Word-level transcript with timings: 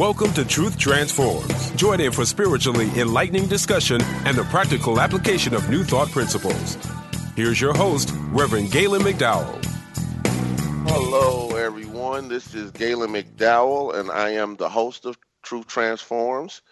Welcome 0.00 0.32
to 0.32 0.46
Truth 0.46 0.78
Transforms. 0.78 1.72
Join 1.72 2.00
in 2.00 2.10
for 2.10 2.24
spiritually 2.24 2.88
enlightening 2.98 3.48
discussion 3.48 4.00
and 4.24 4.34
the 4.34 4.44
practical 4.44 4.98
application 4.98 5.52
of 5.52 5.68
new 5.68 5.84
thought 5.84 6.10
principles. 6.10 6.78
Here's 7.36 7.60
your 7.60 7.74
host, 7.74 8.10
Reverend 8.30 8.72
Galen 8.72 9.02
McDowell. 9.02 9.62
Hello, 10.88 11.54
everyone. 11.54 12.28
This 12.28 12.54
is 12.54 12.70
Galen 12.70 13.10
McDowell, 13.10 13.94
and 13.94 14.10
I 14.10 14.30
am 14.30 14.56
the 14.56 14.70
host 14.70 15.04
of 15.04 15.18
Truth 15.42 15.66
Transforms. 15.66 16.62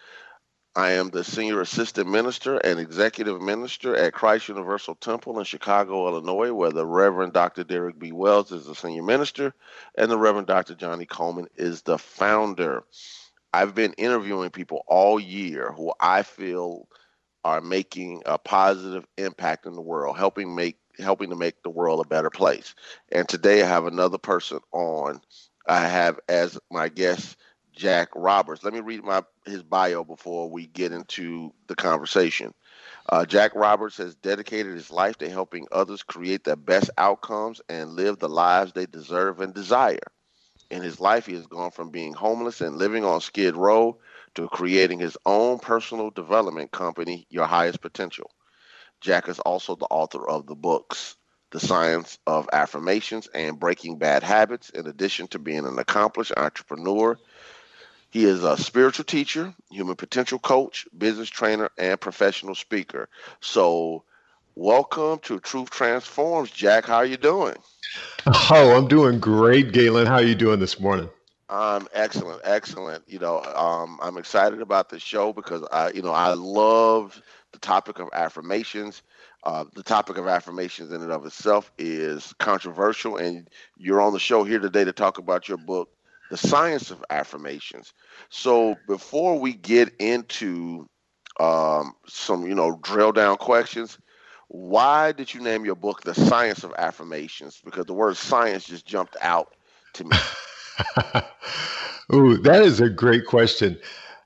I 0.75 0.93
am 0.93 1.09
the 1.09 1.23
senior 1.23 1.61
assistant 1.61 2.09
minister 2.09 2.57
and 2.57 2.79
executive 2.79 3.41
minister 3.41 3.95
at 3.95 4.13
Christ 4.13 4.47
Universal 4.47 4.95
Temple 4.95 5.37
in 5.37 5.45
Chicago, 5.45 6.07
Illinois, 6.07 6.51
where 6.51 6.71
the 6.71 6.85
Reverend 6.85 7.33
Dr. 7.33 7.63
Derek 7.63 7.99
B. 7.99 8.11
Wells 8.11 8.51
is 8.51 8.65
the 8.65 8.73
senior 8.73 9.03
minister 9.03 9.53
and 9.95 10.09
the 10.09 10.17
Reverend 10.17 10.47
Dr. 10.47 10.73
Johnny 10.73 11.05
Coleman 11.05 11.47
is 11.55 11.83
the 11.83 11.99
founder. 11.99 12.85
I've 13.53 13.73
been 13.73 13.93
interviewing 13.93 14.51
people 14.51 14.83
all 14.87 15.19
year 15.19 15.71
who 15.71 15.91
I 15.99 16.23
feel 16.23 16.87
are 17.43 17.61
making 17.61 18.21
a 18.25 18.37
positive 18.37 19.05
impact 19.17 19.65
in 19.65 19.73
the 19.73 19.81
world, 19.81 20.17
helping 20.17 20.55
make 20.55 20.77
helping 20.99 21.29
to 21.29 21.35
make 21.35 21.63
the 21.63 21.69
world 21.69 22.05
a 22.05 22.07
better 22.07 22.29
place. 22.29 22.75
And 23.11 23.27
today 23.27 23.63
I 23.63 23.67
have 23.67 23.85
another 23.85 24.17
person 24.17 24.59
on. 24.73 25.21
I 25.67 25.87
have 25.87 26.19
as 26.27 26.59
my 26.69 26.89
guest 26.89 27.37
Jack 27.73 28.09
Roberts. 28.15 28.63
Let 28.63 28.73
me 28.73 28.81
read 28.81 29.03
my 29.03 29.23
his 29.45 29.63
bio 29.63 30.03
before 30.03 30.49
we 30.49 30.67
get 30.67 30.91
into 30.91 31.53
the 31.67 31.75
conversation. 31.75 32.53
Uh, 33.09 33.25
Jack 33.25 33.55
Roberts 33.55 33.97
has 33.97 34.15
dedicated 34.15 34.73
his 34.73 34.91
life 34.91 35.17
to 35.19 35.29
helping 35.29 35.67
others 35.71 36.03
create 36.03 36.43
their 36.43 36.55
best 36.55 36.89
outcomes 36.97 37.61
and 37.69 37.91
live 37.91 38.19
the 38.19 38.29
lives 38.29 38.73
they 38.73 38.85
deserve 38.85 39.39
and 39.39 39.53
desire. 39.53 39.99
In 40.69 40.83
his 40.83 40.99
life, 40.99 41.25
he 41.25 41.33
has 41.33 41.47
gone 41.47 41.71
from 41.71 41.89
being 41.89 42.13
homeless 42.13 42.61
and 42.61 42.77
living 42.77 43.03
on 43.03 43.21
Skid 43.21 43.55
Row 43.55 43.97
to 44.35 44.47
creating 44.47 44.99
his 44.99 45.17
own 45.25 45.59
personal 45.59 46.11
development 46.11 46.71
company, 46.71 47.25
Your 47.29 47.45
Highest 47.45 47.81
Potential. 47.81 48.29
Jack 49.01 49.27
is 49.29 49.39
also 49.39 49.75
the 49.75 49.85
author 49.85 50.27
of 50.27 50.45
the 50.45 50.55
books 50.55 51.15
The 51.51 51.59
Science 51.59 52.19
of 52.27 52.47
Affirmations 52.53 53.27
and 53.33 53.59
Breaking 53.59 53.97
Bad 53.97 54.21
Habits, 54.21 54.69
in 54.69 54.85
addition 54.85 55.27
to 55.29 55.39
being 55.39 55.65
an 55.65 55.79
accomplished 55.79 56.33
entrepreneur. 56.37 57.17
He 58.11 58.25
is 58.25 58.43
a 58.43 58.57
spiritual 58.57 59.05
teacher, 59.05 59.55
human 59.71 59.95
potential 59.95 60.37
coach, 60.37 60.87
business 60.95 61.29
trainer, 61.29 61.69
and 61.77 61.99
professional 61.99 62.55
speaker. 62.55 63.09
So, 63.39 64.03
welcome 64.59 65.17
to 65.19 65.39
Truth 65.39 65.69
Transforms, 65.69 66.51
Jack. 66.51 66.85
How 66.85 66.97
are 66.97 67.05
you 67.05 67.15
doing? 67.15 67.55
Oh, 68.27 68.75
I'm 68.75 68.89
doing 68.89 69.17
great, 69.17 69.71
Galen. 69.71 70.05
How 70.05 70.15
are 70.15 70.21
you 70.21 70.35
doing 70.35 70.59
this 70.59 70.81
morning? 70.81 71.09
I'm 71.49 71.87
excellent, 71.93 72.41
excellent. 72.43 73.05
You 73.07 73.19
know, 73.19 73.41
um, 73.41 73.97
I'm 74.01 74.17
excited 74.17 74.61
about 74.61 74.89
the 74.89 74.99
show 74.99 75.31
because 75.31 75.65
I, 75.71 75.91
you 75.91 76.01
know, 76.01 76.11
I 76.11 76.33
love 76.33 77.21
the 77.53 77.59
topic 77.59 77.99
of 77.99 78.09
affirmations. 78.11 79.01
Uh, 79.45 79.63
the 79.75 79.81
topic 79.81 80.17
of 80.17 80.27
affirmations 80.27 80.91
in 80.91 81.01
and 81.01 81.11
of 81.11 81.25
itself 81.25 81.71
is 81.77 82.33
controversial, 82.39 83.15
and 83.15 83.47
you're 83.77 84.01
on 84.01 84.11
the 84.11 84.19
show 84.19 84.43
here 84.43 84.59
today 84.59 84.83
to 84.83 84.91
talk 84.91 85.17
about 85.19 85.47
your 85.47 85.57
book, 85.57 85.89
The 86.31 86.37
Science 86.37 86.91
of 86.91 87.03
Affirmations. 87.09 87.93
So, 88.27 88.75
before 88.87 89.39
we 89.39 89.53
get 89.53 89.93
into 89.99 90.85
um, 91.39 91.93
some, 92.07 92.45
you 92.45 92.55
know, 92.55 92.77
drill 92.83 93.13
down 93.13 93.37
questions, 93.37 93.97
why 94.49 95.11
did 95.11 95.33
you 95.33 95.41
name 95.41 95.63
your 95.63 95.75
book 95.75 96.01
The 96.01 96.15
Science 96.15 96.63
of 96.63 96.73
Affirmations? 96.77 97.61
Because 97.63 97.85
the 97.85 97.93
word 97.93 98.17
science 98.17 98.65
just 98.65 98.85
jumped 98.85 99.15
out 99.21 99.53
to 99.93 100.03
me. 100.03 100.17
Ooh, 102.13 102.37
that 102.37 102.63
is 102.63 102.81
a 102.81 102.89
great 102.89 103.27
question. 103.27 103.79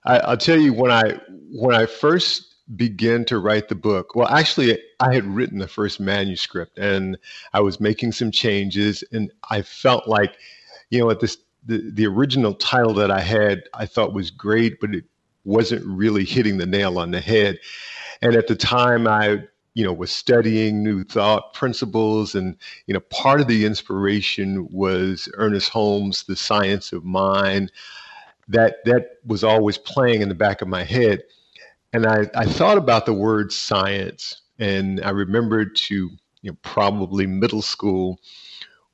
I, 0.06 0.30
will 0.30 0.38
tell 0.38 0.60
you 0.60 0.74
when 0.74 0.92
I 0.92 1.20
when 1.52 1.76
I 1.76 1.86
first 1.86 2.56
began 2.78 3.26
to 3.26 3.38
write 3.38 3.68
the 3.68 3.76
book. 3.76 4.16
Well, 4.16 4.30
actually, 4.30 4.80
I 5.02 5.14
had 5.14 5.26
written 5.26 5.60
the 5.60 5.68
first 5.68 6.00
manuscript, 6.00 6.78
and 6.78 7.18
I 7.54 7.60
was 7.60 7.82
making 7.82 8.14
some 8.14 8.32
changes, 8.32 9.04
and 9.12 9.30
I 9.50 9.62
felt 9.62 10.08
like, 10.08 10.38
you 10.90 11.00
know, 11.00 11.10
at 11.10 11.20
this 11.20 11.38
the 11.66 11.92
the 11.92 12.08
original 12.08 12.54
title 12.54 12.94
that 12.94 13.12
I 13.12 13.20
had, 13.20 13.64
I 13.74 13.86
thought 13.86 14.14
was 14.14 14.32
great, 14.32 14.80
but 14.80 14.96
it 14.96 15.04
wasn't 15.44 15.86
really 15.86 16.24
hitting 16.24 16.58
the 16.58 16.66
nail 16.66 16.98
on 16.98 17.12
the 17.12 17.20
head. 17.20 17.60
And 18.22 18.36
at 18.38 18.48
the 18.48 18.56
time, 18.56 19.06
I 19.06 19.44
you 19.74 19.84
know 19.84 19.94
was 19.94 20.12
studying 20.12 20.84
new 20.84 21.04
thought 21.04 21.54
principles. 21.54 22.36
And 22.36 22.56
you 22.88 22.94
know 22.94 23.00
part 23.02 23.42
of 23.42 23.48
the 23.48 23.66
inspiration 23.66 24.68
was 24.72 25.30
ernest 25.36 25.70
holmes 25.70 26.24
the 26.24 26.36
science 26.36 26.92
of 26.94 27.04
mind. 27.04 27.72
That 28.48 28.84
that 28.86 29.18
was 29.26 29.44
always 29.44 29.78
playing 29.78 30.22
in 30.22 30.30
the 30.30 30.36
back 30.36 30.62
of 30.62 30.68
my 30.68 30.84
head. 30.84 31.24
And 31.94 32.06
i 32.06 32.30
i 32.36 32.46
thought 32.46 32.78
about 32.78 33.06
the 33.06 33.14
word 33.14 33.52
science. 33.52 34.42
And 34.60 35.02
i 35.04 35.10
remembered 35.10 35.76
to 35.78 36.10
you 36.42 36.52
know 36.52 36.58
probably 36.62 37.26
middle 37.26 37.62
school 37.62 38.20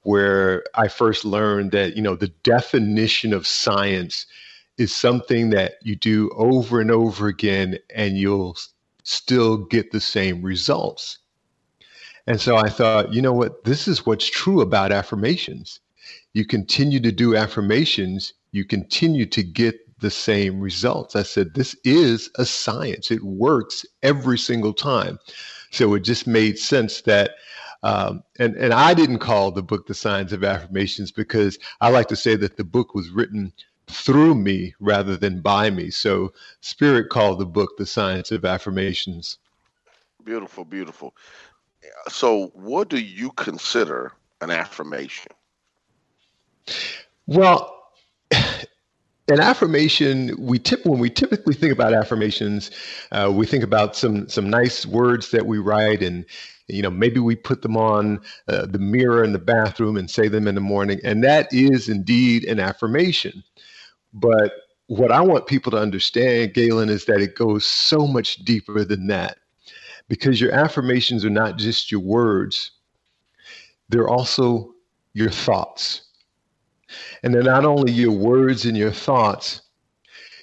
where 0.03 0.63
i 0.75 0.87
first 0.87 1.25
learned 1.25 1.71
that 1.71 1.95
you 1.95 2.01
know 2.01 2.15
the 2.15 2.29
definition 2.43 3.33
of 3.33 3.45
science 3.45 4.25
is 4.77 4.95
something 4.95 5.49
that 5.49 5.73
you 5.81 5.95
do 5.95 6.29
over 6.35 6.79
and 6.79 6.89
over 6.89 7.27
again 7.27 7.77
and 7.93 8.17
you'll 8.17 8.55
still 9.03 9.57
get 9.57 9.91
the 9.91 9.99
same 9.99 10.41
results. 10.41 11.19
And 12.27 12.39
so 12.39 12.57
I 12.57 12.69
thought, 12.69 13.13
you 13.13 13.21
know 13.21 13.33
what? 13.33 13.63
This 13.63 13.87
is 13.87 14.05
what's 14.05 14.29
true 14.29 14.61
about 14.61 14.91
affirmations. 14.91 15.79
You 16.33 16.45
continue 16.45 16.99
to 16.99 17.11
do 17.11 17.35
affirmations, 17.35 18.33
you 18.51 18.65
continue 18.65 19.25
to 19.27 19.43
get 19.43 19.75
the 19.99 20.11
same 20.11 20.59
results. 20.59 21.15
I 21.15 21.23
said, 21.23 21.53
this 21.53 21.75
is 21.83 22.29
a 22.35 22.45
science. 22.45 23.11
It 23.11 23.23
works 23.23 23.85
every 24.03 24.37
single 24.37 24.73
time. 24.73 25.19
So 25.71 25.93
it 25.93 26.01
just 26.01 26.27
made 26.27 26.57
sense 26.57 27.01
that, 27.01 27.31
um, 27.83 28.23
and, 28.39 28.55
and 28.55 28.73
I 28.73 28.93
didn't 28.93 29.19
call 29.19 29.51
the 29.51 29.63
book 29.63 29.87
The 29.87 29.93
Science 29.93 30.31
of 30.31 30.43
Affirmations 30.43 31.11
because 31.11 31.57
I 31.81 31.89
like 31.89 32.07
to 32.07 32.15
say 32.15 32.35
that 32.35 32.57
the 32.57 32.63
book 32.63 32.95
was 32.95 33.09
written 33.09 33.53
through 33.89 34.35
me 34.35 34.73
rather 34.79 35.17
than 35.17 35.41
by 35.41 35.69
me. 35.69 35.89
So 35.89 36.33
Spirit 36.61 37.09
called 37.09 37.39
the 37.39 37.45
book 37.45 37.77
The 37.77 37.85
Science 37.85 38.31
of 38.31 38.45
Affirmations. 38.45 39.37
Beautiful, 40.23 40.63
beautiful. 40.63 41.15
So 42.07 42.47
what 42.53 42.89
do 42.89 42.99
you 42.99 43.31
consider 43.31 44.13
an 44.41 44.51
affirmation? 44.51 45.31
Well, 47.25 47.75
an 48.31 49.39
affirmation 49.39 50.35
we 50.39 50.57
tip 50.57 50.85
when 50.85 50.99
we 50.99 51.09
typically 51.09 51.53
think 51.53 51.71
about 51.71 51.93
affirmations 51.93 52.71
uh, 53.11 53.31
we 53.31 53.45
think 53.45 53.63
about 53.63 53.95
some 53.95 54.27
some 54.27 54.49
nice 54.49 54.87
words 54.87 55.29
that 55.29 55.45
we 55.45 55.59
write 55.59 56.01
and 56.01 56.25
you 56.67 56.81
know 56.81 56.89
maybe 56.89 57.19
we 57.19 57.35
put 57.35 57.61
them 57.61 57.77
on 57.77 58.19
uh, 58.47 58.65
the 58.65 58.79
mirror 58.79 59.23
in 59.23 59.31
the 59.31 59.39
bathroom 59.39 59.97
and 59.97 60.09
say 60.09 60.27
them 60.27 60.47
in 60.47 60.55
the 60.55 60.61
morning 60.61 60.99
and 61.03 61.23
that 61.23 61.47
is 61.53 61.89
indeed 61.89 62.43
an 62.45 62.59
affirmation 62.59 63.43
but 64.13 64.53
what 64.87 65.11
I 65.11 65.21
want 65.21 65.47
people 65.47 65.71
to 65.71 65.77
understand, 65.77 66.53
Galen, 66.53 66.89
is 66.89 67.05
that 67.05 67.21
it 67.21 67.35
goes 67.35 67.65
so 67.65 68.07
much 68.07 68.37
deeper 68.37 68.83
than 68.83 69.07
that. 69.07 69.37
Because 70.07 70.41
your 70.41 70.51
affirmations 70.51 71.23
are 71.23 71.29
not 71.29 71.57
just 71.57 71.91
your 71.91 72.01
words, 72.01 72.71
they're 73.89 74.09
also 74.09 74.73
your 75.13 75.29
thoughts. 75.29 76.01
And 77.21 77.33
they're 77.33 77.43
not 77.43 77.65
only 77.65 77.91
your 77.91 78.11
words 78.11 78.65
and 78.65 78.75
your 78.75 78.91
thoughts, 78.91 79.61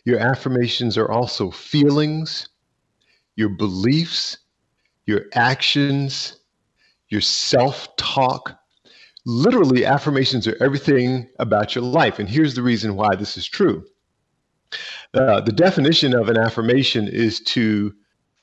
your 0.05 0.21
affirmations 0.21 0.97
are 0.97 1.11
also 1.11 1.51
feelings, 1.51 2.49
your 3.35 3.49
beliefs, 3.49 4.39
your 5.07 5.23
actions, 5.35 6.37
your 7.09 7.21
self 7.21 7.95
talk. 7.97 8.61
Literally, 9.27 9.85
affirmations 9.85 10.47
are 10.47 10.57
everything 10.63 11.29
about 11.41 11.75
your 11.75 11.83
life. 11.83 12.21
And 12.21 12.29
here's 12.29 12.55
the 12.55 12.63
reason 12.63 12.95
why 12.95 13.17
this 13.17 13.37
is 13.37 13.47
true. 13.47 13.85
Uh, 15.15 15.41
the 15.41 15.53
definition 15.53 16.15
of 16.15 16.29
an 16.29 16.37
affirmation 16.37 17.09
is 17.09 17.41
to 17.41 17.93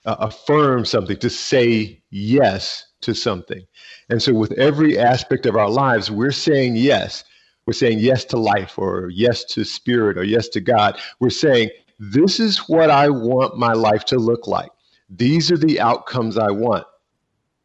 uh, 0.05 0.17
affirm 0.19 0.83
something, 0.83 1.15
to 1.17 1.29
say 1.29 2.01
yes 2.09 2.85
to 2.99 3.13
something. 3.13 3.65
And 4.09 4.21
so, 4.21 4.33
with 4.33 4.51
every 4.53 4.99
aspect 4.99 5.45
of 5.45 5.55
our 5.55 5.69
lives, 5.69 6.11
we're 6.11 6.31
saying 6.31 6.75
yes. 6.75 7.23
We're 7.65 7.73
saying 7.73 7.99
yes 7.99 8.25
to 8.25 8.37
life, 8.37 8.77
or 8.77 9.09
yes 9.09 9.45
to 9.45 9.63
spirit, 9.63 10.17
or 10.17 10.23
yes 10.25 10.49
to 10.49 10.59
God. 10.59 10.99
We're 11.21 11.29
saying, 11.29 11.69
This 11.97 12.41
is 12.41 12.57
what 12.67 12.89
I 12.89 13.07
want 13.09 13.57
my 13.57 13.71
life 13.71 14.03
to 14.05 14.17
look 14.17 14.47
like. 14.47 14.71
These 15.09 15.49
are 15.49 15.57
the 15.57 15.79
outcomes 15.79 16.37
I 16.37 16.51
want. 16.51 16.85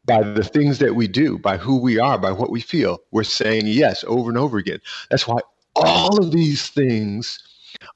By 0.09 0.23
the 0.23 0.43
things 0.43 0.79
that 0.79 0.95
we 0.95 1.07
do, 1.07 1.39
by 1.39 1.59
who 1.59 1.77
we 1.77 1.99
are, 1.99 2.19
by 2.19 2.33
what 2.33 2.51
we 2.51 2.61
feel, 2.61 2.99
we're 3.13 3.25
saying 3.25 3.67
yes 3.67 4.05
over 4.09 4.31
and 4.31 4.39
over 4.39 4.59
again. 4.59 4.81
That's 5.11 5.29
why 5.29 5.41
all 5.77 6.19
of 6.19 6.33
these 6.33 6.69
things 6.69 7.39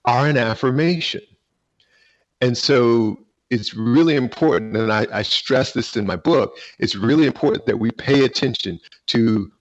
are 0.04 0.28
an 0.28 0.36
affirmation. 0.36 1.22
And 2.40 2.56
so 2.56 3.18
it's 3.50 3.74
really 3.74 4.14
important, 4.16 4.76
and 4.76 4.92
I, 4.92 5.06
I, 5.12 5.22
stress 5.22 5.72
this 5.72 5.96
in 5.96 6.06
my 6.06 6.16
book, 6.16 6.56
it's 6.78 6.94
really 6.94 7.26
important 7.26 7.66
that 7.66 7.78
we 7.78 7.90
pay 7.90 8.24
attention 8.24 8.80
to 9.08 9.52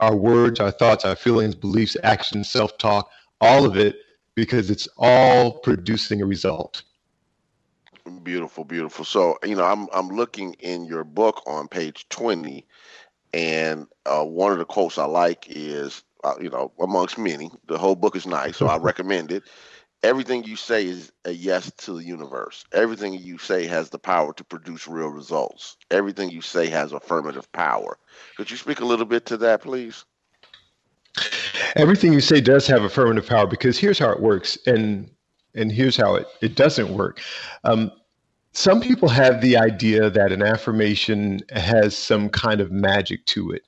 our 0.00 0.16
words, 0.16 0.60
our 0.60 0.72
thoughts, 0.72 1.04
our 1.04 1.16
feelings, 1.16 1.54
beliefs, 1.54 1.96
actions, 2.02 2.50
self 2.50 2.76
talk, 2.78 3.08
all 3.40 3.64
of 3.64 3.76
it, 3.76 3.96
because 4.34 4.70
it's 4.70 4.88
all 4.98 5.58
producing 5.60 6.20
a 6.20 6.26
result. 6.26 6.82
Beautiful, 8.22 8.64
beautiful. 8.64 9.04
So, 9.04 9.38
you 9.44 9.56
know, 9.56 9.64
I'm 9.64 9.88
I'm 9.92 10.08
looking 10.08 10.54
in 10.54 10.84
your 10.84 11.04
book 11.04 11.42
on 11.46 11.68
page 11.68 12.08
20, 12.08 12.66
and 13.34 13.86
uh, 14.04 14.24
one 14.24 14.52
of 14.52 14.58
the 14.58 14.64
quotes 14.64 14.98
I 14.98 15.06
like 15.06 15.46
is, 15.48 16.02
uh, 16.22 16.34
you 16.40 16.50
know, 16.50 16.72
amongst 16.78 17.18
many, 17.18 17.50
the 17.66 17.78
whole 17.78 17.96
book 17.96 18.14
is 18.14 18.26
nice, 18.26 18.56
so 18.56 18.66
I 18.66 18.76
recommend 18.78 19.32
it 19.32 19.42
everything 20.06 20.44
you 20.44 20.56
say 20.56 20.86
is 20.86 21.12
a 21.24 21.32
yes 21.32 21.70
to 21.78 21.94
the 21.94 22.04
universe. 22.04 22.64
Everything 22.72 23.14
you 23.14 23.38
say 23.38 23.66
has 23.66 23.90
the 23.90 23.98
power 23.98 24.32
to 24.34 24.44
produce 24.44 24.86
real 24.86 25.08
results. 25.08 25.76
Everything 25.90 26.30
you 26.30 26.40
say 26.40 26.66
has 26.68 26.92
affirmative 26.92 27.50
power. 27.52 27.98
Could 28.36 28.50
you 28.50 28.56
speak 28.56 28.80
a 28.80 28.84
little 28.84 29.04
bit 29.04 29.26
to 29.26 29.36
that, 29.38 29.62
please? 29.62 30.04
Everything 31.74 32.12
you 32.12 32.20
say 32.20 32.40
does 32.40 32.66
have 32.66 32.84
affirmative 32.84 33.26
power 33.26 33.46
because 33.46 33.78
here's 33.78 33.98
how 33.98 34.10
it 34.10 34.20
works, 34.20 34.56
and 34.66 35.10
and 35.56 35.72
here's 35.72 35.96
how 35.96 36.14
it, 36.14 36.26
it 36.40 36.54
doesn't 36.54 36.94
work. 36.94 37.20
Um, 37.64 37.90
some 38.52 38.80
people 38.80 39.08
have 39.10 39.42
the 39.42 39.56
idea 39.56 40.08
that 40.08 40.32
an 40.32 40.42
affirmation 40.42 41.40
has 41.50 41.94
some 41.94 42.30
kind 42.30 42.60
of 42.60 42.72
magic 42.72 43.26
to 43.26 43.50
it 43.50 43.62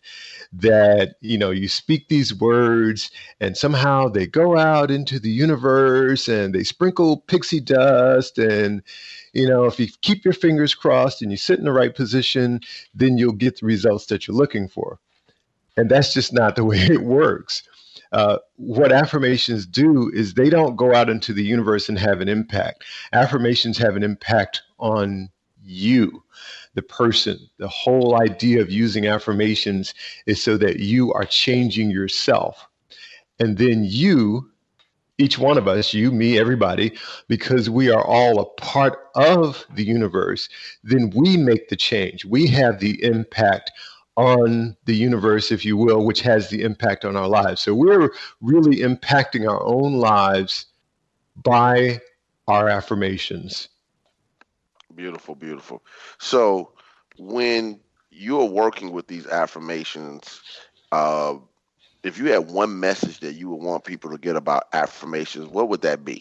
that 0.51 1.17
you 1.21 1.37
know 1.37 1.51
you 1.51 1.69
speak 1.69 2.09
these 2.09 2.35
words 2.35 3.11
and 3.39 3.55
somehow 3.55 4.09
they 4.09 4.27
go 4.27 4.57
out 4.57 4.91
into 4.91 5.19
the 5.19 5.29
universe 5.29 6.27
and 6.27 6.55
they 6.55 6.65
sprinkle 6.65 7.19
pixie 7.19 7.61
dust. 7.61 8.39
And 8.39 8.83
you 9.35 9.47
know 9.47 9.67
if 9.67 9.79
you 9.79 9.89
keep 10.01 10.25
your 10.25 10.33
fingers 10.33 10.75
crossed 10.75 11.21
and 11.21 11.31
you 11.31 11.37
sit 11.37 11.59
in 11.59 11.67
the 11.67 11.73
right 11.73 11.95
position 11.95 12.61
then 12.95 13.19
you'll 13.19 13.33
get 13.33 13.61
the 13.61 13.67
results 13.67 14.07
that 14.07 14.27
you're 14.27 14.37
looking 14.37 14.69
for. 14.69 14.99
And 15.77 15.91
that's 15.91 16.15
just 16.15 16.33
not 16.33 16.57
the 16.57 16.65
way 16.71 16.79
it 16.79 17.03
works 17.03 17.63
uh, 18.13 18.39
what 18.57 18.93
affirmations 18.93 19.67
do 19.67 20.11
is 20.15 20.35
they 20.35 20.51
don't 20.51 20.77
go 20.77 20.95
out 20.95 21.11
into 21.11 21.33
the 21.33 21.45
universe 21.45 21.89
and 21.89 21.99
have 21.99 22.21
an 22.21 22.29
impact 22.29 22.85
affirmations 23.13 23.79
have 23.79 23.97
an 23.97 24.03
impact 24.03 24.63
on 24.79 25.29
you 25.63 26.23
the 26.75 26.83
person. 26.83 27.39
The 27.59 27.69
whole 27.69 28.21
idea 28.21 28.61
of 28.61 28.71
using 28.71 29.07
affirmations 29.07 29.95
is 30.27 30.43
so 30.43 30.57
that 30.59 30.79
you 30.79 31.13
are 31.13 31.25
changing 31.25 31.91
yourself. 31.91 32.69
And 33.41 33.59
then 33.59 33.85
you, 33.85 34.51
each 35.19 35.39
one 35.39 35.59
of 35.59 35.67
us, 35.67 35.93
you, 35.93 36.11
me, 36.13 36.39
everybody, 36.39 36.97
because 37.27 37.69
we 37.69 37.91
are 37.91 38.05
all 38.05 38.41
a 38.41 38.45
part 38.61 38.99
of 39.15 39.67
the 39.75 39.85
universe, 39.85 40.49
then 40.85 41.11
we 41.15 41.37
make 41.37 41.69
the 41.69 41.77
change. 41.77 42.25
We 42.25 42.47
have 42.49 42.79
the 42.79 43.03
impact 43.03 43.73
on 44.19 44.77
the 44.85 44.97
universe, 44.97 45.53
if 45.53 45.65
you 45.65 45.77
will, 45.77 46.05
which 46.05 46.21
has 46.23 46.51
the 46.51 46.63
impact 46.63 47.05
on 47.05 47.17
our 47.17 47.29
lives. 47.29 47.61
So 47.61 47.73
we're 47.73 48.11
really 48.41 48.79
impacting 48.79 49.49
our 49.49 49.63
own 49.63 49.95
lives 49.95 50.67
by 51.45 52.01
our 52.49 52.69
affirmations. 52.69 53.69
Beautiful, 54.97 55.37
beautiful. 55.37 55.85
So 56.19 56.73
when 57.17 57.79
you're 58.11 58.47
working 58.47 58.91
with 58.91 59.07
these 59.07 59.25
affirmations, 59.29 60.41
uh, 60.91 61.35
if 62.03 62.19
you 62.19 62.33
had 62.33 62.51
one 62.51 62.81
message 62.81 63.21
that 63.21 63.35
you 63.35 63.49
would 63.51 63.63
want 63.63 63.85
people 63.85 64.11
to 64.11 64.19
get 64.19 64.35
about 64.35 64.65
affirmations, 64.73 65.47
what 65.47 65.69
would 65.69 65.83
that 65.83 66.05
be? 66.05 66.21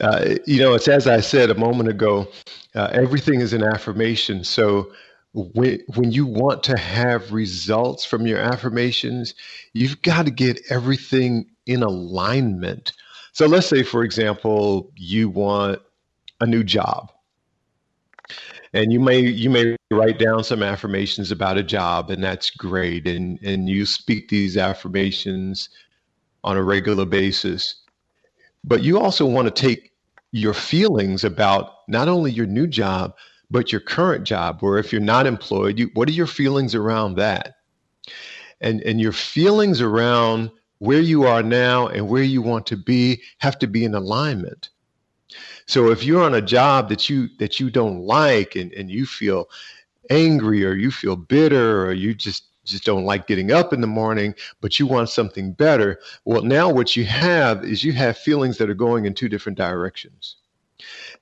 Uh, 0.00 0.36
you 0.46 0.60
know, 0.60 0.74
it's 0.74 0.86
as 0.86 1.08
I 1.08 1.18
said 1.18 1.50
a 1.50 1.58
moment 1.58 1.88
ago, 1.88 2.28
uh, 2.76 2.88
everything 2.92 3.40
is 3.40 3.52
an 3.52 3.64
affirmation. 3.64 4.44
So 4.44 4.92
when, 5.36 5.80
when 5.94 6.12
you 6.12 6.24
want 6.26 6.62
to 6.64 6.78
have 6.78 7.32
results 7.32 8.06
from 8.06 8.26
your 8.26 8.38
affirmations, 8.38 9.34
you've 9.74 10.00
got 10.00 10.24
to 10.24 10.30
get 10.30 10.60
everything 10.70 11.46
in 11.66 11.82
alignment. 11.82 12.92
So 13.32 13.46
let's 13.46 13.66
say, 13.66 13.82
for 13.82 14.02
example, 14.02 14.90
you 14.96 15.28
want 15.28 15.82
a 16.40 16.46
new 16.46 16.64
job. 16.64 17.12
And 18.72 18.92
you 18.92 18.98
may 18.98 19.20
you 19.20 19.48
may 19.48 19.76
write 19.90 20.18
down 20.18 20.42
some 20.42 20.62
affirmations 20.62 21.30
about 21.30 21.56
a 21.56 21.62
job 21.62 22.10
and 22.10 22.22
that's 22.24 22.50
great. 22.50 23.06
And 23.06 23.38
and 23.42 23.68
you 23.68 23.86
speak 23.86 24.28
these 24.28 24.56
affirmations 24.56 25.68
on 26.44 26.56
a 26.56 26.62
regular 26.62 27.04
basis. 27.04 27.82
But 28.64 28.82
you 28.82 28.98
also 28.98 29.24
want 29.24 29.54
to 29.54 29.62
take 29.62 29.92
your 30.32 30.54
feelings 30.54 31.24
about 31.24 31.72
not 31.88 32.08
only 32.08 32.32
your 32.32 32.46
new 32.46 32.66
job 32.66 33.14
but 33.50 33.72
your 33.72 33.80
current 33.80 34.24
job 34.24 34.58
or 34.62 34.78
if 34.78 34.92
you're 34.92 35.00
not 35.00 35.26
employed 35.26 35.78
you, 35.78 35.90
what 35.94 36.08
are 36.08 36.12
your 36.12 36.26
feelings 36.26 36.74
around 36.74 37.14
that 37.14 37.56
and 38.60 38.80
and 38.82 39.00
your 39.00 39.12
feelings 39.12 39.80
around 39.80 40.50
where 40.78 41.00
you 41.00 41.24
are 41.24 41.42
now 41.42 41.86
and 41.88 42.08
where 42.08 42.22
you 42.22 42.42
want 42.42 42.66
to 42.66 42.76
be 42.76 43.20
have 43.38 43.58
to 43.58 43.66
be 43.66 43.84
in 43.84 43.94
alignment 43.94 44.70
so 45.66 45.90
if 45.90 46.04
you're 46.04 46.22
on 46.22 46.34
a 46.34 46.42
job 46.42 46.88
that 46.88 47.08
you 47.08 47.28
that 47.38 47.58
you 47.58 47.70
don't 47.70 48.00
like 48.00 48.56
and, 48.56 48.72
and 48.72 48.90
you 48.90 49.06
feel 49.06 49.48
angry 50.10 50.64
or 50.64 50.74
you 50.74 50.90
feel 50.90 51.16
bitter 51.16 51.84
or 51.84 51.92
you 51.92 52.14
just 52.14 52.44
just 52.66 52.84
don't 52.84 53.04
like 53.04 53.26
getting 53.26 53.52
up 53.52 53.72
in 53.72 53.80
the 53.80 53.86
morning, 53.86 54.34
but 54.60 54.78
you 54.78 54.86
want 54.86 55.08
something 55.08 55.52
better. 55.52 56.00
Well, 56.24 56.42
now 56.42 56.68
what 56.68 56.96
you 56.96 57.04
have 57.04 57.64
is 57.64 57.84
you 57.84 57.92
have 57.92 58.18
feelings 58.18 58.58
that 58.58 58.68
are 58.68 58.74
going 58.74 59.06
in 59.06 59.14
two 59.14 59.28
different 59.28 59.56
directions. 59.56 60.36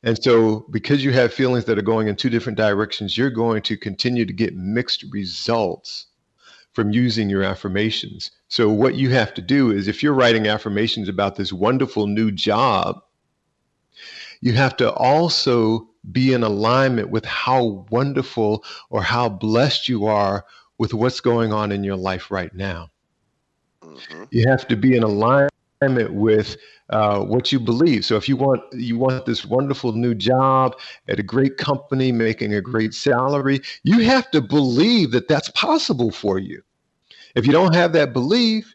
And 0.03 0.23
so, 0.23 0.67
because 0.71 1.05
you 1.05 1.13
have 1.13 1.33
feelings 1.33 1.65
that 1.67 1.79
are 1.79 1.83
going 1.83 2.09
in 2.09 2.17
two 2.17 2.31
different 2.31 2.59
directions, 2.59 3.17
you're 3.17 3.31
going 3.31 3.63
to 3.63 3.77
continue 3.77 4.27
to 4.27 4.33
get 4.33 4.57
mixed 4.57 5.05
results 5.13 6.07
from 6.73 6.91
using 6.91 7.31
your 7.31 7.45
affirmations. 7.45 8.33
So, 8.49 8.69
what 8.69 8.97
you 8.97 9.11
have 9.11 9.33
to 9.35 9.43
do 9.43 9.71
is 9.71 9.89
if 9.89 10.03
you're 10.03 10.13
writing 10.13 10.49
affirmations 10.49 11.09
about 11.09 11.37
this 11.37 11.53
wonderful 11.53 12.07
new 12.07 12.31
job, 12.33 13.01
you 14.41 14.53
have 14.53 14.77
to 14.79 14.93
also 14.93 15.89
be 16.13 16.33
in 16.33 16.43
alignment 16.43 17.11
with 17.11 17.25
how 17.25 17.87
wonderful 17.91 18.65
or 18.91 19.03
how 19.03 19.29
blessed 19.29 19.89
you 19.89 20.05
are 20.05 20.45
with 20.77 20.93
what's 20.93 21.21
going 21.21 21.53
on 21.53 21.73
in 21.73 21.85
your 21.85 21.97
life 21.97 22.31
right 22.31 22.55
now. 22.55 22.91
Mm-hmm. 23.83 24.25
You 24.31 24.49
have 24.49 24.69
to 24.69 24.77
be 24.77 24.97
in 24.97 25.03
alignment 25.03 25.54
with 25.83 26.57
uh, 26.91 27.21
what 27.21 27.53
you 27.53 27.61
believe. 27.61 28.05
So 28.05 28.17
if 28.17 28.29
you 28.29 28.37
want 28.37 28.63
you 28.73 28.99
want 28.99 29.27
this 29.27 29.45
wonderful 29.45 29.93
new 29.93 30.15
job 30.15 30.77
at 31.09 31.19
a 31.19 31.23
great 31.23 31.57
company 31.57 32.13
making 32.13 32.55
a 32.55 32.61
great 32.61 32.95
salary, 32.95 33.61
you 33.83 34.01
have 34.01 34.31
to 34.31 34.41
believe 34.41 35.11
that 35.13 35.29
that's 35.29 35.51
possible 35.51 36.11
for 36.11 36.39
you. 36.39 36.63
If 37.35 37.47
you 37.47 37.53
don't 37.53 37.75
have 37.75 37.93
that 37.93 38.13
belief, 38.13 38.75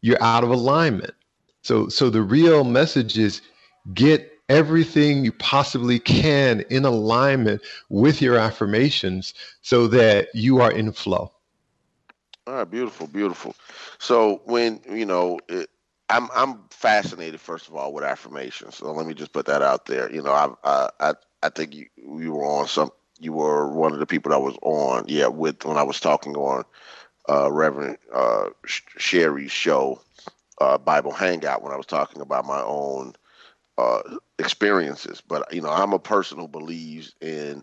you're 0.00 0.22
out 0.22 0.44
of 0.44 0.50
alignment. 0.50 1.14
So 1.62 1.88
so 1.88 2.10
the 2.10 2.22
real 2.22 2.64
message 2.64 3.18
is 3.18 3.42
get 3.94 4.32
everything 4.48 5.24
you 5.24 5.32
possibly 5.32 6.00
can 6.00 6.60
in 6.70 6.84
alignment 6.84 7.62
with 7.88 8.20
your 8.20 8.36
affirmations 8.36 9.32
so 9.62 9.86
that 9.86 10.28
you 10.34 10.60
are 10.60 10.72
in 10.72 10.92
flow. 10.92 11.32
All 12.46 12.54
right, 12.54 12.68
beautiful, 12.68 13.06
beautiful. 13.06 13.54
So 13.98 14.42
when 14.44 14.80
you 14.90 15.06
know, 15.06 15.38
it, 15.48 15.70
I'm 16.10 16.28
I'm 16.34 16.60
fascinated 16.70 17.40
first 17.40 17.68
of 17.68 17.76
all 17.76 17.94
with 17.94 18.04
affirmations. 18.04 18.76
So 18.76 18.92
let 18.92 19.06
me 19.06 19.14
just 19.14 19.32
put 19.32 19.46
that 19.46 19.62
out 19.62 19.86
there. 19.86 20.12
You 20.12 20.22
know, 20.22 20.32
I 20.32 20.50
I 20.64 20.90
I, 21.00 21.14
I 21.44 21.50
think 21.50 21.74
you 21.74 21.86
you 21.96 22.32
were 22.34 22.46
on 22.46 22.68
some. 22.68 22.90
You 23.20 23.34
were 23.34 23.68
one 23.70 23.94
of 23.94 24.00
the 24.00 24.06
people 24.06 24.32
that 24.32 24.42
was 24.42 24.56
on, 24.62 25.04
yeah, 25.08 25.28
with 25.28 25.64
when 25.66 25.78
I 25.78 25.84
was 25.84 26.00
talking 26.00 26.36
on 26.36 26.64
uh, 27.28 27.52
Reverend 27.52 27.98
uh, 28.14 28.46
Cherie's 28.66 29.52
show, 29.52 30.02
uh, 30.60 30.78
Bible 30.78 31.12
Hangout, 31.12 31.62
when 31.62 31.72
I 31.72 31.76
was 31.76 31.86
talking 31.86 32.22
about 32.22 32.46
my 32.46 32.62
own 32.62 33.14
uh, 33.78 34.00
experiences. 34.38 35.22
But 35.26 35.52
you 35.54 35.62
know, 35.62 35.70
I'm 35.70 35.92
a 35.92 35.98
person 35.98 36.38
who 36.38 36.48
believes 36.48 37.14
in 37.20 37.62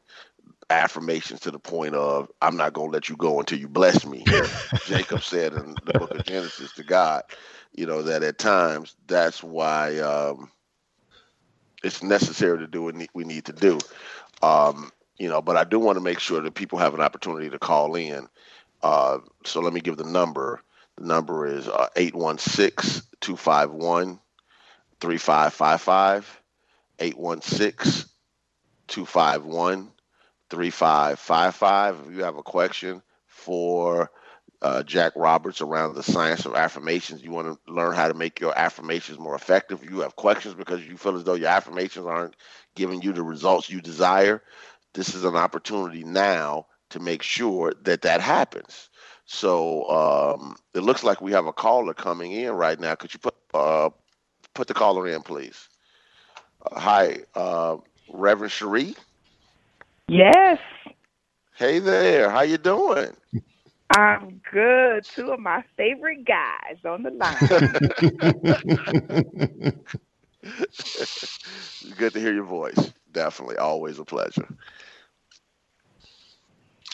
affirmations 0.70 1.40
to 1.42 1.52
the 1.52 1.60
point 1.60 1.96
of 1.96 2.30
I'm 2.42 2.58
not 2.58 2.74
going 2.74 2.90
to 2.90 2.94
let 2.94 3.10
you 3.10 3.16
go 3.16 3.40
until 3.40 3.60
you 3.60 3.68
bless 3.68 4.06
me. 4.06 4.26
Jacob 4.86 5.24
said 5.24 5.54
in 5.54 5.78
the 5.86 5.94
book 5.94 6.14
of 6.14 6.24
Genesis 6.24 6.74
to 6.74 6.84
God, 6.84 7.24
you 7.74 7.86
know, 7.86 8.02
that 8.04 8.24
at 8.24 8.38
times 8.38 8.96
that's 9.08 9.44
why 9.44 9.98
um, 10.00 10.52
it's 11.84 12.04
necessary 12.04 12.60
to 12.60 12.68
do 12.68 12.84
what 12.84 12.96
we 13.14 13.24
need 13.24 13.46
to 13.46 13.54
do. 13.54 13.80
Um, 14.42 14.92
you 15.18 15.30
know, 15.30 15.42
but 15.42 15.58
I 15.58 15.64
do 15.64 15.80
want 15.80 15.98
to 15.98 16.04
make 16.04 16.20
sure 16.20 16.42
that 16.42 16.56
people 16.56 16.80
have 16.80 16.94
an 16.94 17.02
opportunity 17.02 17.50
to 17.50 17.60
call 17.60 17.96
in. 17.96 18.28
Uh, 18.84 19.20
so 19.46 19.62
let 19.62 19.74
me 19.74 19.82
give 19.82 19.98
the 19.98 20.04
number. 20.04 20.62
The 20.98 21.06
number 21.06 21.48
is 21.48 21.68
uh, 21.68 21.88
816 21.96 23.04
251 23.22 24.20
3555. 25.00 26.42
816 27.00 28.10
251 28.88 29.92
3555. 30.50 32.08
If 32.08 32.16
you 32.16 32.24
have 32.24 32.38
a 32.38 32.44
question 32.44 33.02
for 33.26 34.12
uh, 34.62 34.84
Jack 34.84 35.14
Roberts 35.16 35.62
around 35.62 35.94
the 35.94 36.04
science 36.04 36.46
of 36.46 36.56
affirmations, 36.56 37.24
you 37.24 37.32
want 37.32 37.48
to 37.48 37.72
learn 37.72 37.96
how 37.96 38.08
to 38.08 38.14
make 38.14 38.40
your 38.40 38.58
affirmations 38.58 39.20
more 39.20 39.36
effective, 39.36 39.84
you 39.84 40.00
have 40.00 40.16
questions 40.16 40.56
because 40.56 40.86
you 40.86 40.98
feel 40.98 41.16
as 41.16 41.24
though 41.24 41.36
your 41.36 41.50
affirmations 41.50 42.06
aren't 42.06 42.36
giving 42.76 43.02
you 43.02 43.14
the 43.14 43.24
results 43.24 43.70
you 43.70 43.82
desire, 43.82 44.42
this 44.94 45.14
is 45.14 45.24
an 45.24 45.36
opportunity 45.36 46.04
now 46.04 46.66
to 46.90 47.00
make 47.00 47.22
sure 47.22 47.74
that 47.84 48.02
that 48.02 48.22
happens. 48.22 48.90
So 49.26 49.88
um, 49.90 50.56
it 50.74 50.80
looks 50.80 51.04
like 51.04 51.22
we 51.22 51.34
have 51.34 51.48
a 51.48 51.54
caller 51.54 51.94
coming 51.94 52.32
in 52.32 52.52
right 52.52 52.80
now. 52.80 52.96
Could 52.96 53.14
you 53.14 53.20
put 53.20 53.36
uh, 53.54 53.90
put 54.54 54.68
the 54.68 54.74
caller 54.74 55.08
in, 55.08 55.22
please? 55.22 55.68
Uh, 56.66 56.80
hi, 56.80 57.18
uh, 57.36 57.78
Reverend 58.10 58.52
Cherie. 58.52 58.96
Yes. 60.10 60.58
Hey 61.56 61.80
there. 61.80 62.30
How 62.30 62.42
you 62.42 62.58
doing? 62.58 63.12
I'm 63.90 64.42
good. 64.52 65.04
Two 65.04 65.32
of 65.32 65.40
my 65.40 65.64
favorite 65.76 66.26
guys 66.26 66.78
on 66.86 67.04
the 67.04 67.12
line. 67.12 67.38
good 71.98 72.14
to 72.14 72.20
hear 72.20 72.34
your 72.34 72.46
voice. 72.46 72.94
Definitely. 73.12 73.58
Always 73.58 74.00
a 74.00 74.06
pleasure. 74.06 74.48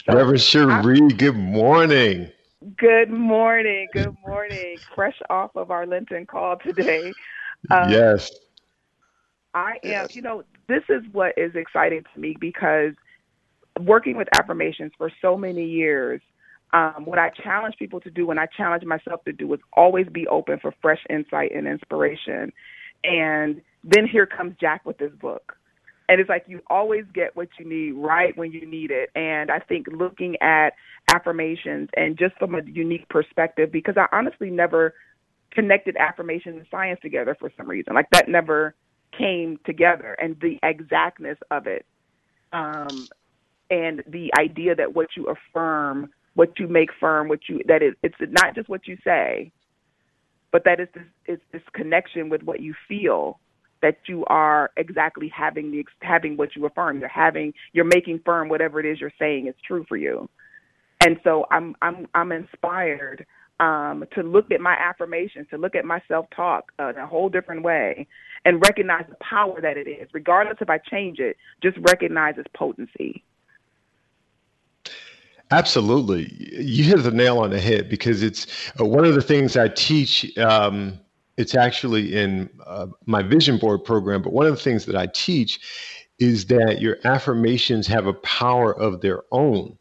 Reverend 0.08 0.42
Cherie, 0.42 1.08
good 1.10 1.36
morning. 1.36 2.32
Good 2.78 3.12
morning. 3.12 3.90
Good 3.94 4.16
morning. 4.26 4.78
Fresh 4.96 5.20
off 5.30 5.56
of 5.56 5.70
our 5.70 5.86
Lenten 5.86 6.26
call 6.26 6.58
today. 6.58 7.14
Um, 7.70 7.90
yes. 7.90 8.32
I 9.54 9.74
am, 9.84 9.90
yes. 9.90 10.16
you 10.16 10.22
know, 10.22 10.44
this 10.68 10.84
is 10.90 11.04
what 11.12 11.34
is 11.38 11.56
exciting 11.56 12.04
to 12.14 12.20
me 12.20 12.36
because 12.40 12.94
working 13.80 14.18
with 14.18 14.28
affirmations 14.38 14.92
for 14.98 15.12
so 15.22 15.38
many 15.38 15.66
years, 15.66 16.22
um, 16.74 17.06
what 17.06 17.20
I 17.20 17.30
challenge 17.30 17.76
people 17.78 18.00
to 18.02 18.10
do 18.10 18.32
and 18.32 18.40
I 18.40 18.48
challenge 18.58 18.84
myself 18.84 19.24
to 19.26 19.32
do 19.32 19.54
is 19.54 19.60
always 19.74 20.08
be 20.08 20.28
open 20.28 20.60
for 20.60 20.74
fresh 20.82 21.02
insight 21.10 21.52
and 21.56 21.68
inspiration. 21.68 22.52
And 23.04 23.62
then 23.84 24.08
here 24.08 24.26
comes 24.26 24.56
Jack 24.60 24.86
with 24.86 24.98
this 24.98 25.12
book. 25.20 25.56
And 26.10 26.20
it's 26.20 26.30
like 26.30 26.46
you 26.48 26.62
always 26.68 27.06
get 27.14 27.36
what 27.36 27.48
you 27.60 27.66
need 27.66 27.92
right 27.94 28.36
when 28.38 28.52
you 28.52 28.66
need 28.66 28.92
it. 28.92 29.10
And 29.16 29.50
i 29.50 29.60
think 29.60 29.88
looking 29.88 30.36
at 30.42 30.72
affirmations 31.14 31.90
and 31.96 32.18
just 32.18 32.36
from 32.38 32.56
a 32.56 32.62
unique 32.66 33.08
perspective 33.10 33.72
because 33.72 33.96
i 33.98 34.06
honestly 34.12 34.50
never 34.50 34.94
connected 35.52 35.96
affirmation 35.98 36.54
and 36.58 36.66
science 36.72 37.00
together 37.02 37.36
for 37.40 37.52
some 37.56 37.70
reason. 37.70 37.94
Like 37.94 38.10
that 38.12 38.28
never 38.28 38.76
came 39.18 39.60
together 39.66 40.18
and 40.22 40.36
the 40.42 40.58
exactness 40.64 41.38
of 41.52 41.68
it 41.68 41.86
um 42.52 43.08
and 43.74 44.04
the 44.08 44.32
idea 44.40 44.76
that 44.76 44.94
what 44.94 45.08
you 45.18 45.26
affirm 45.28 46.10
what 46.36 46.60
you 46.60 46.68
make 46.68 46.90
firm 47.00 47.28
what 47.28 47.40
you 47.48 47.62
that 47.68 47.82
it, 47.82 47.96
it's 48.04 48.16
not 48.20 48.56
just 48.56 48.70
what 48.70 48.88
you 48.88 48.98
say 49.04 49.52
but 50.52 50.64
that 50.66 50.80
it's 50.80 50.94
this 50.94 51.04
it's 51.26 51.44
this 51.52 51.62
connection 51.74 52.30
with 52.30 52.44
what 52.44 52.62
you 52.62 52.74
feel 52.88 53.40
that 53.84 53.98
you 54.08 54.24
are 54.28 54.72
exactly 54.78 55.30
having 55.36 55.70
the 55.70 55.86
having 56.02 56.38
what 56.38 56.56
you 56.56 56.66
affirm. 56.66 57.00
You're 57.00 57.10
having 57.10 57.54
you're 57.74 57.86
making 57.86 58.22
firm 58.26 58.48
whatever 58.50 58.80
it 58.80 58.86
is 58.86 59.00
you're 59.00 59.12
saying 59.20 59.48
is 59.48 59.56
true 59.68 59.86
for 59.88 59.98
you. 59.98 60.30
And 61.06 61.18
so 61.24 61.46
I'm 61.52 61.76
I'm 61.82 62.08
I'm 62.16 62.32
inspired 62.32 63.26
um, 63.60 64.06
to 64.16 64.24
look 64.24 64.52
at 64.52 64.62
my 64.62 64.74
affirmations, 64.74 65.48
to 65.52 65.58
look 65.58 65.76
at 65.76 65.86
my 65.86 66.02
self 66.08 66.28
talk 66.36 66.72
uh, 66.80 66.90
in 66.90 66.98
a 66.98 67.06
whole 67.06 67.28
different 67.28 67.64
way, 67.64 68.08
and 68.46 68.64
recognize 68.66 69.04
the 69.10 69.18
power 69.30 69.60
that 69.62 69.76
it 69.76 69.88
is, 69.88 70.08
regardless 70.14 70.58
if 70.62 70.70
I 70.70 70.78
change 70.78 71.20
it. 71.20 71.36
Just 71.62 71.78
recognize 71.80 72.36
its 72.38 72.50
potency. 72.56 73.22
Absolutely, 75.54 76.34
you 76.60 76.84
hit 76.84 77.04
the 77.04 77.12
nail 77.12 77.38
on 77.38 77.52
the 77.52 77.62
head 77.62 77.88
because 77.88 78.24
it's 78.24 78.48
uh, 78.80 78.86
one 78.86 79.06
of 79.06 79.14
the 79.14 79.22
things 79.22 79.56
I 79.56 79.68
teach. 79.68 80.36
Um, 80.40 81.00
it's 81.38 81.54
actually 81.54 82.16
in 82.16 82.50
uh, 82.66 82.88
my 83.06 83.22
vision 83.22 83.60
board 83.60 83.84
program. 83.84 84.24
But 84.24 84.34
one 84.34 84.48
of 84.48 84.56
the 84.56 84.62
things 84.62 84.86
that 84.88 84.96
I 84.96 85.06
teach 85.06 85.60
is 86.18 86.48
that 86.48 86.82
your 86.82 86.98
affirmations 87.04 87.86
have 87.86 88.08
a 88.08 88.14
power 88.14 88.74
of 88.80 89.02
their 89.02 89.22
own. 89.32 89.78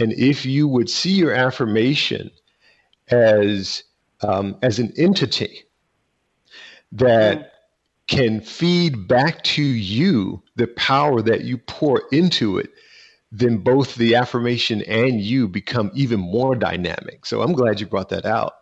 And 0.00 0.12
if 0.14 0.44
you 0.44 0.66
would 0.66 0.90
see 0.90 1.12
your 1.12 1.32
affirmation 1.32 2.28
as 3.06 3.84
um, 4.22 4.56
as 4.62 4.80
an 4.80 4.92
entity 4.96 5.62
that 6.90 7.38
mm. 7.38 7.48
can 8.08 8.40
feed 8.40 9.06
back 9.06 9.44
to 9.44 9.62
you 9.62 10.42
the 10.56 10.66
power 10.66 11.22
that 11.22 11.44
you 11.44 11.58
pour 11.58 12.02
into 12.10 12.58
it, 12.58 12.70
then 13.38 13.58
both 13.58 13.94
the 13.96 14.14
affirmation 14.14 14.80
and 14.82 15.20
you 15.20 15.46
become 15.46 15.90
even 15.94 16.18
more 16.18 16.54
dynamic. 16.54 17.26
So 17.26 17.42
I'm 17.42 17.52
glad 17.52 17.80
you 17.80 17.86
brought 17.86 18.08
that 18.08 18.24
out. 18.24 18.54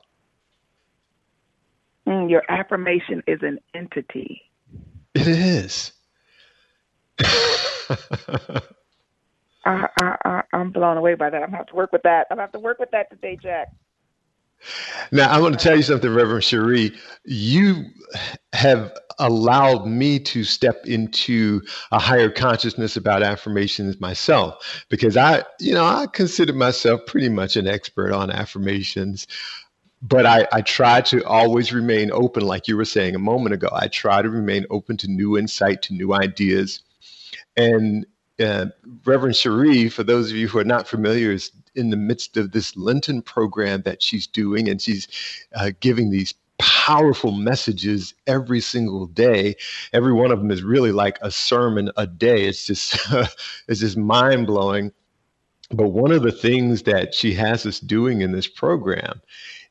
Mm, 2.09 2.28
your 2.28 2.43
affirmation 2.49 3.23
is 3.26 3.38
an 3.43 3.61
entity. 3.75 4.43
It 5.14 5.28
is. 5.28 5.93
I, 9.64 9.87
I, 9.97 10.43
I'm 10.52 10.73
blown 10.73 10.97
away 10.97 11.14
by 11.14 11.31
that. 11.31 11.43
I'm 11.43 11.49
gonna 11.50 11.59
have 11.59 11.66
to 11.69 11.76
work 11.76 11.93
with 11.93 12.02
that. 12.02 12.26
I'm 12.31 12.37
gonna 12.37 12.43
have 12.43 12.52
to 12.52 12.59
work 12.59 12.81
with 12.81 12.90
that 12.90 13.11
today, 13.11 13.38
Jack. 13.40 13.69
Now 15.12 15.30
I 15.30 15.40
want 15.40 15.59
to 15.59 15.62
tell 15.62 15.76
you 15.76 15.83
something, 15.83 16.12
Reverend 16.12 16.44
Cherie. 16.44 16.92
You 17.25 17.85
have 18.52 18.92
allowed 19.18 19.87
me 19.87 20.18
to 20.18 20.42
step 20.44 20.87
into 20.87 21.62
a 21.92 21.99
higher 21.99 22.30
consciousness 22.30 22.97
about 22.97 23.23
affirmations 23.23 24.00
myself 24.00 24.85
because 24.88 25.16
I, 25.16 25.44
you 25.61 25.73
know, 25.73 25.85
I 25.85 26.06
consider 26.12 26.52
myself 26.52 27.00
pretty 27.06 27.28
much 27.28 27.56
an 27.56 27.68
expert 27.68 28.12
on 28.12 28.30
affirmations 28.30 29.26
but 30.06 30.26
I, 30.26 30.47
I 30.52 30.61
try 30.61 31.00
to 31.00 31.25
always 31.25 31.73
remain 31.73 32.12
open, 32.12 32.44
like 32.44 32.68
you 32.68 32.76
were 32.76 32.85
saying 32.85 33.14
a 33.14 33.18
moment 33.18 33.54
ago. 33.54 33.71
I 33.73 33.88
try 33.88 34.21
to 34.21 34.28
remain 34.28 34.66
open 34.68 34.99
to 34.99 35.09
new 35.09 35.38
insight, 35.38 35.80
to 35.83 35.94
new 35.94 36.12
ideas. 36.12 36.83
And 37.56 38.06
uh, 38.41 38.67
Reverend 39.05 39.37
Cherie, 39.37 39.88
for 39.88 40.03
those 40.03 40.31
of 40.31 40.37
you 40.37 40.49
who 40.49 40.59
are 40.59 40.64
not 40.64 40.88
familiar, 40.88 41.33
is 41.33 41.50
in 41.75 41.91
the 41.91 41.97
midst 41.97 42.37
of 42.37 42.53
this 42.53 42.76
Lenten 42.76 43.23
program 43.23 43.83
that 43.83 44.03
she's 44.03 44.26
doing, 44.26 44.69
and 44.69 44.81
she's 44.81 45.09
uh, 45.55 45.71
giving 45.81 46.11
these 46.11 46.35
powerful 46.59 47.33
messages 47.33 48.14
every 48.26 48.61
single 48.61 49.07
day. 49.07 49.57
Every 49.93 50.12
one 50.12 50.31
of 50.31 50.38
them 50.38 50.50
is 50.50 50.62
really 50.62 50.93
like 50.93 51.19
a 51.21 51.31
sermon 51.31 51.91
a 51.97 52.07
day. 52.07 52.45
It's 52.45 52.67
just 52.67 52.97
it's 53.69 53.81
just 53.81 53.97
mind 53.97 54.47
blowing. 54.47 54.93
But 55.71 55.88
one 55.88 56.12
of 56.12 56.23
the 56.23 56.33
things 56.33 56.83
that 56.83 57.14
she 57.14 57.35
has 57.35 57.67
us 57.67 57.81
doing 57.81 58.21
in 58.21 58.33
this 58.33 58.47
program 58.47 59.21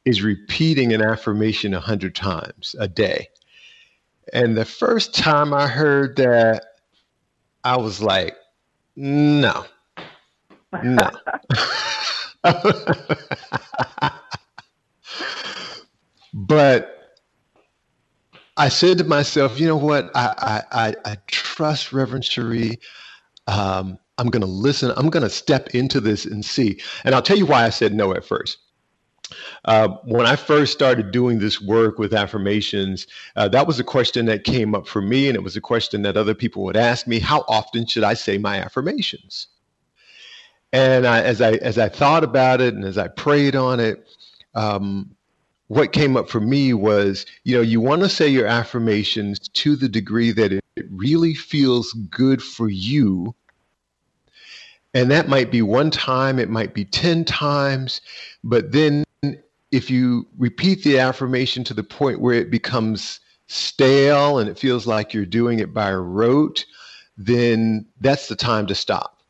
is 0.05 0.21
repeating 0.21 0.91
an 0.91 1.01
affirmation 1.01 1.73
a 1.73 1.79
hundred 1.79 2.15
times 2.15 2.75
a 2.79 2.87
day. 2.87 3.29
And 4.33 4.57
the 4.57 4.65
first 4.65 5.13
time 5.13 5.53
I 5.53 5.67
heard 5.67 6.15
that, 6.17 6.65
I 7.63 7.77
was 7.77 8.01
like, 8.01 8.35
no, 8.95 9.65
no. 10.81 11.11
but 16.33 16.93
I 18.57 18.69
said 18.69 18.99
to 18.99 19.03
myself, 19.05 19.59
you 19.59 19.67
know 19.67 19.77
what? 19.77 20.11
I, 20.15 20.63
I, 20.71 20.95
I 21.05 21.17
trust 21.27 21.93
Reverend 21.93 22.25
Cherie. 22.25 22.79
Um, 23.47 23.97
I'm 24.17 24.29
going 24.29 24.41
to 24.41 24.47
listen. 24.47 24.93
I'm 24.97 25.09
going 25.09 25.23
to 25.23 25.29
step 25.29 25.69
into 25.75 25.99
this 26.01 26.25
and 26.25 26.45
see. 26.45 26.81
And 27.03 27.15
I'll 27.15 27.21
tell 27.23 27.37
you 27.37 27.47
why 27.47 27.65
I 27.65 27.69
said 27.69 27.93
no 27.93 28.13
at 28.13 28.25
first. 28.25 28.59
Uh, 29.65 29.89
when 30.03 30.25
I 30.25 30.35
first 30.35 30.73
started 30.73 31.11
doing 31.11 31.39
this 31.39 31.61
work 31.61 31.99
with 31.99 32.13
affirmations, 32.13 33.07
uh, 33.35 33.47
that 33.49 33.67
was 33.67 33.79
a 33.79 33.83
question 33.83 34.25
that 34.27 34.43
came 34.43 34.75
up 34.75 34.87
for 34.87 35.01
me, 35.01 35.27
and 35.27 35.35
it 35.35 35.43
was 35.43 35.55
a 35.55 35.61
question 35.61 36.01
that 36.03 36.17
other 36.17 36.33
people 36.33 36.63
would 36.63 36.77
ask 36.77 37.07
me 37.07 37.19
How 37.19 37.43
often 37.47 37.85
should 37.85 38.03
I 38.03 38.13
say 38.13 38.37
my 38.37 38.57
affirmations? 38.59 39.47
And 40.71 41.05
I, 41.05 41.21
as 41.21 41.41
I 41.41 41.53
as 41.53 41.77
I 41.77 41.89
thought 41.89 42.23
about 42.23 42.61
it 42.61 42.73
and 42.73 42.83
as 42.83 42.97
I 42.97 43.07
prayed 43.07 43.55
on 43.55 43.79
it, 43.79 44.07
um, 44.55 45.15
what 45.73 45.91
came 45.91 46.15
up 46.15 46.29
for 46.29 46.39
me 46.39 46.73
was, 46.73 47.25
you 47.43 47.55
know, 47.55 47.61
you 47.61 47.81
want 47.81 48.01
to 48.01 48.09
say 48.09 48.27
your 48.27 48.45
affirmations 48.45 49.39
to 49.49 49.75
the 49.75 49.89
degree 49.89 50.31
that 50.31 50.51
it, 50.51 50.63
really 50.89 51.35
feels 51.35 51.93
good 52.09 52.41
for 52.41 52.67
you. 52.67 53.35
And 54.95 55.11
that 55.11 55.29
might 55.29 55.51
be 55.51 55.61
one 55.61 55.91
time, 55.91 56.39
it 56.39 56.49
might 56.49 56.73
be 56.73 56.83
10 56.83 57.25
times, 57.25 58.01
but 58.43 58.71
then 58.71 59.03
if 59.73 59.89
you 59.89 60.27
repeat 60.37 60.83
the 60.83 60.99
affirmation 60.99 61.63
to 61.63 61.73
the 61.73 61.83
point 61.83 62.21
where 62.21 62.35
it 62.35 62.51
becomes 62.51 63.19
stale 63.47 64.37
and 64.37 64.47
it 64.47 64.59
feels 64.59 64.85
like 64.85 65.13
you're 65.13 65.25
doing 65.25 65.57
it 65.57 65.73
by 65.73 65.91
rote, 65.91 66.63
then 67.17 67.83
that's 67.99 68.27
the 68.27 68.35
time 68.35 68.67
to 68.67 68.75
stop. 68.75 69.23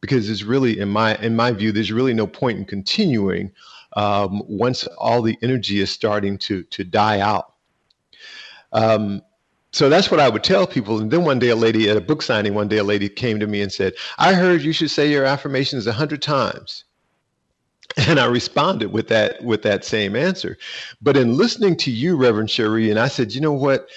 Because 0.00 0.26
there's 0.26 0.44
really, 0.44 0.78
in 0.78 0.88
my 0.88 1.16
in 1.16 1.34
my 1.34 1.50
view, 1.50 1.72
there's 1.72 1.90
really 1.90 2.14
no 2.14 2.28
point 2.28 2.58
in 2.58 2.64
continuing 2.64 3.50
um, 3.94 4.42
once 4.46 4.86
all 4.98 5.20
the 5.20 5.36
energy 5.42 5.80
is 5.80 5.90
starting 5.90 6.38
to 6.38 6.62
to 6.62 6.84
die 6.84 7.18
out. 7.18 7.54
Um, 8.72 9.20
so 9.72 9.88
that's 9.88 10.10
what 10.12 10.20
I 10.20 10.28
would 10.28 10.44
tell 10.44 10.66
people. 10.66 10.98
And 10.98 11.10
then 11.10 11.24
one 11.24 11.40
day, 11.40 11.48
a 11.48 11.56
lady 11.56 11.90
at 11.90 11.96
a 11.96 12.00
book 12.00 12.22
signing, 12.22 12.54
one 12.54 12.68
day 12.68 12.78
a 12.78 12.84
lady 12.84 13.08
came 13.08 13.40
to 13.40 13.48
me 13.48 13.62
and 13.62 13.72
said, 13.72 13.94
"I 14.18 14.34
heard 14.34 14.62
you 14.62 14.72
should 14.72 14.90
say 14.90 15.10
your 15.10 15.24
affirmations 15.24 15.88
a 15.88 15.92
hundred 15.92 16.22
times." 16.22 16.84
And 18.08 18.18
I 18.18 18.24
responded 18.24 18.92
with 18.92 19.08
that 19.08 19.42
with 19.44 19.62
that 19.62 19.84
same 19.84 20.16
answer. 20.16 20.56
But 21.02 21.16
in 21.16 21.36
listening 21.36 21.76
to 21.78 21.90
you, 21.90 22.16
Reverend 22.16 22.50
Cherie, 22.50 22.90
and 22.90 22.98
I 22.98 23.08
said, 23.08 23.34
you 23.34 23.40
know 23.40 23.52
what? 23.52 23.88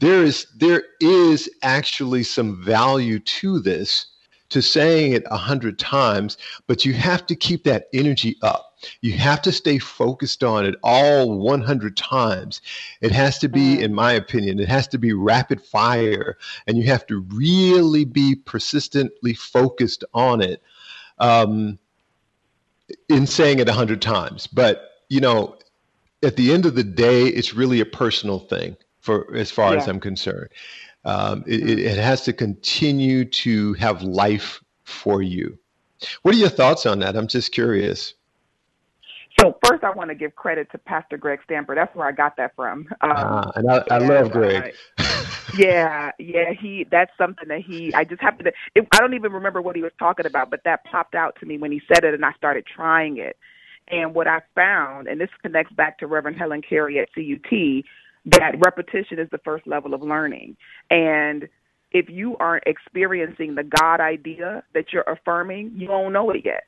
There 0.00 0.24
is 0.24 0.46
there 0.56 0.82
is 1.00 1.48
actually 1.62 2.24
some 2.24 2.62
value 2.62 3.20
to 3.20 3.60
this, 3.60 4.06
to 4.48 4.60
saying 4.60 5.12
it 5.12 5.24
a 5.30 5.36
hundred 5.36 5.78
times, 5.78 6.36
but 6.66 6.84
you 6.84 6.94
have 6.94 7.26
to 7.26 7.36
keep 7.36 7.64
that 7.64 7.88
energy 7.92 8.36
up. 8.42 8.68
You 9.00 9.12
have 9.14 9.42
to 9.42 9.52
stay 9.52 9.78
focused 9.78 10.44
on 10.44 10.64
it 10.64 10.76
all 10.82 11.38
100 11.38 11.96
times. 11.96 12.60
It 13.00 13.10
has 13.12 13.38
to 13.38 13.48
be, 13.48 13.76
mm. 13.76 13.82
in 13.82 13.94
my 13.94 14.12
opinion, 14.12 14.60
it 14.60 14.68
has 14.68 14.86
to 14.88 14.98
be 14.98 15.12
rapid 15.12 15.60
fire, 15.60 16.38
and 16.66 16.78
you 16.78 16.84
have 16.84 17.06
to 17.08 17.20
really 17.32 18.04
be 18.04 18.36
persistently 18.36 19.34
focused 19.34 20.04
on 20.14 20.40
it. 20.40 20.62
Um, 21.18 21.78
in 23.08 23.26
saying 23.26 23.58
it 23.58 23.68
a 23.68 23.72
hundred 23.72 24.02
times. 24.02 24.46
But 24.46 24.90
you 25.08 25.20
know, 25.20 25.58
at 26.22 26.36
the 26.36 26.52
end 26.52 26.66
of 26.66 26.74
the 26.74 26.84
day, 26.84 27.24
it's 27.24 27.54
really 27.54 27.80
a 27.80 27.86
personal 27.86 28.40
thing 28.40 28.76
for 29.00 29.34
as 29.34 29.50
far 29.50 29.72
yeah. 29.72 29.80
as 29.80 29.88
I'm 29.88 30.00
concerned. 30.00 30.50
Um, 31.04 31.44
it, 31.46 31.60
mm-hmm. 31.60 31.78
it 31.78 31.96
has 31.96 32.22
to 32.24 32.32
continue 32.32 33.24
to 33.24 33.72
have 33.74 34.02
life 34.02 34.62
for 34.84 35.22
you. 35.22 35.58
What 36.22 36.34
are 36.34 36.38
your 36.38 36.48
thoughts 36.48 36.86
on 36.86 36.98
that? 37.00 37.16
I'm 37.16 37.26
just 37.26 37.52
curious. 37.52 38.14
So 39.40 39.56
first, 39.64 39.84
I 39.84 39.90
want 39.90 40.10
to 40.10 40.16
give 40.16 40.34
credit 40.34 40.70
to 40.72 40.78
Pastor 40.78 41.16
Greg 41.16 41.40
Stamper. 41.44 41.74
That's 41.74 41.94
where 41.94 42.08
I 42.08 42.12
got 42.12 42.36
that 42.38 42.56
from. 42.56 42.88
Um, 43.00 43.12
ah, 43.12 43.52
and 43.54 43.70
I, 43.70 43.84
I 43.90 43.98
love 43.98 44.32
Greg. 44.32 44.74
Yeah, 45.54 46.12
yeah. 46.18 46.52
He 46.52 46.86
that's 46.90 47.10
something 47.18 47.48
that 47.48 47.60
he. 47.60 47.92
I 47.94 48.04
just 48.04 48.20
happened 48.20 48.46
to. 48.46 48.52
It, 48.74 48.88
I 48.92 48.98
don't 48.98 49.14
even 49.14 49.32
remember 49.32 49.62
what 49.62 49.76
he 49.76 49.82
was 49.82 49.92
talking 49.98 50.26
about, 50.26 50.50
but 50.50 50.60
that 50.64 50.84
popped 50.84 51.14
out 51.14 51.36
to 51.40 51.46
me 51.46 51.58
when 51.58 51.72
he 51.72 51.80
said 51.92 52.04
it, 52.04 52.14
and 52.14 52.24
I 52.24 52.32
started 52.32 52.64
trying 52.66 53.18
it. 53.18 53.36
And 53.90 54.14
what 54.14 54.26
I 54.26 54.40
found, 54.54 55.08
and 55.08 55.20
this 55.20 55.30
connects 55.42 55.72
back 55.72 55.98
to 55.98 56.06
Reverend 56.06 56.36
Helen 56.36 56.62
Carey 56.62 56.98
at 56.98 57.08
CUT, 57.14 57.84
that 58.26 58.58
repetition 58.62 59.18
is 59.18 59.28
the 59.30 59.38
first 59.38 59.66
level 59.66 59.94
of 59.94 60.02
learning. 60.02 60.56
And 60.90 61.48
if 61.92 62.10
you 62.10 62.36
aren't 62.36 62.64
experiencing 62.66 63.54
the 63.54 63.64
God 63.64 64.00
idea 64.00 64.62
that 64.74 64.92
you're 64.92 65.04
affirming, 65.04 65.72
you 65.74 65.86
don't 65.86 66.12
know 66.12 66.30
it 66.30 66.42
yet. 66.44 66.64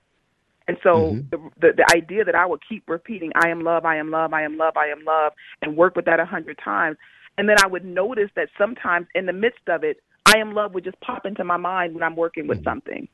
And 0.66 0.78
so 0.82 1.14
mm-hmm. 1.14 1.28
the, 1.30 1.50
the 1.60 1.72
the 1.78 1.96
idea 1.96 2.24
that 2.24 2.34
I 2.34 2.46
would 2.46 2.60
keep 2.66 2.88
repeating, 2.88 3.32
I 3.34 3.48
am 3.48 3.62
love, 3.62 3.84
I 3.84 3.96
am 3.96 4.10
love, 4.10 4.32
I 4.32 4.42
am 4.42 4.56
love, 4.56 4.76
I 4.76 4.86
am 4.86 5.04
love, 5.04 5.32
and 5.62 5.76
work 5.76 5.96
with 5.96 6.04
that 6.04 6.20
a 6.20 6.24
hundred 6.24 6.58
times, 6.62 6.96
and 7.40 7.48
then 7.48 7.56
I 7.64 7.66
would 7.66 7.86
notice 7.86 8.28
that 8.36 8.50
sometimes 8.58 9.06
in 9.14 9.24
the 9.24 9.32
midst 9.32 9.66
of 9.66 9.82
it, 9.82 10.02
I 10.26 10.36
am 10.36 10.52
love 10.52 10.74
would 10.74 10.84
just 10.84 11.00
pop 11.00 11.24
into 11.24 11.42
my 11.42 11.56
mind 11.56 11.94
when 11.94 12.02
I'm 12.02 12.14
working 12.14 12.46
with 12.46 12.58
mm-hmm. 12.58 12.68
something. 12.68 13.08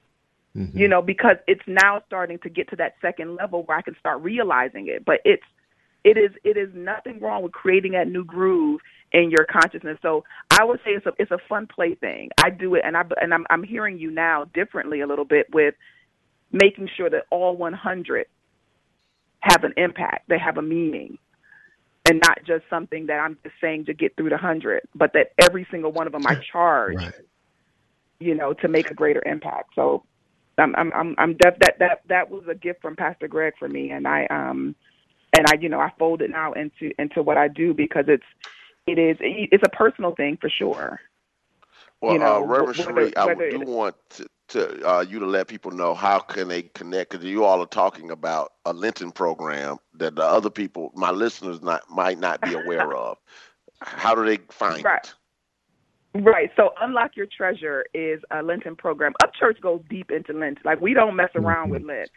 Mm-hmm. 0.56 0.76
You 0.76 0.88
know, 0.88 1.00
because 1.00 1.36
it's 1.46 1.62
now 1.68 2.02
starting 2.08 2.40
to 2.40 2.48
get 2.48 2.68
to 2.70 2.76
that 2.76 2.96
second 3.00 3.36
level 3.36 3.62
where 3.62 3.78
I 3.78 3.82
can 3.82 3.94
start 4.00 4.20
realizing 4.22 4.88
it. 4.88 5.04
But 5.04 5.20
it's 5.24 5.44
it 6.02 6.18
is 6.18 6.32
it 6.42 6.56
is 6.56 6.70
nothing 6.74 7.20
wrong 7.20 7.44
with 7.44 7.52
creating 7.52 7.92
that 7.92 8.08
new 8.08 8.24
groove 8.24 8.80
in 9.12 9.30
your 9.30 9.44
consciousness. 9.44 9.96
So 10.02 10.24
I 10.50 10.64
would 10.64 10.80
say 10.84 10.90
it's 10.90 11.06
a 11.06 11.12
it's 11.18 11.30
a 11.30 11.38
fun 11.48 11.68
play 11.68 11.94
thing. 11.94 12.30
I 12.42 12.50
do 12.50 12.74
it, 12.74 12.82
and 12.84 12.96
I 12.96 13.02
and 13.20 13.32
I'm 13.32 13.46
I'm 13.48 13.62
hearing 13.62 13.96
you 13.96 14.10
now 14.10 14.46
differently 14.54 15.02
a 15.02 15.06
little 15.06 15.24
bit 15.24 15.46
with 15.54 15.76
making 16.50 16.88
sure 16.96 17.10
that 17.10 17.26
all 17.30 17.56
100 17.56 18.26
have 19.38 19.62
an 19.62 19.74
impact, 19.76 20.28
they 20.28 20.38
have 20.38 20.58
a 20.58 20.62
meaning, 20.62 21.16
and 22.08 22.20
not 22.26 22.38
just 22.44 22.64
something 22.70 23.06
that 23.06 23.18
I'm 23.18 23.36
just 23.42 23.56
saying 23.60 23.86
to 23.86 23.94
get 23.94 24.16
through 24.16 24.30
the 24.30 24.36
100, 24.36 24.82
but 24.94 25.12
that 25.14 25.32
every 25.38 25.66
single 25.70 25.92
one 25.92 26.06
of 26.06 26.12
them 26.12 26.26
I 26.26 26.36
charge, 26.36 26.96
right. 26.96 27.14
you 28.20 28.34
know, 28.34 28.52
to 28.54 28.68
make 28.68 28.90
a 28.90 28.94
greater 28.94 29.22
impact. 29.26 29.70
So 29.74 30.04
I'm, 30.58 30.74
I'm, 30.76 30.92
I'm, 30.92 31.14
I'm 31.18 31.36
def- 31.36 31.58
that, 31.60 31.78
that, 31.80 32.02
that 32.08 32.30
was 32.30 32.44
a 32.48 32.54
gift 32.54 32.80
from 32.80 32.96
Pastor 32.96 33.28
Greg 33.28 33.54
for 33.58 33.68
me. 33.68 33.90
And 33.90 34.06
I, 34.06 34.26
um, 34.26 34.74
and 35.36 35.46
I, 35.48 35.54
you 35.60 35.68
know, 35.68 35.80
I 35.80 35.92
fold 35.98 36.22
it 36.22 36.30
now 36.30 36.52
into, 36.52 36.92
into 36.98 37.22
what 37.22 37.36
I 37.36 37.48
do 37.48 37.74
because 37.74 38.04
it's, 38.08 38.24
it 38.86 38.98
is, 38.98 39.16
it's 39.20 39.64
a 39.66 39.76
personal 39.76 40.14
thing 40.14 40.38
for 40.40 40.48
sure. 40.48 41.00
Well, 42.00 42.12
you 42.12 42.18
know, 42.18 42.36
uh, 42.36 42.46
Reverend 42.46 42.76
Cherie, 42.76 43.16
I 43.16 43.34
do 43.34 43.60
want 43.66 43.96
to, 44.10 44.26
to 44.48 44.88
uh, 44.88 45.00
you 45.00 45.18
to 45.18 45.26
let 45.26 45.48
people 45.48 45.70
know 45.70 45.94
how 45.94 46.18
can 46.18 46.48
they 46.48 46.62
connect 46.62 47.10
because 47.10 47.24
you 47.24 47.44
all 47.44 47.60
are 47.60 47.66
talking 47.66 48.10
about 48.10 48.52
a 48.64 48.72
Lenten 48.72 49.10
program 49.10 49.78
that 49.94 50.16
the 50.16 50.22
other 50.22 50.50
people, 50.50 50.92
my 50.94 51.10
listeners, 51.10 51.62
not 51.62 51.82
might 51.90 52.18
not 52.18 52.40
be 52.40 52.54
aware 52.54 52.94
of. 52.96 53.18
How 53.80 54.14
do 54.14 54.24
they 54.24 54.38
find 54.50 54.84
right. 54.84 55.04
it? 55.04 55.14
Right. 56.22 56.50
So 56.56 56.72
Unlock 56.80 57.16
Your 57.16 57.26
Treasure 57.26 57.84
is 57.92 58.20
a 58.30 58.42
Lenten 58.42 58.76
program. 58.76 59.12
Upchurch 59.22 59.60
goes 59.60 59.82
deep 59.90 60.10
into 60.10 60.32
Lent. 60.32 60.64
Like 60.64 60.80
we 60.80 60.94
don't 60.94 61.16
mess 61.16 61.30
around 61.34 61.70
with 61.70 61.82
Lent. 61.82 62.10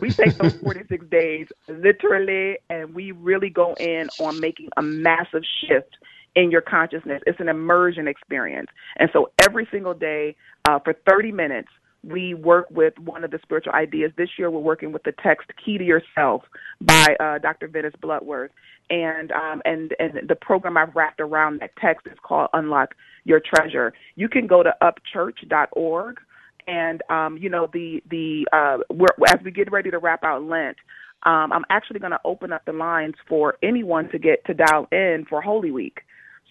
We 0.00 0.10
take 0.10 0.34
those 0.36 0.54
46 0.62 1.06
days 1.06 1.46
literally 1.68 2.58
and 2.68 2.94
we 2.94 3.12
really 3.12 3.48
go 3.48 3.74
in 3.74 4.08
on 4.20 4.40
making 4.40 4.68
a 4.76 4.82
massive 4.82 5.42
shift 5.66 5.96
in 6.36 6.50
your 6.50 6.60
consciousness. 6.60 7.22
It's 7.26 7.40
an 7.40 7.48
immersion 7.48 8.06
experience. 8.06 8.68
And 8.98 9.10
so 9.12 9.32
every 9.42 9.66
single 9.72 9.94
day 9.94 10.36
uh, 10.68 10.78
for 10.78 10.94
30 11.08 11.32
minutes, 11.32 11.68
we 12.04 12.34
work 12.34 12.68
with 12.70 12.96
one 12.98 13.24
of 13.24 13.32
the 13.32 13.40
spiritual 13.42 13.72
ideas. 13.72 14.12
This 14.16 14.28
year, 14.38 14.50
we're 14.50 14.60
working 14.60 14.92
with 14.92 15.02
the 15.02 15.12
text 15.22 15.50
"Key 15.64 15.76
to 15.78 15.84
Yourself" 15.84 16.42
by 16.80 17.16
uh, 17.18 17.38
Dr. 17.38 17.66
Venice 17.66 17.94
Bloodworth, 18.00 18.50
and 18.90 19.32
um, 19.32 19.60
and 19.64 19.92
and 19.98 20.28
the 20.28 20.36
program 20.36 20.76
I've 20.76 20.94
wrapped 20.94 21.20
around 21.20 21.60
that 21.62 21.70
text 21.80 22.06
is 22.06 22.16
called 22.22 22.48
"Unlock 22.52 22.94
Your 23.24 23.40
Treasure." 23.40 23.92
You 24.14 24.28
can 24.28 24.46
go 24.46 24.62
to 24.62 24.72
upchurch.org, 24.80 26.20
and 26.68 27.02
um, 27.10 27.38
you 27.38 27.48
know 27.48 27.68
the 27.72 28.00
the 28.08 28.46
uh, 28.52 28.78
we're, 28.88 29.08
as 29.28 29.40
we 29.44 29.50
get 29.50 29.72
ready 29.72 29.90
to 29.90 29.98
wrap 29.98 30.22
out 30.22 30.44
Lent, 30.44 30.76
um, 31.24 31.52
I'm 31.52 31.64
actually 31.70 31.98
going 31.98 32.12
to 32.12 32.20
open 32.24 32.52
up 32.52 32.64
the 32.66 32.72
lines 32.72 33.14
for 33.28 33.56
anyone 33.62 34.08
to 34.10 34.18
get 34.18 34.44
to 34.46 34.54
dial 34.54 34.86
in 34.92 35.26
for 35.28 35.42
Holy 35.42 35.72
Week. 35.72 36.02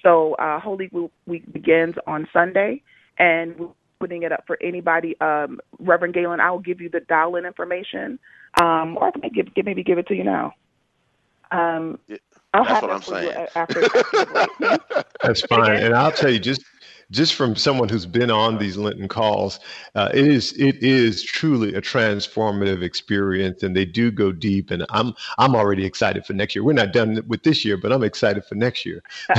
So 0.03 0.35
uh, 0.35 0.59
Holy 0.59 0.89
Week 1.25 1.51
begins 1.51 1.95
on 2.07 2.27
Sunday, 2.31 2.81
and 3.17 3.57
we're 3.57 3.69
putting 3.99 4.23
it 4.23 4.31
up 4.31 4.43
for 4.45 4.57
anybody. 4.61 5.19
Um, 5.19 5.59
Reverend 5.79 6.13
Galen, 6.13 6.39
I 6.39 6.51
will 6.51 6.59
give 6.59 6.81
you 6.81 6.89
the 6.89 6.99
dial-in 7.01 7.45
information, 7.45 8.19
um, 8.61 8.97
or 8.97 9.07
I 9.07 9.11
can 9.11 9.29
give, 9.33 9.47
maybe 9.65 9.83
give 9.83 9.97
it 9.97 10.07
to 10.07 10.15
you 10.15 10.23
now. 10.23 10.53
Um, 11.51 11.99
yeah, 12.07 12.17
that's 12.53 12.81
what 12.81 12.91
I'm 12.91 13.01
saying. 13.01 13.47
After, 13.55 13.83
after 13.85 15.03
that's 15.23 15.41
fine, 15.41 15.83
and 15.83 15.93
I'll 15.93 16.11
tell 16.11 16.31
you 16.31 16.39
just 16.39 16.63
just 17.11 17.35
from 17.35 17.55
someone 17.55 17.89
who's 17.89 18.05
been 18.05 18.31
on 18.31 18.57
these 18.57 18.77
Lenten 18.77 19.07
calls, 19.07 19.59
uh, 19.95 20.09
it 20.13 20.27
is 20.27 20.53
it 20.53 20.77
is 20.83 21.23
truly 21.23 21.73
a 21.75 21.81
transformative 21.81 22.81
experience, 22.81 23.63
and 23.63 23.75
they 23.75 23.85
do 23.85 24.11
go 24.11 24.31
deep. 24.31 24.71
And 24.71 24.85
I'm 24.89 25.13
I'm 25.37 25.55
already 25.55 25.85
excited 25.85 26.25
for 26.25 26.33
next 26.33 26.55
year. 26.55 26.63
We're 26.63 26.73
not 26.73 26.93
done 26.93 27.23
with 27.27 27.43
this 27.43 27.63
year, 27.65 27.77
but 27.77 27.91
I'm 27.91 28.03
excited 28.03 28.45
for 28.45 28.55
next 28.55 28.85
year. 28.85 29.01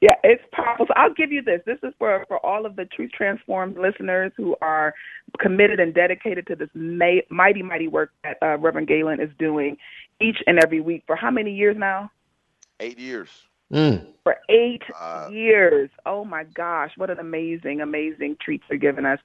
yeah, 0.00 0.14
it's 0.22 0.42
powerful. 0.52 0.86
So 0.86 0.94
I'll 0.96 1.14
give 1.14 1.32
you 1.32 1.42
this. 1.42 1.60
This 1.66 1.78
is 1.82 1.92
for 1.98 2.24
for 2.28 2.44
all 2.44 2.66
of 2.66 2.76
the 2.76 2.84
Truth 2.86 3.12
Transformed 3.12 3.78
listeners 3.78 4.32
who 4.36 4.56
are 4.60 4.94
committed 5.38 5.80
and 5.80 5.94
dedicated 5.94 6.46
to 6.48 6.56
this 6.56 6.68
may, 6.74 7.22
mighty 7.30 7.62
mighty 7.62 7.88
work 7.88 8.12
that 8.22 8.36
uh, 8.42 8.58
Reverend 8.58 8.88
Galen 8.88 9.20
is 9.20 9.30
doing 9.38 9.76
each 10.20 10.38
and 10.46 10.58
every 10.62 10.80
week 10.80 11.02
for 11.06 11.16
how 11.16 11.30
many 11.30 11.52
years 11.52 11.76
now? 11.76 12.10
Eight 12.80 12.98
years. 12.98 13.30
Mm. 13.72 14.06
For 14.22 14.36
eight 14.48 14.82
uh, 14.98 15.28
years. 15.30 15.90
Oh 16.06 16.24
my 16.24 16.44
gosh, 16.44 16.92
what 16.96 17.10
an 17.10 17.18
amazing, 17.18 17.80
amazing 17.80 18.36
treat 18.42 18.62
they're 18.68 18.78
giving 18.78 19.04
us. 19.04 19.18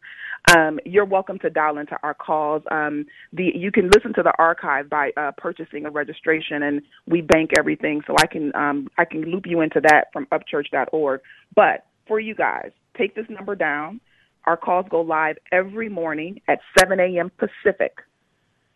Um, 0.56 0.80
you're 0.86 1.06
welcome 1.06 1.40
to 1.40 1.50
dial 1.50 1.78
into 1.78 1.98
our 2.04 2.14
calls. 2.14 2.64
Um, 2.72 3.06
the 3.32 3.52
you 3.56 3.72
can 3.72 3.90
listen 3.90 4.14
to 4.16 4.24
the 4.24 4.34
archive 4.38 4.90
by 4.90 5.12
uh, 5.16 5.32
purchasing 5.38 5.86
a 5.86 5.90
registration, 5.90 6.64
and 6.64 6.82
we 7.06 7.22
bank 7.22 7.52
everything. 7.58 8.02
So 8.08 8.16
I 8.20 8.28
can 8.28 8.54
um, 8.56 8.88
I 8.98 9.06
can 9.06 9.22
loop 9.22 9.46
you 9.46 9.62
into 9.62 9.82
that 9.82 10.08
from 10.12 10.26
upchurch.org. 10.28 11.22
But 11.56 11.86
for 12.08 12.20
you 12.20 12.36
guys, 12.36 12.72
take 12.98 13.16
this 13.16 13.26
number 13.30 13.56
down. 13.56 14.02
Our 14.46 14.58
calls 14.58 14.88
go 14.90 15.02
live 15.02 15.38
every 15.52 15.90
morning 15.90 16.42
at 16.48 16.60
7 16.78 17.00
a.m. 17.00 17.32
Pacific. 17.38 17.98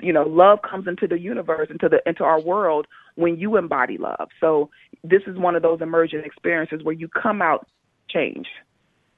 You 0.01 0.13
know, 0.13 0.23
love 0.23 0.59
comes 0.61 0.87
into 0.87 1.07
the 1.07 1.19
universe, 1.19 1.69
into 1.69 1.89
the 1.89 2.01
into 2.07 2.23
our 2.23 2.39
world 2.39 2.87
when 3.15 3.37
you 3.37 3.57
embody 3.57 3.97
love. 3.97 4.29
So 4.39 4.69
this 5.03 5.23
is 5.27 5.37
one 5.37 5.55
of 5.55 5.61
those 5.61 5.81
emergent 5.81 6.25
experiences 6.25 6.83
where 6.83 6.93
you 6.93 7.07
come 7.07 7.41
out 7.41 7.67
changed. 8.07 8.49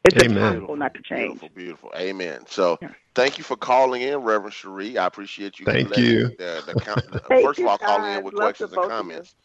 It's 0.03 0.23
Amen. 0.23 0.37
impossible 0.37 0.75
not 0.77 0.93
to 0.95 1.01
change. 1.01 1.39
Beautiful, 1.39 1.49
beautiful. 1.53 1.91
Amen. 1.95 2.45
So 2.47 2.79
yeah. 2.81 2.89
thank 3.13 3.37
you 3.37 3.43
for 3.43 3.55
calling 3.55 4.01
in, 4.01 4.17
Reverend 4.19 4.53
Cherie. 4.53 4.97
I 4.97 5.05
appreciate 5.05 5.59
you. 5.59 5.65
Thank 5.65 5.95
you. 5.95 6.31
Uh, 6.39 6.61
the, 6.61 6.73
the, 6.73 7.19
the, 7.29 7.41
first 7.43 7.59
of 7.59 7.67
all, 7.67 7.77
calling 7.77 8.13
in 8.13 8.23
with 8.23 8.33
Love 8.33 8.45
questions 8.45 8.73
and 8.73 8.89
comments 8.89 9.35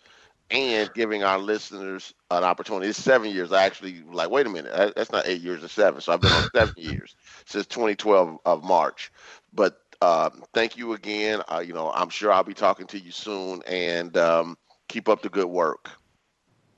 and 0.51 0.93
giving 0.95 1.25
our 1.25 1.39
listeners 1.39 2.15
an 2.31 2.45
opportunity. 2.45 2.89
It's 2.89 2.99
seven 3.03 3.31
years. 3.31 3.53
I 3.53 3.65
actually 3.65 4.03
like, 4.03 4.31
wait 4.31 4.47
a 4.47 4.51
minute, 4.51 4.95
that's 4.97 5.13
not 5.13 5.27
eight 5.27 5.41
years 5.43 5.63
or 5.65 5.69
seven. 5.69 6.01
So 6.01 6.13
I've 6.13 6.21
been 6.21 6.33
on 6.33 6.45
seven 6.55 6.75
years 6.77 7.17
since 7.47 7.67
2012 7.67 8.39
of 8.45 8.65
March. 8.65 9.13
But 9.53 9.79
um, 10.03 10.45
thank 10.55 10.77
you 10.77 10.93
again. 10.93 11.43
Uh, 11.49 11.63
you 11.67 11.73
know, 11.73 11.91
I'm 11.93 12.11
sure 12.11 12.33
I'll 12.33 12.45
be 12.45 12.55
talking 12.55 12.87
to 12.89 12.99
you 12.99 13.11
soon, 13.13 13.63
and 13.67 14.17
um, 14.17 14.57
keep 14.89 15.09
up 15.09 15.23
the 15.23 15.29
good 15.29 15.47
work. 15.49 15.91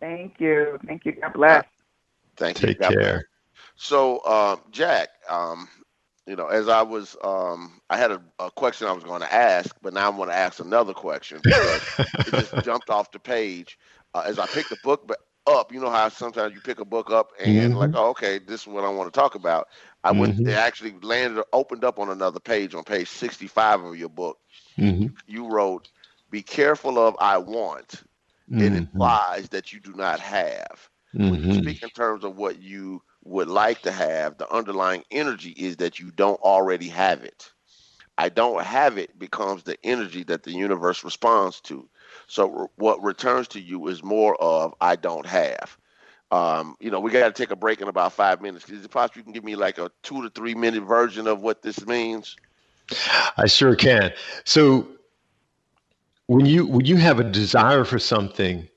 Thank 0.00 0.40
you. 0.40 0.78
Thank 0.86 1.04
you. 1.04 1.12
God 1.12 1.32
bless. 1.34 1.62
Uh, 1.62 1.62
thank 2.36 2.60
Take 2.60 2.66
you. 2.66 2.74
Take 2.74 3.00
care. 3.00 3.00
Bless. 3.00 3.24
So, 3.76 4.24
um, 4.24 4.60
Jack, 4.70 5.08
um, 5.28 5.68
you 6.28 6.36
know, 6.36 6.48
as 6.48 6.68
I 6.68 6.82
was, 6.82 7.16
um, 7.24 7.80
I 7.88 7.96
had 7.96 8.10
a, 8.10 8.22
a, 8.38 8.50
question 8.50 8.86
I 8.86 8.92
was 8.92 9.02
going 9.02 9.22
to 9.22 9.32
ask, 9.32 9.74
but 9.80 9.94
now 9.94 10.10
I'm 10.10 10.16
going 10.16 10.28
to 10.28 10.34
ask 10.34 10.60
another 10.60 10.92
question 10.92 11.40
because 11.42 11.82
it 11.98 12.30
just 12.30 12.54
jumped 12.64 12.90
off 12.90 13.10
the 13.10 13.18
page 13.18 13.78
uh, 14.12 14.24
as 14.26 14.38
I 14.38 14.46
picked 14.46 14.68
the 14.68 14.76
book 14.84 15.10
up. 15.46 15.72
You 15.72 15.80
know 15.80 15.88
how 15.88 16.10
sometimes 16.10 16.54
you 16.54 16.60
pick 16.60 16.80
a 16.80 16.84
book 16.84 17.10
up 17.10 17.32
and 17.40 17.72
mm-hmm. 17.72 17.78
like, 17.78 17.90
oh, 17.94 18.10
okay, 18.10 18.38
this 18.38 18.60
is 18.62 18.66
what 18.66 18.84
I 18.84 18.90
want 18.90 19.12
to 19.12 19.18
talk 19.18 19.36
about. 19.36 19.68
I 20.04 20.10
mm-hmm. 20.10 20.20
went, 20.20 20.44
they 20.44 20.54
actually 20.54 20.94
landed, 21.00 21.42
opened 21.54 21.82
up 21.82 21.98
on 21.98 22.10
another 22.10 22.40
page 22.40 22.74
on 22.74 22.84
page 22.84 23.08
65 23.08 23.84
of 23.84 23.96
your 23.96 24.10
book. 24.10 24.38
Mm-hmm. 24.76 25.06
You 25.26 25.48
wrote, 25.48 25.88
"Be 26.30 26.42
careful 26.42 26.98
of 26.98 27.16
I 27.20 27.38
want." 27.38 28.02
It 28.50 28.54
mm-hmm. 28.54 28.76
implies 28.76 29.48
that 29.50 29.72
you 29.72 29.80
do 29.80 29.92
not 29.94 30.20
have. 30.20 30.88
When 31.12 31.34
you 31.34 31.40
mm-hmm. 31.40 31.62
speak 31.62 31.82
in 31.82 31.88
terms 31.90 32.22
of 32.22 32.36
what 32.36 32.60
you 32.62 33.02
would 33.24 33.48
like 33.48 33.82
to 33.82 33.92
have, 33.92 34.38
the 34.38 34.50
underlying 34.52 35.04
energy 35.10 35.50
is 35.50 35.76
that 35.76 35.98
you 35.98 36.10
don't 36.10 36.40
already 36.40 36.88
have 36.88 37.24
it. 37.24 37.52
I 38.16 38.28
don't 38.28 38.62
have 38.64 38.98
it 38.98 39.16
becomes 39.18 39.62
the 39.62 39.78
energy 39.84 40.24
that 40.24 40.42
the 40.42 40.52
universe 40.52 41.04
responds 41.04 41.60
to. 41.62 41.88
So 42.26 42.50
re- 42.50 42.66
what 42.76 43.02
returns 43.02 43.48
to 43.48 43.60
you 43.60 43.86
is 43.88 44.02
more 44.02 44.34
of 44.40 44.74
I 44.80 44.96
don't 44.96 45.26
have. 45.26 45.76
Um, 46.30 46.76
you 46.80 46.90
know, 46.90 47.00
we 47.00 47.10
got 47.10 47.34
to 47.34 47.42
take 47.42 47.52
a 47.52 47.56
break 47.56 47.80
in 47.80 47.88
about 47.88 48.12
five 48.12 48.42
minutes. 48.42 48.68
Is 48.68 48.84
it 48.84 48.90
possible 48.90 49.18
you 49.20 49.24
can 49.24 49.32
give 49.32 49.44
me 49.44 49.56
like 49.56 49.78
a 49.78 49.90
two 50.02 50.22
to 50.22 50.30
three 50.30 50.54
minute 50.54 50.82
version 50.82 51.26
of 51.26 51.40
what 51.40 51.62
this 51.62 51.86
means? 51.86 52.36
I 53.36 53.46
sure 53.46 53.76
can. 53.76 54.12
So 54.44 54.88
when 56.26 56.44
you 56.44 56.66
when 56.66 56.86
you 56.86 56.96
have 56.96 57.20
a 57.20 57.24
desire 57.24 57.84
for 57.84 57.98
something, 57.98 58.68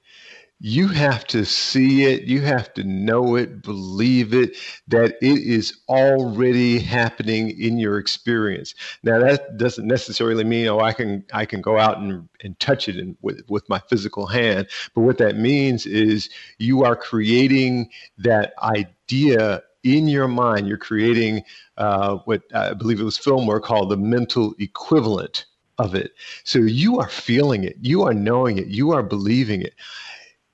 you 0.64 0.88
have 0.90 1.26
to 1.26 1.44
see 1.44 2.04
it, 2.04 2.26
you 2.26 2.40
have 2.42 2.72
to 2.76 2.84
know 2.84 3.36
it, 3.36 3.64
believe 3.64 4.32
it, 4.32 4.56
that 4.88 5.16
it 5.20 5.40
is 5.40 5.80
already 5.90 6.78
happening 6.78 7.60
in 7.60 7.80
your 7.80 7.98
experience. 7.98 8.76
Now 9.02 9.18
that 9.20 9.58
doesn't 9.58 9.88
necessarily 9.88 10.44
mean, 10.44 10.68
oh, 10.68 10.80
I 10.80 10.94
can 10.94 11.26
I 11.34 11.46
can 11.46 11.62
go 11.62 11.80
out 11.80 11.98
and, 11.98 12.30
and 12.44 12.60
touch 12.60 12.88
it 12.88 12.98
in, 12.98 13.18
with, 13.24 13.42
with 13.50 13.68
my 13.70 13.80
physical 13.90 14.28
hand. 14.28 14.68
But 14.94 15.02
what 15.02 15.18
that 15.18 15.36
means 15.36 15.88
is 15.88 16.30
you 16.60 16.84
are 16.84 16.96
creating 16.96 17.90
that 18.20 18.54
idea 18.62 19.64
in 19.84 20.08
your 20.08 20.28
mind. 20.28 20.68
You're 20.68 20.78
creating 20.78 21.42
uh, 21.78 22.18
what 22.26 22.44
I 22.54 22.76
believe 22.76 23.00
it 23.00 23.04
was 23.04 23.18
Fillmore 23.18 23.62
called 23.62 23.90
the 23.90 23.98
mental 23.98 24.54
equivalent 24.60 25.46
of 25.80 25.96
it. 25.96 26.12
So 26.44 26.60
you 26.60 27.00
are 27.00 27.10
feeling 27.10 27.64
it, 27.64 27.78
you 27.82 28.04
are 28.04 28.14
knowing 28.14 28.60
it, 28.60 28.68
you 28.68 28.92
are 28.92 29.02
believing 29.02 29.64
it 29.64 29.74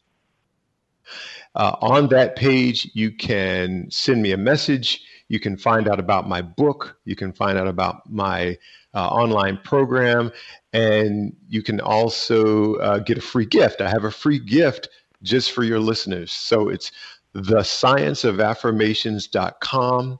Uh, 1.55 1.75
on 1.81 2.07
that 2.09 2.35
page, 2.35 2.91
you 2.93 3.11
can 3.11 3.89
send 3.89 4.21
me 4.21 4.31
a 4.31 4.37
message. 4.37 5.01
You 5.27 5.39
can 5.39 5.57
find 5.57 5.87
out 5.87 5.99
about 5.99 6.27
my 6.27 6.41
book. 6.41 6.97
You 7.05 7.15
can 7.15 7.33
find 7.33 7.57
out 7.57 7.67
about 7.67 8.07
my 8.09 8.57
uh, 8.93 9.07
online 9.07 9.57
program. 9.63 10.31
And 10.73 11.35
you 11.49 11.63
can 11.63 11.79
also 11.81 12.75
uh, 12.75 12.99
get 12.99 13.17
a 13.17 13.21
free 13.21 13.45
gift. 13.45 13.81
I 13.81 13.89
have 13.89 14.03
a 14.03 14.11
free 14.11 14.39
gift 14.39 14.89
just 15.23 15.51
for 15.51 15.63
your 15.63 15.79
listeners. 15.79 16.31
So 16.31 16.69
it's 16.69 16.91
thescienceofaffirmations.com 17.35 20.19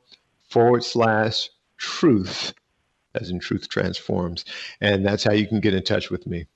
forward 0.50 0.84
slash 0.84 1.50
truth, 1.78 2.54
as 3.22 3.30
in 3.30 3.40
truth 3.40 3.70
transforms. 3.70 4.46
And 4.82 5.06
that's 5.06 5.24
how 5.24 5.34
you 5.34 5.48
can 5.48 5.60
get 5.60 5.74
in 5.74 5.84
touch 5.84 6.10
with 6.10 6.28
me. 6.28 6.48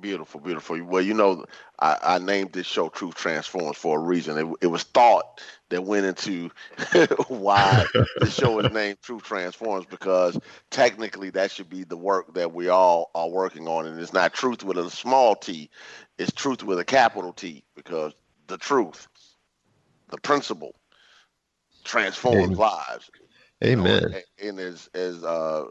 Beautiful, 0.00 0.40
beautiful. 0.40 0.82
Well, 0.82 1.02
you 1.02 1.14
know, 1.14 1.44
I, 1.78 1.96
I, 2.02 2.18
named 2.18 2.52
this 2.52 2.66
show 2.66 2.88
Truth 2.88 3.14
Transforms 3.14 3.76
for 3.76 4.00
a 4.00 4.02
reason. 4.02 4.36
It, 4.36 4.56
it 4.62 4.66
was 4.66 4.82
thought 4.82 5.40
that 5.68 5.84
went 5.84 6.06
into 6.06 6.50
why 7.28 7.86
the 8.18 8.28
show 8.28 8.58
is 8.58 8.72
named 8.72 8.98
Truth 9.00 9.22
Transforms 9.22 9.86
because 9.86 10.36
technically 10.70 11.30
that 11.30 11.52
should 11.52 11.70
be 11.70 11.84
the 11.84 11.96
work 11.96 12.34
that 12.34 12.52
we 12.52 12.68
all 12.68 13.12
are 13.14 13.28
working 13.28 13.68
on. 13.68 13.86
And 13.86 14.00
it's 14.00 14.12
not 14.12 14.34
truth 14.34 14.64
with 14.64 14.76
a 14.76 14.90
small 14.90 15.36
t, 15.36 15.70
it's 16.18 16.32
truth 16.32 16.64
with 16.64 16.80
a 16.80 16.84
capital 16.84 17.32
T 17.32 17.62
because 17.76 18.12
the 18.48 18.58
truth, 18.58 19.06
the 20.08 20.18
principle, 20.18 20.74
transforms 21.84 22.58
lives. 22.58 23.10
Amen. 23.62 24.02
You 24.02 24.08
know, 24.08 24.16
and, 24.16 24.48
and 24.48 24.60
as, 24.60 24.90
as, 24.94 25.24
uh, 25.24 25.64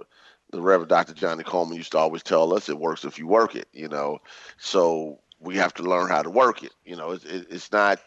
the 0.51 0.62
Reverend 0.62 0.89
Dr. 0.89 1.13
Johnny 1.13 1.43
Coleman 1.43 1.77
used 1.77 1.93
to 1.93 1.97
always 1.97 2.23
tell 2.23 2.54
us 2.54 2.69
it 2.69 2.77
works 2.77 3.06
if 3.06 3.17
you 3.17 3.25
work 3.25 3.56
it, 3.56 3.67
you 3.71 3.88
know. 3.88 4.19
So 4.58 5.19
we 5.39 5.56
have 5.56 5.73
to 5.75 5.84
learn 5.84 6.10
how 6.10 6.21
to 6.21 6.30
work 6.30 6.63
it. 6.63 6.73
You 6.86 6.95
know, 6.95 7.12
it's, 7.12 7.25
it, 7.25 7.47
it's 7.49 7.71
not, 7.71 7.99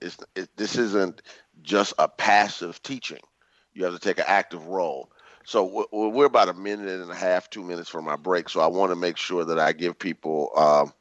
it's, 0.00 0.16
it, 0.36 0.48
this 0.56 0.76
isn't 0.76 1.22
just 1.62 1.92
a 1.98 2.08
passive 2.08 2.80
teaching. 2.82 3.20
You 3.74 3.84
have 3.84 3.92
to 3.92 3.98
take 3.98 4.18
an 4.18 4.24
active 4.28 4.66
role. 4.68 5.10
So 5.44 5.86
we're 5.92 6.24
about 6.24 6.48
a 6.48 6.54
minute 6.54 6.88
and 6.88 7.10
a 7.10 7.14
half, 7.14 7.50
two 7.50 7.62
minutes 7.62 7.90
from 7.90 8.06
my 8.06 8.16
break. 8.16 8.48
So 8.48 8.60
I 8.60 8.66
want 8.66 8.92
to 8.92 8.96
make 8.96 9.18
sure 9.18 9.44
that 9.44 9.58
I 9.58 9.72
give 9.72 9.98
people, 9.98 10.50
um, 10.56 10.92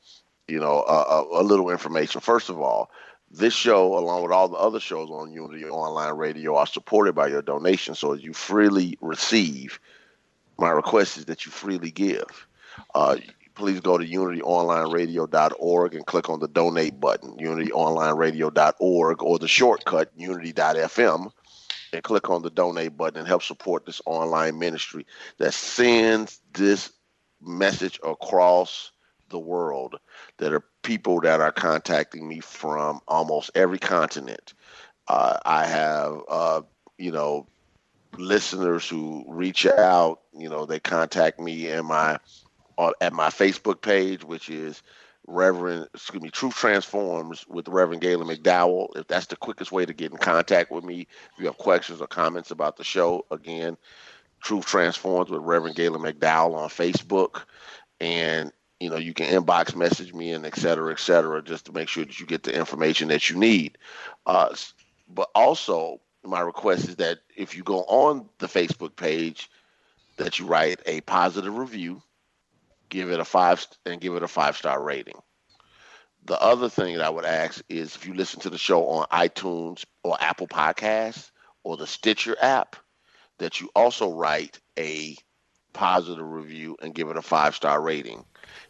you 0.49 0.60
know, 0.60 0.84
a, 0.84 1.41
a, 1.41 1.43
little 1.43 1.69
information. 1.69 2.19
First 2.19 2.49
of 2.49 2.60
all, 2.60 2.89
this 3.34 3.54
show, 3.54 3.98
along 3.98 4.22
with 4.22 4.32
all 4.32 4.48
the 4.48 4.58
other 4.58 4.80
shows 4.80 5.10
on 5.10 5.34
Unity 5.34 5.65
Online 5.65 6.13
Radio, 6.13 6.56
are 6.56 6.67
supported 6.67 7.13
by 7.13 7.28
your 7.28 7.41
donation. 7.41 7.96
So 7.96 8.13
as 8.13 8.24
you 8.24 8.32
freely 8.32 8.98
receive, 9.02 9.80
my 10.60 10.69
request 10.69 11.17
is 11.17 11.26
that 11.26 11.46
you 11.46 11.52
freely 11.52 11.89
give. 11.89 12.48
Uh, 12.93 13.17
please 13.56 13.80
go 13.80 13.98
to 13.98 14.06
unityonlineradio.org 14.06 15.96
and 15.96 16.06
click 16.06 16.30
on 16.30 16.39
the 16.39 16.48
donate 16.48 17.00
button, 17.00 17.36
unityonlineradio.org, 17.38 19.24
or 19.24 19.39
the 19.39 19.48
shortcut, 19.48 20.12
unity.fm, 20.15 21.32
and 21.91 22.04
click 22.04 22.30
on 22.30 22.43
the 22.43 22.52
donate 22.52 22.96
button 22.96 23.19
and 23.19 23.28
help 23.28 23.41
support 23.41 23.86
this 23.86 24.02
online 24.06 24.60
ministry 24.60 25.08
that 25.39 25.54
sends 25.54 26.39
this 26.54 26.93
message 27.41 28.00
across 28.04 28.91
the 29.30 29.39
world. 29.39 29.96
that 30.38 30.54
are 30.54 30.63
people 30.84 31.22
that 31.22 31.41
are 31.41 31.52
contacting 31.52 32.28
me 32.28 32.39
from 32.39 33.00
almost 33.08 33.52
every 33.56 33.80
continent. 33.80 34.54
Uh, 35.08 35.38
I 35.46 35.65
have, 35.65 36.22
uh, 36.30 36.62
you 36.98 37.12
know, 37.12 37.48
listeners 38.17 38.88
who 38.88 39.26
reach 39.28 39.65
out. 39.65 40.22
You 40.34 40.50
know, 40.50 40.65
they 40.65 40.80
contact 40.80 41.39
me 41.39 41.69
in 41.69 41.86
my 41.86 42.19
uh, 42.78 42.91
at 43.02 43.13
my 43.13 43.30
Facebook 43.30 43.82
page, 43.82 44.24
which 44.24 44.50
is 44.50 44.82
Reverend, 45.28 45.88
excuse 45.93 46.22
me, 46.22 46.30
Truth 46.30 46.56
Transforms 46.56 47.46
with 47.48 47.67
Reverend 47.67 48.02
Galen 48.02 48.28
McDowell. 48.28 48.96
If 48.96 49.08
that's 49.08 49.28
the 49.28 49.36
quickest 49.36 49.72
way 49.72 49.86
to 49.86 49.93
get 49.93 50.12
in 50.12 50.17
contact 50.17 50.72
with 50.72 50.84
me, 50.84 51.02
if 51.02 51.39
you 51.39 51.46
have 51.46 51.58
questions 51.58 52.02
or 52.02 52.08
comments 52.08 52.52
about 52.52 52.78
the 52.78 52.84
show, 52.84 53.26
again, 53.32 53.78
Truth 54.41 54.65
Transforms 54.65 55.30
with 55.30 55.41
Reverend 55.41 55.76
Galen 55.76 56.02
McDowell 56.02 56.56
on 56.56 56.69
Facebook, 56.69 57.43
and 58.02 58.52
you 58.80 58.90
know 58.90 58.98
you 58.98 59.14
can 59.14 59.28
inbox 59.28 59.76
message 59.76 60.14
me 60.14 60.32
and 60.32 60.46
et 60.46 60.56
cetera, 60.56 60.92
et 60.92 61.00
cetera, 61.00 61.42
just 61.42 61.66
to 61.66 61.72
make 61.72 61.90
sure 61.90 62.06
that 62.06 62.20
you 62.20 62.26
get 62.26 62.44
the 62.44 62.56
information 62.56 63.08
that 63.10 63.30
you 63.30 63.38
need. 63.38 63.78
Uh, 64.26 64.54
but 65.08 65.30
also, 65.36 66.00
my 66.24 66.40
request 66.40 66.88
is 66.90 66.96
that 66.98 67.20
if 67.36 67.56
you 67.56 67.64
go 67.64 67.84
on 67.84 68.30
the 68.40 68.48
Facebook 68.48 68.96
page, 68.96 69.50
that 70.18 70.40
you 70.40 70.46
write 70.46 70.80
a 70.86 71.02
positive 71.02 71.58
review, 71.58 72.02
give 72.90 73.10
it 73.10 73.20
a 73.20 73.26
five, 73.26 73.66
and 73.86 74.02
give 74.02 74.16
it 74.16 74.24
a 74.24 74.28
five 74.28 74.58
star 74.58 74.82
rating. 74.82 75.22
The 76.26 76.42
other 76.42 76.70
thing 76.70 76.96
that 76.96 77.06
I 77.06 77.10
would 77.10 77.26
ask 77.26 77.62
is 77.68 77.96
if 77.96 78.08
you 78.08 78.14
listen 78.14 78.40
to 78.42 78.50
the 78.50 78.58
show 78.58 78.88
on 78.88 79.08
iTunes 79.08 79.84
or 80.04 80.16
Apple 80.22 80.48
Podcasts 80.48 81.32
or 81.64 81.76
the 81.76 81.88
Stitcher 81.88 82.38
app, 82.42 82.78
that 83.40 83.60
you 83.60 83.70
also 83.76 84.14
write 84.14 84.60
a 84.80 85.18
positive 85.74 86.26
review 86.26 86.78
and 86.82 86.96
give 86.96 87.10
it 87.10 87.18
a 87.18 87.22
five 87.22 87.56
star 87.56 87.82
rating. 87.82 88.24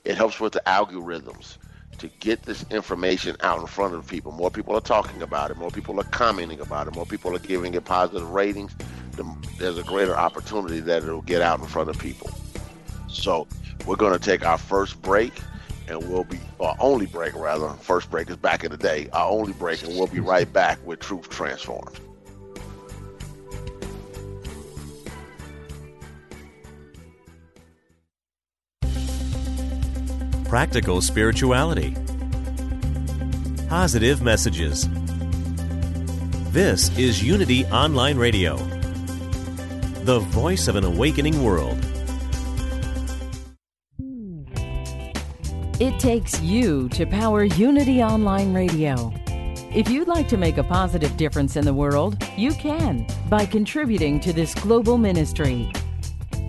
It 0.06 0.18
helps 0.18 0.42
with 0.42 0.52
the 0.52 0.62
algorithms 0.66 1.58
to 2.00 2.10
get 2.20 2.44
this 2.44 2.66
information 2.70 3.38
out 3.39 3.62
in 3.62 3.68
front 3.68 3.96
of 3.96 4.06
people. 4.06 4.34
More 4.34 4.52
people 4.52 4.76
are 4.76 4.82
talking 4.82 5.22
about 5.22 5.50
it. 5.50 5.56
More 5.56 5.72
people 5.72 5.98
are 5.98 6.06
commenting 6.06 6.60
about 6.60 6.88
it. 6.88 6.96
More 6.96 7.06
people 7.06 7.34
are 7.34 7.39
giving 7.39 7.74
it 7.74 7.86
positive 7.86 8.30
ratings. 8.32 8.76
The, 9.12 9.24
there's 9.60 9.78
a 9.78 9.84
greater 9.84 10.16
opportunity 10.16 10.82
that 10.82 11.04
it'll 11.04 11.22
get 11.22 11.42
out 11.42 11.62
in 11.62 11.68
front 11.68 11.89
of 11.89 11.98
people. 11.98 12.30
So 13.08 13.48
we're 13.86 13.96
going 13.96 14.12
to 14.12 14.20
take 14.20 14.46
our 14.46 14.58
first 14.58 15.02
break, 15.02 15.32
and 15.88 16.10
we'll 16.10 16.26
be 16.26 16.39
our 16.60 16.76
only 16.80 17.06
break 17.06 17.34
rather. 17.36 17.70
First 17.70 18.12
break 18.12 18.30
is 18.30 18.36
back 18.36 18.66
in 18.66 18.72
the 18.72 18.78
day. 18.78 19.08
Our 19.13 19.30
only 19.30 19.54
break, 19.54 19.84
and 19.84 19.96
we'll 19.96 20.08
be 20.08 20.20
right 20.20 20.52
back 20.52 20.86
with 20.86 21.00
Truth 21.00 21.30
Transformed. 21.30 21.98
Practical 30.54 31.02
spirituality, 31.02 31.96
positive 33.68 34.22
messages. 34.22 34.88
This 36.52 36.96
is 36.96 37.24
Unity 37.24 37.66
Online 37.66 38.20
Radio, 38.20 38.58
the 40.04 40.20
voice 40.20 40.68
of 40.68 40.76
an 40.76 40.84
awakening 40.84 41.44
world. 41.44 41.84
It 45.80 46.00
takes 46.00 46.39
you 46.39 46.88
to 46.89 47.08
power 47.08 47.46
Unity 47.46 48.04
Online 48.04 48.54
Radio. 48.54 49.12
If 49.74 49.89
you'd 49.89 50.08
like 50.08 50.28
to 50.28 50.38
make 50.38 50.60
a 50.60 50.63
positive 50.63 51.18
difference 51.18 51.56
in 51.56 51.66
the 51.66 51.74
world, 51.74 52.24
you 52.38 52.52
can 52.52 53.08
by 53.28 53.48
contributing 53.48 54.20
to 54.20 54.32
this 54.32 54.54
global 54.54 55.00
ministry. 55.00 55.72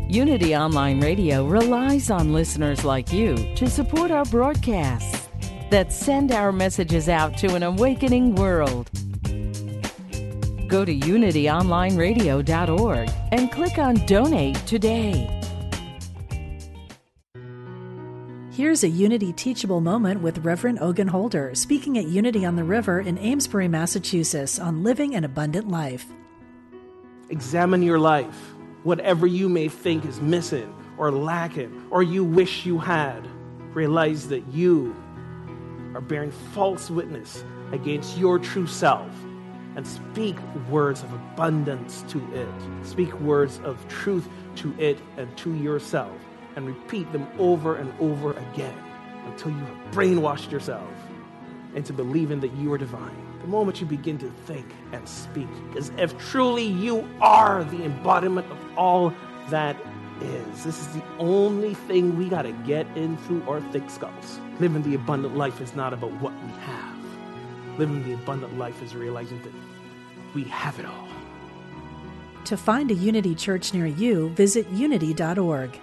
Unity 0.08 0.54
Online 0.54 1.00
Radio 1.00 1.46
relies 1.46 2.10
on 2.10 2.34
listeners 2.34 2.84
like 2.84 3.10
you 3.10 3.36
to 3.54 3.70
support 3.70 4.10
our 4.10 4.26
broadcasts 4.26 5.28
that 5.70 5.90
send 5.92 6.30
our 6.30 6.52
messages 6.52 7.08
out 7.08 7.38
to 7.38 7.54
an 7.54 7.62
awakening 7.62 8.34
world. 8.34 8.90
Go 10.68 10.84
to 10.84 10.94
unityonlineradio.org 10.94 13.10
and 13.32 13.50
click 13.50 13.78
on 13.78 13.94
Donate 14.06 14.56
today. 14.66 15.40
Here's 18.52 18.84
a 18.84 18.88
Unity 18.88 19.32
teachable 19.32 19.80
moment 19.80 20.20
with 20.20 20.44
Reverend 20.44 20.80
Ogun 20.80 21.08
Holder 21.08 21.54
speaking 21.54 21.96
at 21.96 22.04
Unity 22.04 22.44
on 22.44 22.56
the 22.56 22.64
River 22.64 23.00
in 23.00 23.16
Amesbury, 23.18 23.68
Massachusetts 23.68 24.58
on 24.58 24.82
living 24.84 25.14
an 25.14 25.24
abundant 25.24 25.68
life. 25.68 26.04
Examine 27.30 27.82
your 27.82 27.98
life 27.98 28.53
whatever 28.84 29.26
you 29.26 29.48
may 29.48 29.68
think 29.68 30.04
is 30.04 30.20
missing 30.20 30.72
or 30.96 31.10
lacking 31.10 31.86
or 31.90 32.02
you 32.02 32.22
wish 32.22 32.64
you 32.64 32.78
had, 32.78 33.26
realize 33.74 34.28
that 34.28 34.46
you 34.52 34.94
are 35.94 36.00
bearing 36.00 36.30
false 36.30 36.90
witness 36.90 37.44
against 37.72 38.16
your 38.16 38.38
true 38.38 38.66
self 38.66 39.10
and 39.76 39.86
speak 39.86 40.36
words 40.70 41.02
of 41.02 41.12
abundance 41.12 42.04
to 42.08 42.18
it. 42.32 42.86
Speak 42.86 43.12
words 43.20 43.58
of 43.64 43.86
truth 43.88 44.28
to 44.56 44.72
it 44.78 44.98
and 45.16 45.36
to 45.38 45.52
yourself 45.54 46.16
and 46.54 46.66
repeat 46.66 47.10
them 47.10 47.26
over 47.38 47.76
and 47.76 47.92
over 47.98 48.34
again 48.34 48.78
until 49.26 49.50
you 49.50 49.58
have 49.58 49.78
brainwashed 49.92 50.52
yourself 50.52 50.88
into 51.74 51.92
believing 51.92 52.38
that 52.38 52.52
you 52.52 52.72
are 52.72 52.78
divine 52.78 53.33
the 53.44 53.50
moment 53.50 53.78
you 53.78 53.86
begin 53.86 54.16
to 54.16 54.30
think 54.46 54.66
and 54.92 55.06
speak. 55.06 55.48
Because 55.68 55.90
if 55.98 56.16
truly 56.30 56.64
you 56.64 57.06
are 57.20 57.62
the 57.64 57.84
embodiment 57.84 58.50
of 58.50 58.58
all 58.78 59.12
that 59.50 59.76
is, 60.22 60.64
this 60.64 60.80
is 60.80 60.88
the 60.88 61.02
only 61.18 61.74
thing 61.74 62.16
we 62.16 62.30
got 62.30 62.42
to 62.42 62.52
get 62.66 62.86
in 62.96 63.18
through 63.18 63.42
our 63.46 63.60
thick 63.70 63.90
skulls. 63.90 64.40
Living 64.60 64.82
the 64.82 64.94
abundant 64.94 65.36
life 65.36 65.60
is 65.60 65.74
not 65.74 65.92
about 65.92 66.12
what 66.22 66.32
we 66.32 66.52
have, 66.62 67.78
living 67.78 68.02
the 68.04 68.14
abundant 68.14 68.56
life 68.56 68.82
is 68.82 68.94
realizing 68.94 69.42
that 69.42 69.52
we 70.34 70.44
have 70.44 70.78
it 70.78 70.86
all. 70.86 71.08
To 72.46 72.56
find 72.56 72.90
a 72.90 72.94
Unity 72.94 73.34
church 73.34 73.74
near 73.74 73.86
you, 73.86 74.30
visit 74.30 74.66
unity.org. 74.70 75.78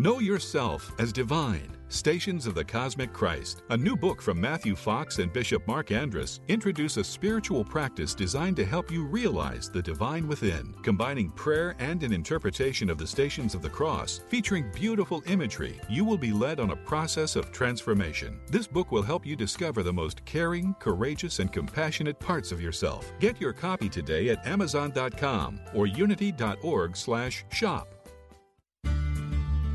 Know 0.00 0.18
yourself 0.18 0.90
as 0.98 1.12
divine. 1.12 1.76
Stations 1.88 2.46
of 2.46 2.54
the 2.54 2.64
Cosmic 2.64 3.12
Christ, 3.12 3.60
a 3.68 3.76
new 3.76 3.94
book 3.94 4.22
from 4.22 4.40
Matthew 4.40 4.74
Fox 4.74 5.18
and 5.18 5.30
Bishop 5.30 5.68
Mark 5.68 5.90
Andrus, 5.90 6.40
introduce 6.48 6.96
a 6.96 7.04
spiritual 7.04 7.62
practice 7.62 8.14
designed 8.14 8.56
to 8.56 8.64
help 8.64 8.90
you 8.90 9.04
realize 9.04 9.68
the 9.68 9.82
divine 9.82 10.26
within, 10.26 10.74
combining 10.82 11.30
prayer 11.32 11.76
and 11.80 12.02
an 12.02 12.14
interpretation 12.14 12.88
of 12.88 12.96
the 12.96 13.06
Stations 13.06 13.54
of 13.54 13.60
the 13.60 13.68
Cross, 13.68 14.22
featuring 14.30 14.72
beautiful 14.72 15.22
imagery. 15.26 15.78
You 15.86 16.06
will 16.06 16.16
be 16.16 16.32
led 16.32 16.60
on 16.60 16.70
a 16.70 16.76
process 16.76 17.36
of 17.36 17.52
transformation. 17.52 18.40
This 18.48 18.66
book 18.66 18.92
will 18.92 19.02
help 19.02 19.26
you 19.26 19.36
discover 19.36 19.82
the 19.82 19.92
most 19.92 20.24
caring, 20.24 20.74
courageous, 20.80 21.40
and 21.40 21.52
compassionate 21.52 22.18
parts 22.18 22.52
of 22.52 22.62
yourself. 22.62 23.12
Get 23.20 23.38
your 23.38 23.52
copy 23.52 23.90
today 23.90 24.30
at 24.30 24.46
amazon.com 24.46 25.60
or 25.74 25.86
unity.org/shop. 25.86 27.99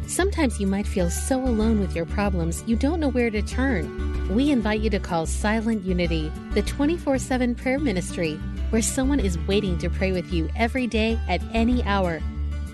Sometimes 0.08 0.60
you 0.60 0.68
might 0.68 0.86
feel 0.86 1.10
so 1.10 1.42
alone 1.42 1.80
with 1.80 1.96
your 1.96 2.06
problems 2.06 2.64
you 2.68 2.76
don't 2.76 3.00
know 3.00 3.10
where 3.10 3.32
to 3.32 3.42
turn. 3.42 4.34
We 4.34 4.52
invite 4.52 4.82
you 4.82 4.90
to 4.92 5.00
call 5.00 5.26
Silent 5.26 5.84
Unity, 5.84 6.32
the 6.52 6.62
24 6.62 7.18
7 7.18 7.56
prayer 7.56 7.80
ministry, 7.80 8.36
where 8.70 8.82
someone 8.82 9.20
is 9.20 9.40
waiting 9.48 9.78
to 9.80 9.90
pray 9.90 10.12
with 10.12 10.32
you 10.32 10.50
every 10.56 10.86
day 10.86 11.20
at 11.28 11.42
any 11.54 11.84
hour. 11.84 12.22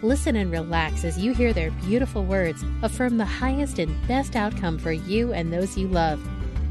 Listen 0.02 0.36
and 0.36 0.52
relax 0.52 1.06
as 1.06 1.18
you 1.18 1.34
hear 1.34 1.54
their 1.54 1.72
beautiful 1.72 2.26
words 2.26 2.64
affirm 2.82 3.18
the 3.18 3.26
highest 3.26 3.80
and 3.80 3.96
best 4.08 4.36
outcome 4.36 4.78
for 4.78 4.92
you 4.92 5.32
and 5.32 5.54
those 5.54 5.78
you 5.78 5.88
love. 5.88 6.20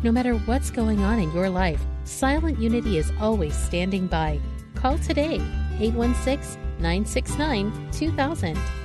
No 0.02 0.12
matter 0.12 0.34
what's 0.34 0.70
going 0.70 1.00
on 1.00 1.18
in 1.18 1.32
your 1.32 1.48
life, 1.48 1.80
Silent 2.04 2.58
Unity 2.58 2.98
is 2.98 3.12
always 3.20 3.56
standing 3.56 4.06
by. 4.06 4.40
Call 4.74 4.98
today, 4.98 5.40
816 5.78 6.60
969 6.80 7.90
2000. 7.92 8.79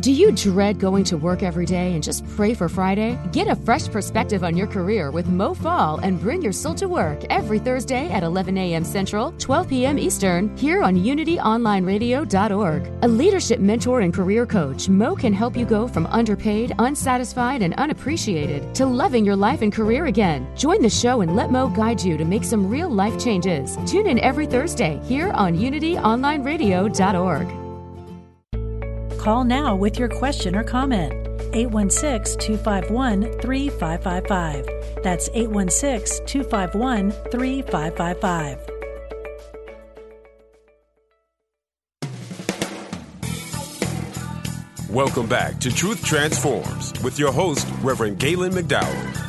Do 0.00 0.12
you 0.12 0.30
dread 0.30 0.78
going 0.78 1.02
to 1.04 1.16
work 1.16 1.42
every 1.42 1.64
day 1.66 1.94
and 1.94 2.04
just 2.04 2.24
pray 2.36 2.54
for 2.54 2.68
Friday? 2.68 3.18
Get 3.32 3.48
a 3.48 3.56
fresh 3.56 3.88
perspective 3.88 4.44
on 4.44 4.56
your 4.56 4.68
career 4.68 5.10
with 5.10 5.26
Mo 5.26 5.54
Fall 5.54 5.98
and 5.98 6.20
bring 6.20 6.40
your 6.40 6.52
soul 6.52 6.76
to 6.76 6.86
work 6.86 7.24
every 7.30 7.58
Thursday 7.58 8.08
at 8.08 8.22
11 8.22 8.56
a.m. 8.58 8.84
Central, 8.84 9.32
12 9.38 9.68
p.m. 9.68 9.98
Eastern, 9.98 10.56
here 10.56 10.84
on 10.84 10.94
UnityOnlineRadio.org. 10.94 12.92
A 13.02 13.08
leadership 13.08 13.58
mentor 13.58 14.02
and 14.02 14.14
career 14.14 14.46
coach, 14.46 14.88
Mo 14.88 15.16
can 15.16 15.32
help 15.32 15.56
you 15.56 15.66
go 15.66 15.88
from 15.88 16.06
underpaid, 16.06 16.76
unsatisfied, 16.78 17.60
and 17.60 17.74
unappreciated 17.74 18.72
to 18.76 18.86
loving 18.86 19.24
your 19.24 19.34
life 19.34 19.62
and 19.62 19.72
career 19.72 20.06
again. 20.06 20.46
Join 20.56 20.80
the 20.80 20.88
show 20.88 21.22
and 21.22 21.34
let 21.34 21.50
Mo 21.50 21.70
guide 21.70 22.00
you 22.00 22.16
to 22.16 22.24
make 22.24 22.44
some 22.44 22.70
real 22.70 22.88
life 22.88 23.18
changes. 23.18 23.76
Tune 23.84 24.06
in 24.06 24.20
every 24.20 24.46
Thursday 24.46 25.00
here 25.02 25.32
on 25.32 25.58
UnityOnlineRadio.org. 25.58 27.67
Call 29.28 29.44
now 29.44 29.76
with 29.76 29.98
your 29.98 30.08
question 30.08 30.56
or 30.56 30.64
comment. 30.64 31.12
816 31.52 32.38
251 32.40 33.24
3555. 33.42 35.02
That's 35.02 35.28
816 35.34 36.24
251 36.24 37.10
3555. 37.10 38.58
Welcome 44.88 45.26
back 45.28 45.60
to 45.60 45.70
Truth 45.70 46.02
Transforms 46.02 46.94
with 47.02 47.18
your 47.18 47.30
host, 47.30 47.68
Reverend 47.82 48.18
Galen 48.18 48.52
McDowell. 48.52 49.27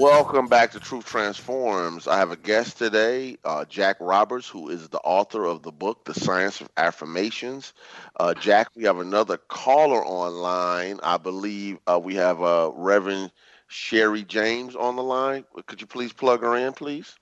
Welcome 0.00 0.46
back 0.46 0.70
to 0.70 0.80
Truth 0.80 1.04
Transforms. 1.04 2.08
I 2.08 2.16
have 2.16 2.30
a 2.30 2.36
guest 2.36 2.78
today, 2.78 3.36
uh, 3.44 3.66
Jack 3.66 3.98
Roberts, 4.00 4.48
who 4.48 4.70
is 4.70 4.88
the 4.88 4.98
author 5.00 5.44
of 5.44 5.62
the 5.62 5.72
book, 5.72 6.06
The 6.06 6.14
Science 6.14 6.62
of 6.62 6.70
Affirmations. 6.78 7.74
Uh, 8.18 8.32
Jack, 8.32 8.68
we 8.74 8.84
have 8.84 8.98
another 8.98 9.36
caller 9.36 10.02
online. 10.02 11.00
I 11.02 11.18
believe 11.18 11.80
uh, 11.86 12.00
we 12.02 12.14
have 12.14 12.40
uh, 12.40 12.70
Reverend 12.74 13.30
Cherie 13.68 14.24
James 14.24 14.74
on 14.74 14.96
the 14.96 15.02
line. 15.02 15.44
Could 15.66 15.82
you 15.82 15.86
please 15.86 16.14
plug 16.14 16.40
her 16.40 16.56
in, 16.56 16.72
please? 16.72 17.14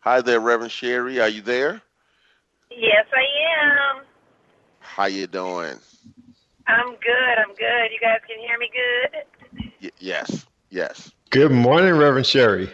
Hi 0.00 0.20
there, 0.20 0.40
Reverend 0.40 0.72
Cherie. 0.72 1.20
Are 1.20 1.28
you 1.28 1.40
there? 1.40 1.82
Yes, 2.68 3.06
I 3.14 3.94
am. 3.94 4.02
How 4.80 5.04
you 5.04 5.28
doing? 5.28 5.78
I'm 6.66 6.96
good. 6.96 7.38
I'm 7.38 7.54
good. 7.54 7.92
You 7.92 8.00
guys 8.00 8.18
can 8.26 8.40
hear 8.40 8.58
me 8.58 8.70
good? 8.72 9.70
Y- 9.80 9.90
yes. 10.00 10.46
Yes. 10.70 11.12
Good 11.34 11.50
morning, 11.50 11.94
Reverend 11.98 12.28
Cherie. 12.28 12.70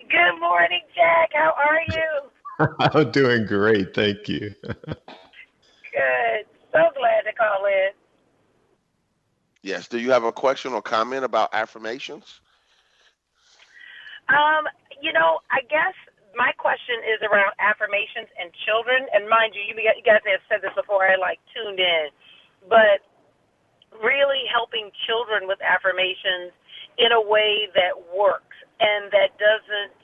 Good 0.00 0.38
morning, 0.38 0.82
Jack. 0.94 1.30
How 1.32 1.54
are 1.56 1.80
you? 1.88 2.68
I'm 2.78 3.10
doing 3.10 3.46
great, 3.46 3.94
thank 3.94 4.28
you. 4.28 4.54
good. 4.60 6.44
So 6.72 6.92
glad 6.92 7.24
to 7.24 7.32
call 7.32 7.64
in. 7.64 7.96
Yes. 9.62 9.88
Do 9.88 9.98
you 9.98 10.10
have 10.10 10.24
a 10.24 10.32
question 10.32 10.74
or 10.74 10.82
comment 10.82 11.24
about 11.24 11.48
affirmations? 11.54 12.42
Um, 14.28 14.68
you 15.00 15.14
know, 15.14 15.40
I 15.50 15.62
guess 15.62 15.96
my 16.36 16.52
question 16.58 16.96
is 17.08 17.24
around 17.32 17.54
affirmations 17.60 18.28
and 18.36 18.52
children. 18.68 19.08
And 19.14 19.26
mind 19.26 19.54
you, 19.56 19.62
you 19.64 19.74
guys 20.04 20.20
have 20.28 20.44
said 20.52 20.60
this 20.60 20.76
before. 20.76 21.08
I 21.08 21.16
like 21.16 21.40
tuned 21.56 21.80
in, 21.80 22.08
but 22.68 23.00
really 24.04 24.44
helping 24.52 24.90
children 25.08 25.48
with 25.48 25.58
affirmations 25.64 26.52
in 27.00 27.16
a 27.16 27.22
way 27.22 27.72
that 27.72 27.96
works 28.12 28.56
and 28.80 29.08
that 29.10 29.32
doesn't 29.40 29.96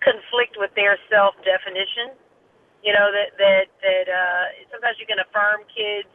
conflict 0.00 0.56
with 0.56 0.72
their 0.74 0.96
self 1.12 1.36
definition. 1.44 2.16
You 2.80 2.96
know 2.96 3.12
that 3.12 3.36
that 3.36 3.66
that 3.84 4.06
uh, 4.08 4.44
sometimes 4.72 4.96
you 4.96 5.06
can 5.08 5.20
affirm 5.20 5.68
kids, 5.68 6.08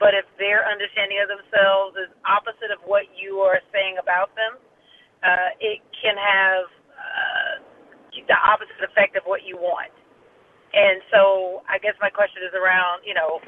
but 0.00 0.16
if 0.16 0.24
their 0.40 0.64
understanding 0.64 1.20
of 1.20 1.28
themselves 1.28 1.96
is 2.00 2.10
opposite 2.24 2.72
of 2.72 2.80
what 2.88 3.08
you 3.12 3.44
are 3.44 3.60
saying 3.74 4.00
about 4.00 4.32
them, 4.38 4.56
uh, 5.24 5.50
it 5.60 5.84
can 5.98 6.16
have 6.16 6.64
uh, 6.96 7.54
the 8.14 8.38
opposite 8.38 8.80
effect 8.86 9.16
of 9.18 9.24
what 9.28 9.44
you 9.44 9.58
want. 9.60 9.92
And 10.72 11.04
so, 11.12 11.60
I 11.68 11.76
guess 11.82 11.96
my 12.00 12.08
question 12.08 12.44
is 12.46 12.54
around 12.56 13.04
you 13.04 13.12
know 13.12 13.42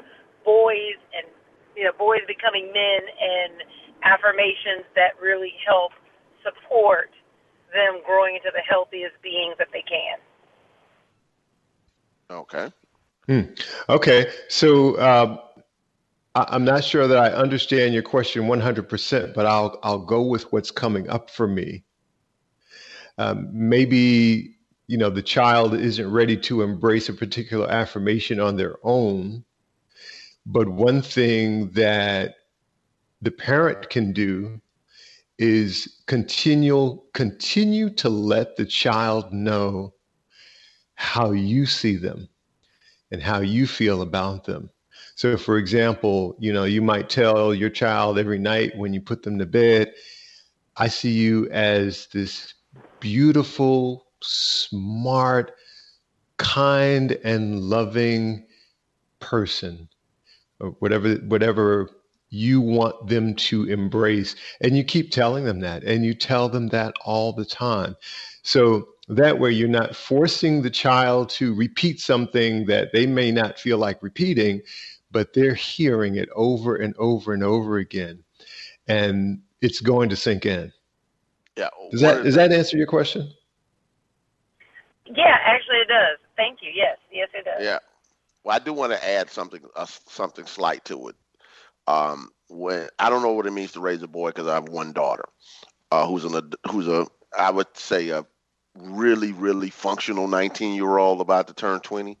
boys 0.45 0.99
and 1.15 1.25
you 1.73 1.85
know 1.85 1.93
boys 1.97 2.21
becoming 2.27 2.69
men 2.69 3.01
and 3.07 3.53
affirmations 4.05 4.85
that 4.95 5.19
really 5.21 5.53
help 5.65 5.91
support 6.43 7.09
them 7.73 7.99
growing 8.05 8.35
into 8.35 8.51
the 8.53 8.61
healthiest 8.61 9.15
beings 9.21 9.55
that 9.57 9.67
they 9.73 9.83
can. 9.83 10.17
Okay. 12.29 12.71
Hmm. 13.27 13.41
Okay. 13.89 14.31
So 14.49 14.99
um, 15.01 15.39
I, 16.35 16.55
am 16.55 16.63
not 16.65 16.83
sure 16.83 17.07
that 17.07 17.17
I 17.17 17.29
understand 17.31 17.93
your 17.93 18.03
question 18.03 18.43
100%, 18.43 19.33
but 19.33 19.45
I'll 19.45 19.79
I'll 19.83 20.05
go 20.05 20.21
with 20.21 20.51
what's 20.51 20.71
coming 20.71 21.09
up 21.09 21.29
for 21.29 21.47
me. 21.47 21.83
Um, 23.17 23.49
maybe 23.51 24.57
you 24.87 24.97
know 24.97 25.09
the 25.09 25.21
child 25.21 25.73
isn't 25.73 26.11
ready 26.11 26.37
to 26.37 26.61
embrace 26.61 27.09
a 27.09 27.13
particular 27.13 27.69
affirmation 27.69 28.39
on 28.39 28.57
their 28.57 28.75
own, 28.83 29.43
but 30.45 30.67
one 30.67 31.01
thing 31.01 31.69
that 31.71 32.35
the 33.25 33.31
parent 33.31 33.89
can 33.89 34.13
do 34.13 34.61
is 35.37 36.03
continue 36.05 37.01
continue 37.13 37.89
to 37.89 38.07
let 38.07 38.55
the 38.55 38.65
child 38.65 39.33
know 39.33 39.93
how 40.93 41.31
you 41.31 41.65
see 41.65 41.97
them 41.97 42.29
and 43.11 43.21
how 43.21 43.39
you 43.39 43.67
feel 43.67 44.01
about 44.01 44.45
them. 44.45 44.69
So 45.15 45.37
for 45.37 45.57
example, 45.57 46.35
you 46.39 46.53
know, 46.53 46.65
you 46.65 46.81
might 46.81 47.09
tell 47.09 47.53
your 47.53 47.69
child 47.69 48.19
every 48.19 48.39
night 48.39 48.77
when 48.77 48.93
you 48.93 49.01
put 49.01 49.23
them 49.23 49.39
to 49.39 49.45
bed, 49.45 49.91
I 50.77 50.87
see 50.87 51.11
you 51.11 51.49
as 51.49 52.07
this 52.13 52.53
beautiful, 52.99 54.05
smart, 54.21 55.51
kind 56.37 57.13
and 57.23 57.59
loving 57.59 58.45
person 59.19 59.89
or 60.59 60.71
whatever 60.79 61.15
whatever 61.15 61.89
you 62.35 62.59
want 62.59 63.07
them 63.07 63.33
to 63.33 63.63
embrace. 63.63 64.35
And 64.61 64.75
you 64.75 64.83
keep 64.83 65.11
telling 65.11 65.45
them 65.45 65.61
that, 65.61 65.83
and 65.83 66.05
you 66.05 66.13
tell 66.13 66.49
them 66.49 66.67
that 66.69 66.93
all 67.03 67.31
the 67.31 67.45
time. 67.45 67.95
So 68.43 68.89
that 69.07 69.39
way, 69.39 69.51
you're 69.51 69.67
not 69.69 69.95
forcing 69.95 70.61
the 70.61 70.69
child 70.69 71.29
to 71.29 71.55
repeat 71.55 71.99
something 72.01 72.65
that 72.65 72.91
they 72.91 73.05
may 73.05 73.31
not 73.31 73.57
feel 73.57 73.77
like 73.77 74.03
repeating, 74.03 74.61
but 75.11 75.33
they're 75.33 75.53
hearing 75.53 76.15
it 76.15 76.29
over 76.35 76.75
and 76.75 76.93
over 76.97 77.33
and 77.33 77.43
over 77.43 77.77
again. 77.77 78.23
And 78.87 79.41
it's 79.61 79.79
going 79.79 80.09
to 80.09 80.15
sink 80.15 80.45
in. 80.45 80.71
Yeah. 81.57 81.69
Does 81.91 82.01
that 82.01 82.23
does 82.23 82.35
that 82.35 82.51
answer 82.51 82.75
your 82.75 82.87
question? 82.87 83.31
Yeah, 85.05 85.37
actually 85.45 85.77
it 85.77 85.87
does. 85.87 86.17
Thank 86.35 86.59
you. 86.61 86.69
Yes, 86.75 86.97
yes 87.11 87.29
it 87.33 87.45
does. 87.45 87.63
Yeah. 87.63 87.79
Well, 88.43 88.55
I 88.55 88.59
do 88.59 88.73
want 88.73 88.91
to 88.91 89.09
add 89.09 89.29
something 89.29 89.61
uh, 89.75 89.85
something 89.85 90.45
slight 90.45 90.83
to 90.85 91.07
it 91.07 91.15
um, 91.87 92.29
when 92.49 92.87
I 92.99 93.09
don't 93.09 93.21
know 93.21 93.33
what 93.33 93.47
it 93.47 93.53
means 93.53 93.73
to 93.73 93.79
raise 93.79 94.01
a 94.01 94.07
boy 94.07 94.29
because 94.29 94.47
I 94.47 94.55
have 94.55 94.69
one 94.69 94.93
daughter 94.93 95.25
uh, 95.91 96.07
who's 96.07 96.25
an 96.25 96.51
who's 96.69 96.87
a 96.87 97.07
I 97.37 97.51
would 97.51 97.67
say 97.75 98.09
a 98.09 98.25
really 98.75 99.31
really 99.31 99.69
functional 99.69 100.27
19 100.27 100.75
year 100.75 100.97
old 100.97 101.21
about 101.21 101.47
to 101.47 101.53
turn 101.53 101.79
20 101.79 102.17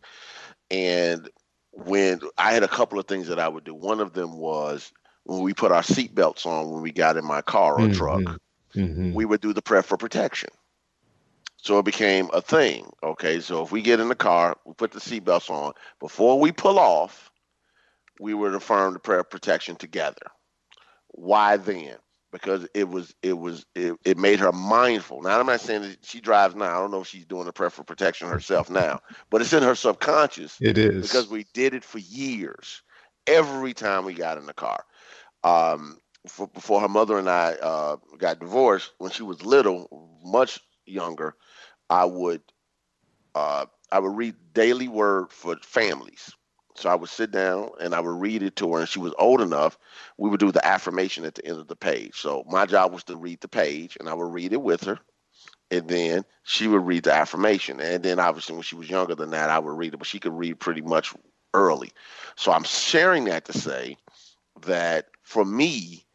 and 0.71 1.29
when 1.71 2.21
I 2.37 2.53
had 2.53 2.63
a 2.63 2.67
couple 2.67 2.99
of 2.99 3.07
things 3.07 3.27
that 3.27 3.39
I 3.39 3.49
would 3.49 3.65
do. 3.65 3.75
One 3.75 3.99
of 3.99 4.13
them 4.13 4.37
was 4.37 4.93
when 5.25 5.41
we 5.41 5.53
put 5.53 5.73
our 5.73 5.81
seatbelts 5.81 6.45
on 6.45 6.71
when 6.71 6.81
we 6.81 6.91
got 6.91 7.17
in 7.17 7.25
my 7.25 7.41
car 7.41 7.73
or 7.73 7.79
mm-hmm. 7.79 7.93
truck 7.93 8.39
mm-hmm. 8.73 9.13
we 9.13 9.25
would 9.25 9.41
do 9.41 9.53
the 9.53 9.61
prep 9.61 9.85
for 9.85 9.97
protection. 9.97 10.49
So 11.57 11.79
it 11.79 11.85
became 11.85 12.29
a 12.33 12.41
thing 12.41 12.89
okay? 13.03 13.39
So 13.39 13.63
if 13.63 13.71
we 13.71 13.81
get 13.81 13.99
in 13.99 14.07
the 14.07 14.15
car 14.15 14.57
we 14.65 14.73
put 14.73 14.91
the 14.91 14.99
seatbelts 14.99 15.49
on. 15.49 15.73
Before 15.99 16.39
we 16.39 16.51
pull 16.51 16.79
off 16.79 17.31
we 18.19 18.33
would 18.33 18.55
affirm 18.55 18.93
the 18.93 18.99
prayer 18.99 19.21
of 19.21 19.29
protection 19.29 19.75
together. 19.77 20.27
Why 21.09 21.57
then? 21.57 21.97
Because 22.31 22.67
it 22.73 22.89
was 22.89 23.15
it 23.23 23.33
was 23.37 23.65
it, 23.75 23.95
it 24.05 24.17
made 24.17 24.39
her 24.41 24.51
mindful. 24.51 25.21
Now 25.21 25.39
I'm 25.39 25.47
not 25.47 25.61
saying 25.61 25.83
that 25.83 26.05
she 26.05 26.21
drives 26.21 26.55
now. 26.55 26.77
I 26.77 26.81
don't 26.81 26.91
know 26.91 27.01
if 27.01 27.07
she's 27.07 27.25
doing 27.25 27.45
the 27.45 27.53
prayer 27.53 27.69
for 27.71 27.83
protection 27.83 28.27
herself 28.29 28.69
now, 28.69 28.99
but 29.29 29.41
it's 29.41 29.53
in 29.53 29.63
her 29.63 29.75
subconscious. 29.75 30.59
It 30.61 30.77
is 30.77 31.01
because 31.01 31.29
we 31.29 31.45
did 31.53 31.73
it 31.73 31.83
for 31.85 31.99
years. 31.99 32.81
every 33.27 33.73
time 33.73 34.05
we 34.05 34.13
got 34.13 34.37
in 34.37 34.45
the 34.45 34.53
car. 34.53 34.83
Um, 35.43 35.99
for, 36.27 36.47
before 36.47 36.81
her 36.81 36.87
mother 36.89 37.17
and 37.17 37.29
I 37.29 37.53
uh, 37.53 37.97
got 38.17 38.39
divorced, 38.39 38.91
when 38.97 39.11
she 39.11 39.23
was 39.23 39.43
little, 39.45 40.19
much 40.23 40.59
younger, 40.85 41.35
I 41.89 42.05
would 42.05 42.41
uh, 43.35 43.65
I 43.91 43.99
would 43.99 44.15
read 44.15 44.35
daily 44.53 44.87
word 44.87 45.31
for 45.31 45.57
families. 45.63 46.31
So 46.75 46.89
I 46.89 46.95
would 46.95 47.09
sit 47.09 47.31
down 47.31 47.69
and 47.79 47.95
I 47.95 47.99
would 47.99 48.19
read 48.21 48.43
it 48.43 48.55
to 48.57 48.73
her, 48.73 48.79
and 48.79 48.89
she 48.89 48.99
was 48.99 49.13
old 49.17 49.41
enough. 49.41 49.77
We 50.17 50.29
would 50.29 50.39
do 50.39 50.51
the 50.51 50.65
affirmation 50.65 51.25
at 51.25 51.35
the 51.35 51.45
end 51.45 51.59
of 51.59 51.67
the 51.67 51.75
page. 51.75 52.15
So 52.15 52.43
my 52.49 52.65
job 52.65 52.93
was 52.93 53.03
to 53.05 53.15
read 53.15 53.41
the 53.41 53.47
page, 53.47 53.97
and 53.99 54.09
I 54.09 54.13
would 54.13 54.33
read 54.33 54.53
it 54.53 54.61
with 54.61 54.83
her, 54.83 54.99
and 55.71 55.87
then 55.87 56.25
she 56.43 56.67
would 56.67 56.85
read 56.85 57.03
the 57.03 57.13
affirmation. 57.13 57.79
And 57.79 58.03
then 58.03 58.19
obviously, 58.19 58.55
when 58.55 58.63
she 58.63 58.75
was 58.75 58.89
younger 58.89 59.15
than 59.15 59.31
that, 59.31 59.49
I 59.49 59.59
would 59.59 59.77
read 59.77 59.93
it, 59.93 59.97
but 59.97 60.07
she 60.07 60.19
could 60.19 60.33
read 60.33 60.59
pretty 60.59 60.81
much 60.81 61.13
early. 61.53 61.91
So 62.35 62.51
I'm 62.51 62.63
sharing 62.63 63.25
that 63.25 63.45
to 63.45 63.53
say 63.53 63.97
that 64.65 65.07
for 65.23 65.45
me, 65.45 66.05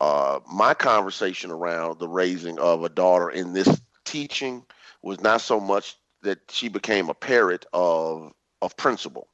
uh, 0.00 0.40
my 0.50 0.74
conversation 0.74 1.50
around 1.50 1.98
the 1.98 2.08
raising 2.08 2.58
of 2.58 2.82
a 2.82 2.88
daughter 2.88 3.30
in 3.30 3.52
this 3.52 3.80
teaching 4.04 4.64
was 5.02 5.20
not 5.20 5.40
so 5.40 5.60
much 5.60 5.96
that 6.22 6.38
she 6.50 6.68
became 6.68 7.08
a 7.08 7.14
parrot 7.14 7.66
of 7.72 8.32
of 8.62 8.76
principle 8.76 9.28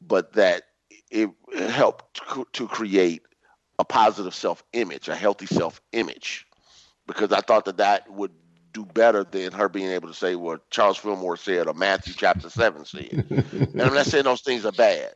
but 0.00 0.32
that 0.34 0.64
it 1.10 1.30
helped 1.70 2.20
to 2.52 2.68
create 2.68 3.22
a 3.78 3.84
positive 3.84 4.34
self-image, 4.34 5.08
a 5.08 5.14
healthy 5.14 5.46
self-image, 5.46 6.46
because 7.06 7.32
I 7.32 7.40
thought 7.40 7.64
that 7.64 7.78
that 7.78 8.10
would 8.12 8.32
do 8.72 8.84
better 8.84 9.24
than 9.24 9.52
her 9.52 9.68
being 9.68 9.90
able 9.90 10.08
to 10.08 10.14
say 10.14 10.36
what 10.36 10.68
Charles 10.70 10.96
Fillmore 10.96 11.36
said 11.36 11.66
or 11.66 11.74
Matthew 11.74 12.14
chapter 12.16 12.48
seven 12.48 12.84
said. 12.84 13.26
and 13.30 13.82
I'm 13.82 13.94
not 13.94 14.06
saying 14.06 14.24
those 14.24 14.42
things 14.42 14.64
are 14.64 14.72
bad. 14.72 15.14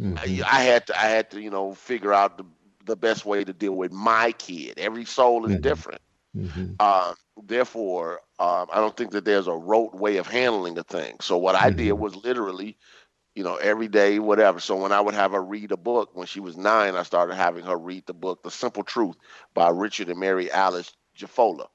Mm-hmm. 0.00 0.42
I, 0.44 0.58
I, 0.58 0.62
had 0.62 0.86
to, 0.86 1.00
I 1.00 1.06
had 1.06 1.30
to, 1.32 1.40
you 1.40 1.50
know, 1.50 1.74
figure 1.74 2.12
out 2.12 2.38
the 2.38 2.44
the 2.84 2.96
best 2.96 3.24
way 3.24 3.44
to 3.44 3.52
deal 3.52 3.74
with 3.74 3.92
my 3.92 4.32
kid. 4.32 4.78
Every 4.78 5.04
soul 5.04 5.44
is 5.44 5.52
mm-hmm. 5.52 5.60
different. 5.60 6.00
Mm-hmm. 6.36 6.74
Uh, 6.80 7.14
therefore, 7.44 8.20
um, 8.38 8.66
I 8.72 8.76
don't 8.76 8.96
think 8.96 9.12
that 9.12 9.24
there's 9.24 9.46
a 9.46 9.52
rote 9.52 9.94
way 9.94 10.16
of 10.16 10.26
handling 10.26 10.74
the 10.74 10.84
thing. 10.84 11.16
So 11.20 11.36
what 11.36 11.54
I 11.54 11.70
did 11.70 11.92
mm-hmm. 11.92 12.02
was 12.02 12.16
literally 12.16 12.76
you 13.34 13.44
know, 13.44 13.56
every 13.56 13.88
day, 13.88 14.18
whatever. 14.18 14.60
So 14.60 14.76
when 14.76 14.92
I 14.92 15.00
would 15.00 15.14
have 15.14 15.32
her 15.32 15.42
read 15.42 15.72
a 15.72 15.76
book, 15.76 16.10
when 16.14 16.26
she 16.26 16.40
was 16.40 16.56
nine, 16.56 16.94
I 16.94 17.02
started 17.02 17.34
having 17.34 17.64
her 17.64 17.76
read 17.76 18.04
the 18.06 18.14
book, 18.14 18.42
The 18.42 18.50
Simple 18.50 18.82
Truth 18.82 19.16
by 19.54 19.70
Richard 19.70 20.08
and 20.08 20.20
Mary 20.20 20.50
Alice 20.50 20.92
Jafolla. 21.18 21.66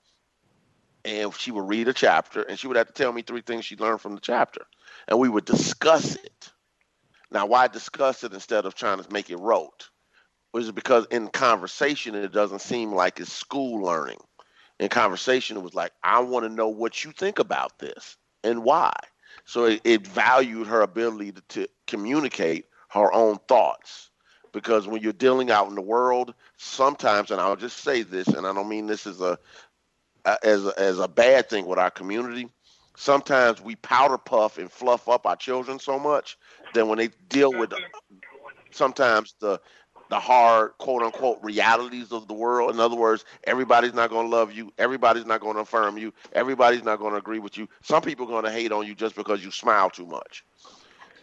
And 1.04 1.34
she 1.34 1.52
would 1.52 1.68
read 1.68 1.88
a 1.88 1.94
chapter 1.94 2.44
and 2.44 2.60
she 2.60 2.68
would 2.68 2.78
have 2.78 2.88
to 2.88 2.94
tell 2.94 3.12
me 3.12 3.22
three 3.22 3.42
things 3.42 3.66
she 3.66 3.78
learned 3.78 4.02
from 4.02 4.16
the 4.16 4.22
chapter. 4.22 4.66
And 5.08 5.20
we 5.20 5.30
would 5.30 5.46
discuss 5.46 6.16
it. 6.16 6.52
Now, 7.32 7.46
why 7.46 7.68
discuss 7.68 8.24
it 8.24 8.34
instead 8.34 8.66
of 8.66 8.76
trying 8.76 9.02
to 9.02 9.12
make 9.12 9.30
it 9.30 9.38
rote? 9.38 9.90
Was 10.54 10.70
it 10.70 10.76
because 10.76 11.06
in 11.12 11.28
conversation, 11.28 12.16
it 12.16 12.32
doesn't 12.32 12.62
seem 12.62 12.94
like 12.94 13.20
it's 13.20 13.32
school 13.32 13.82
learning. 13.84 14.20
In 14.80 14.90
conversation, 14.90 15.58
it 15.58 15.64
was 15.64 15.74
like, 15.74 15.92
I 16.04 16.20
want 16.20 16.46
to 16.46 16.50
know 16.50 16.70
what 16.70 17.04
you 17.04 17.12
think 17.12 17.40
about 17.40 17.80
this 17.80 18.16
and 18.44 18.64
why. 18.64 18.94
So 19.48 19.64
it, 19.64 19.82
it 19.86 20.06
valued 20.06 20.68
her 20.68 20.82
ability 20.82 21.32
to, 21.32 21.42
to 21.42 21.68
communicate 21.88 22.66
her 22.90 23.12
own 23.14 23.40
thoughts. 23.48 24.12
Because 24.52 24.88
when 24.88 25.02
you're 25.02 25.14
dealing 25.14 25.52
out 25.52 25.70
in 25.70 25.76
the 25.76 25.82
world, 25.82 26.34
sometimes, 26.58 27.32
and 27.32 27.40
I'll 27.40 27.56
just 27.56 27.78
say 27.78 28.02
this, 28.02 28.28
and 28.28 28.46
I 28.46 28.54
don't 28.54 28.68
mean 28.70 28.88
this 28.88 29.08
as 29.08 29.22
a 29.22 29.40
as 30.44 30.66
a, 30.66 30.78
as 30.78 31.00
a 31.00 31.08
bad 31.08 31.50
thing 31.50 31.66
with 31.66 31.80
our 31.80 31.90
community. 31.90 32.50
Sometimes 32.98 33.62
we 33.62 33.76
powder 33.78 34.18
puff 34.18 34.58
and 34.58 34.70
fluff 34.70 35.08
up 35.08 35.26
our 35.26 35.38
children 35.38 35.80
so 35.80 35.98
much 35.98 36.38
that 36.74 36.86
when 36.86 36.98
they 36.98 37.10
deal 37.30 37.54
with 37.54 37.72
sometimes 38.72 39.36
the 39.40 39.62
the 40.10 40.20
hard 40.20 40.72
quote 40.78 41.02
unquote 41.02 41.40
realities 41.42 42.12
of 42.12 42.28
the 42.28 42.34
world. 42.34 42.74
In 42.74 42.80
other 42.80 42.96
words, 42.96 43.26
everybody's 43.44 43.94
not 43.94 44.10
going 44.10 44.30
to 44.30 44.36
love 44.36 44.52
you. 44.52 44.72
Everybody's 44.78 45.26
not 45.26 45.42
going 45.42 45.56
to 45.56 45.62
affirm 45.62 45.98
you. 45.98 46.14
Everybody's 46.34 46.84
not 46.84 47.00
going 47.00 47.12
to 47.12 47.18
agree 47.18 47.40
with 47.40 47.58
you. 47.58 47.68
Some 47.82 48.02
people 48.02 48.26
are 48.26 48.30
going 48.30 48.46
to 48.46 48.52
hate 48.52 48.72
on 48.72 48.88
you 48.88 48.96
just 48.96 49.16
because 49.16 49.44
you 49.44 49.52
smile 49.52 49.90
too 49.90 50.06
much. 50.06 50.44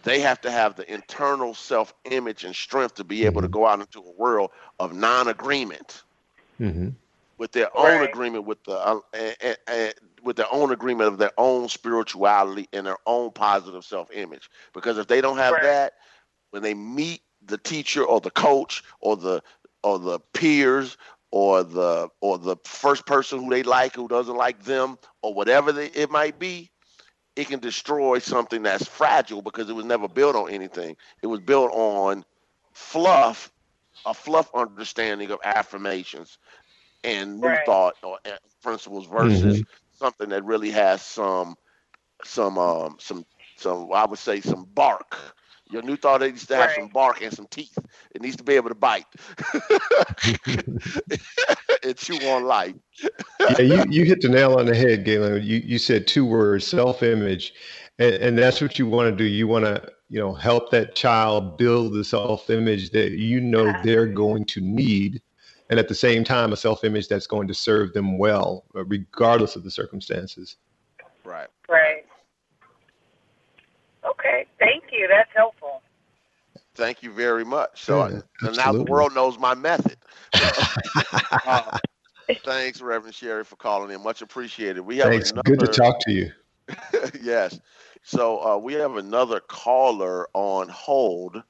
They 0.02 0.20
have 0.20 0.40
to 0.42 0.50
have 0.50 0.76
the 0.76 0.92
internal 0.92 1.54
self 1.54 1.94
image 2.04 2.44
and 2.44 2.54
strength 2.54 2.96
to 2.96 3.04
be 3.04 3.24
able 3.24 3.40
to 3.40 3.48
go 3.48 3.66
out 3.66 3.80
into 3.80 4.00
a 4.00 4.12
world 4.12 4.50
of 4.78 4.94
non 4.94 5.28
agreement. 5.28 6.02
Mm-hmm. 6.60 6.90
With 7.36 7.50
their 7.50 7.68
right. 7.74 8.00
own 8.00 8.06
agreement 8.06 8.44
with 8.44 8.62
the 8.64 8.72
uh, 8.72 9.00
uh, 9.12 9.54
uh, 9.66 9.88
with 10.22 10.36
their 10.36 10.52
own 10.52 10.72
agreement 10.72 11.08
of 11.08 11.18
their 11.18 11.32
own 11.36 11.68
spirituality 11.68 12.68
and 12.72 12.86
their 12.86 12.98
own 13.06 13.32
positive 13.32 13.84
self 13.84 14.10
image. 14.12 14.50
Because 14.72 14.98
if 14.98 15.08
they 15.08 15.20
don't 15.20 15.38
have 15.38 15.54
right. 15.54 15.62
that, 15.62 15.94
when 16.50 16.62
they 16.62 16.74
meet 16.74 17.22
the 17.46 17.58
teacher 17.58 18.04
or 18.04 18.20
the 18.20 18.30
coach 18.30 18.82
or 19.00 19.16
the 19.16 19.42
or 19.82 19.98
the 19.98 20.18
peers 20.32 20.96
or 21.30 21.62
the 21.62 22.08
or 22.20 22.38
the 22.38 22.56
first 22.64 23.06
person 23.06 23.42
who 23.42 23.50
they 23.50 23.62
like 23.62 23.94
who 23.94 24.08
doesn't 24.08 24.36
like 24.36 24.62
them 24.64 24.98
or 25.22 25.34
whatever 25.34 25.72
they, 25.72 25.86
it 25.88 26.10
might 26.10 26.38
be 26.38 26.70
it 27.36 27.48
can 27.48 27.58
destroy 27.58 28.18
something 28.18 28.62
that's 28.62 28.86
fragile 28.86 29.42
because 29.42 29.68
it 29.68 29.74
was 29.74 29.84
never 29.84 30.08
built 30.08 30.36
on 30.36 30.50
anything 30.50 30.96
it 31.22 31.26
was 31.26 31.40
built 31.40 31.70
on 31.72 32.24
fluff 32.72 33.52
a 34.06 34.14
fluff 34.14 34.50
understanding 34.54 35.30
of 35.30 35.38
affirmations 35.44 36.38
and 37.02 37.40
new 37.40 37.48
right. 37.48 37.66
thought 37.66 37.94
or 38.02 38.18
uh, 38.24 38.30
principles 38.62 39.06
versus 39.06 39.60
mm-hmm. 39.60 39.96
something 39.98 40.28
that 40.28 40.44
really 40.44 40.70
has 40.70 41.02
some 41.02 41.56
some 42.24 42.58
um 42.58 42.96
some 42.98 43.24
some 43.56 43.90
I 43.92 44.06
would 44.06 44.18
say 44.18 44.40
some 44.40 44.66
bark 44.74 45.16
your 45.74 45.82
new 45.82 45.96
thought 45.96 46.20
needs 46.20 46.46
to 46.46 46.54
have 46.54 46.68
right. 46.68 46.76
some 46.76 46.88
bark 46.88 47.20
and 47.20 47.34
some 47.34 47.48
teeth. 47.50 47.76
It 48.14 48.22
needs 48.22 48.36
to 48.36 48.44
be 48.44 48.54
able 48.54 48.68
to 48.68 48.76
bite 48.76 49.06
and 51.82 51.96
chew 51.96 52.16
on 52.28 52.44
life. 52.44 52.74
yeah, 53.40 53.60
you, 53.60 53.84
you 53.90 54.04
hit 54.04 54.20
the 54.20 54.28
nail 54.28 54.54
on 54.54 54.66
the 54.66 54.76
head, 54.76 55.04
Galen. 55.04 55.42
You 55.42 55.58
you 55.58 55.78
said 55.78 56.06
two 56.06 56.24
words: 56.24 56.64
self-image, 56.64 57.52
and, 57.98 58.14
and 58.14 58.38
that's 58.38 58.60
what 58.60 58.78
you 58.78 58.86
want 58.86 59.10
to 59.10 59.16
do. 59.16 59.24
You 59.24 59.48
want 59.48 59.64
to 59.64 59.90
you 60.08 60.20
know 60.20 60.32
help 60.32 60.70
that 60.70 60.94
child 60.94 61.58
build 61.58 61.92
the 61.92 62.04
self-image 62.04 62.90
that 62.90 63.12
you 63.12 63.40
know 63.40 63.64
yeah. 63.64 63.82
they're 63.82 64.06
going 64.06 64.44
to 64.46 64.60
need, 64.60 65.20
and 65.70 65.80
at 65.80 65.88
the 65.88 65.94
same 65.94 66.22
time, 66.22 66.52
a 66.52 66.56
self-image 66.56 67.08
that's 67.08 67.26
going 67.26 67.48
to 67.48 67.54
serve 67.54 67.92
them 67.92 68.16
well, 68.16 68.64
uh, 68.76 68.84
regardless 68.84 69.56
of 69.56 69.64
the 69.64 69.72
circumstances. 69.72 70.56
Right. 71.24 71.48
Right. 71.68 72.04
Okay, 74.04 74.46
thank 74.58 74.84
you. 74.92 75.08
That's 75.08 75.30
helpful. 75.34 75.82
Thank 76.74 77.02
you 77.02 77.12
very 77.12 77.44
much. 77.44 77.82
So 77.82 78.08
yeah, 78.08 78.50
now 78.50 78.72
the 78.72 78.84
world 78.84 79.14
knows 79.14 79.38
my 79.38 79.54
method. 79.54 79.96
uh, 81.46 81.78
thanks, 82.44 82.80
Reverend 82.80 83.14
Cherie, 83.14 83.44
for 83.44 83.56
calling 83.56 83.90
in. 83.92 84.02
Much 84.02 84.22
appreciated. 84.22 84.80
We 84.80 84.98
have 84.98 85.08
thanks. 85.08 85.30
Another, 85.30 85.56
Good 85.56 85.60
to 85.60 85.66
talk 85.68 86.00
to 86.00 86.12
you. 86.12 86.32
yes. 87.22 87.60
So 88.02 88.44
uh, 88.44 88.58
we 88.58 88.74
have 88.74 88.96
another 88.96 89.40
caller 89.40 90.28
on 90.34 90.68
hold. 90.68 91.42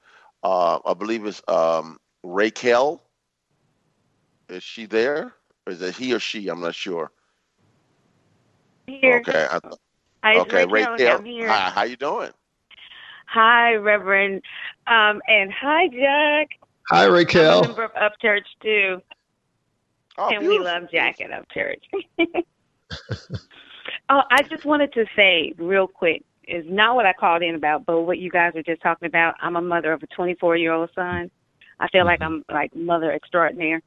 Uh, 0.43 0.79
I 0.85 0.95
believe 0.95 1.25
it's 1.25 1.43
um, 1.49 1.99
Raquel. 2.23 3.03
Is 4.49 4.63
she 4.63 4.87
there? 4.87 5.33
Or 5.67 5.73
is 5.73 5.81
it 5.81 5.97
he 5.97 6.13
or 6.13 6.21
she? 6.21 6.49
I'm 6.49 6.61
not 6.61 6.75
sure. 6.75 7.11
Here. 8.87 9.23
Okay. 9.27 9.47
I, 9.51 9.59
Hi, 10.23 10.39
okay, 10.41 10.67
Raquel. 10.67 11.19
Raquel. 11.19 11.49
Hi, 11.49 11.71
how 11.71 11.83
you 11.83 11.97
doing? 11.97 12.31
Hi, 13.27 13.75
Reverend. 13.75 14.43
Um, 14.87 15.21
and 15.27 15.53
hi, 15.53 15.89
Jack. 15.89 16.49
Hi, 16.91 17.05
Raquel. 17.05 17.59
I'm 17.59 17.65
a 17.65 17.67
member 17.69 17.85
of 17.85 17.93
Upchurch, 17.93 18.45
too. 18.63 19.01
Oh, 20.17 20.29
and 20.29 20.41
beautiful. 20.41 20.59
we 20.59 20.65
love 20.65 20.83
Jack 20.93 21.21
at 21.21 21.31
Upchurch. 21.31 21.83
oh, 24.09 24.23
I 24.31 24.43
just 24.43 24.65
wanted 24.65 24.93
to 24.93 25.07
say 25.17 25.53
real 25.59 25.87
quick 25.87 26.23
is 26.47 26.65
not 26.69 26.95
what 26.95 27.07
I 27.07 27.13
called 27.13 27.43
in 27.43 27.55
about, 27.55 27.87
but 27.87 28.03
what 28.03 28.19
you 28.19 28.31
guys 28.31 28.53
were 28.55 28.63
just 28.63 28.83
talking 28.83 29.07
about. 29.07 29.35
I'm 29.41 29.57
a 29.57 29.63
mother 29.63 29.93
of 29.93 30.03
a 30.03 30.07
24 30.09 30.57
year 30.57 30.73
old 30.73 30.91
son. 30.95 31.31
I 31.81 31.89
feel 31.89 32.05
like 32.05 32.23
I'm 32.23 32.45
like 32.53 32.75
mother 32.77 33.13
extraordinaire. 33.13 33.83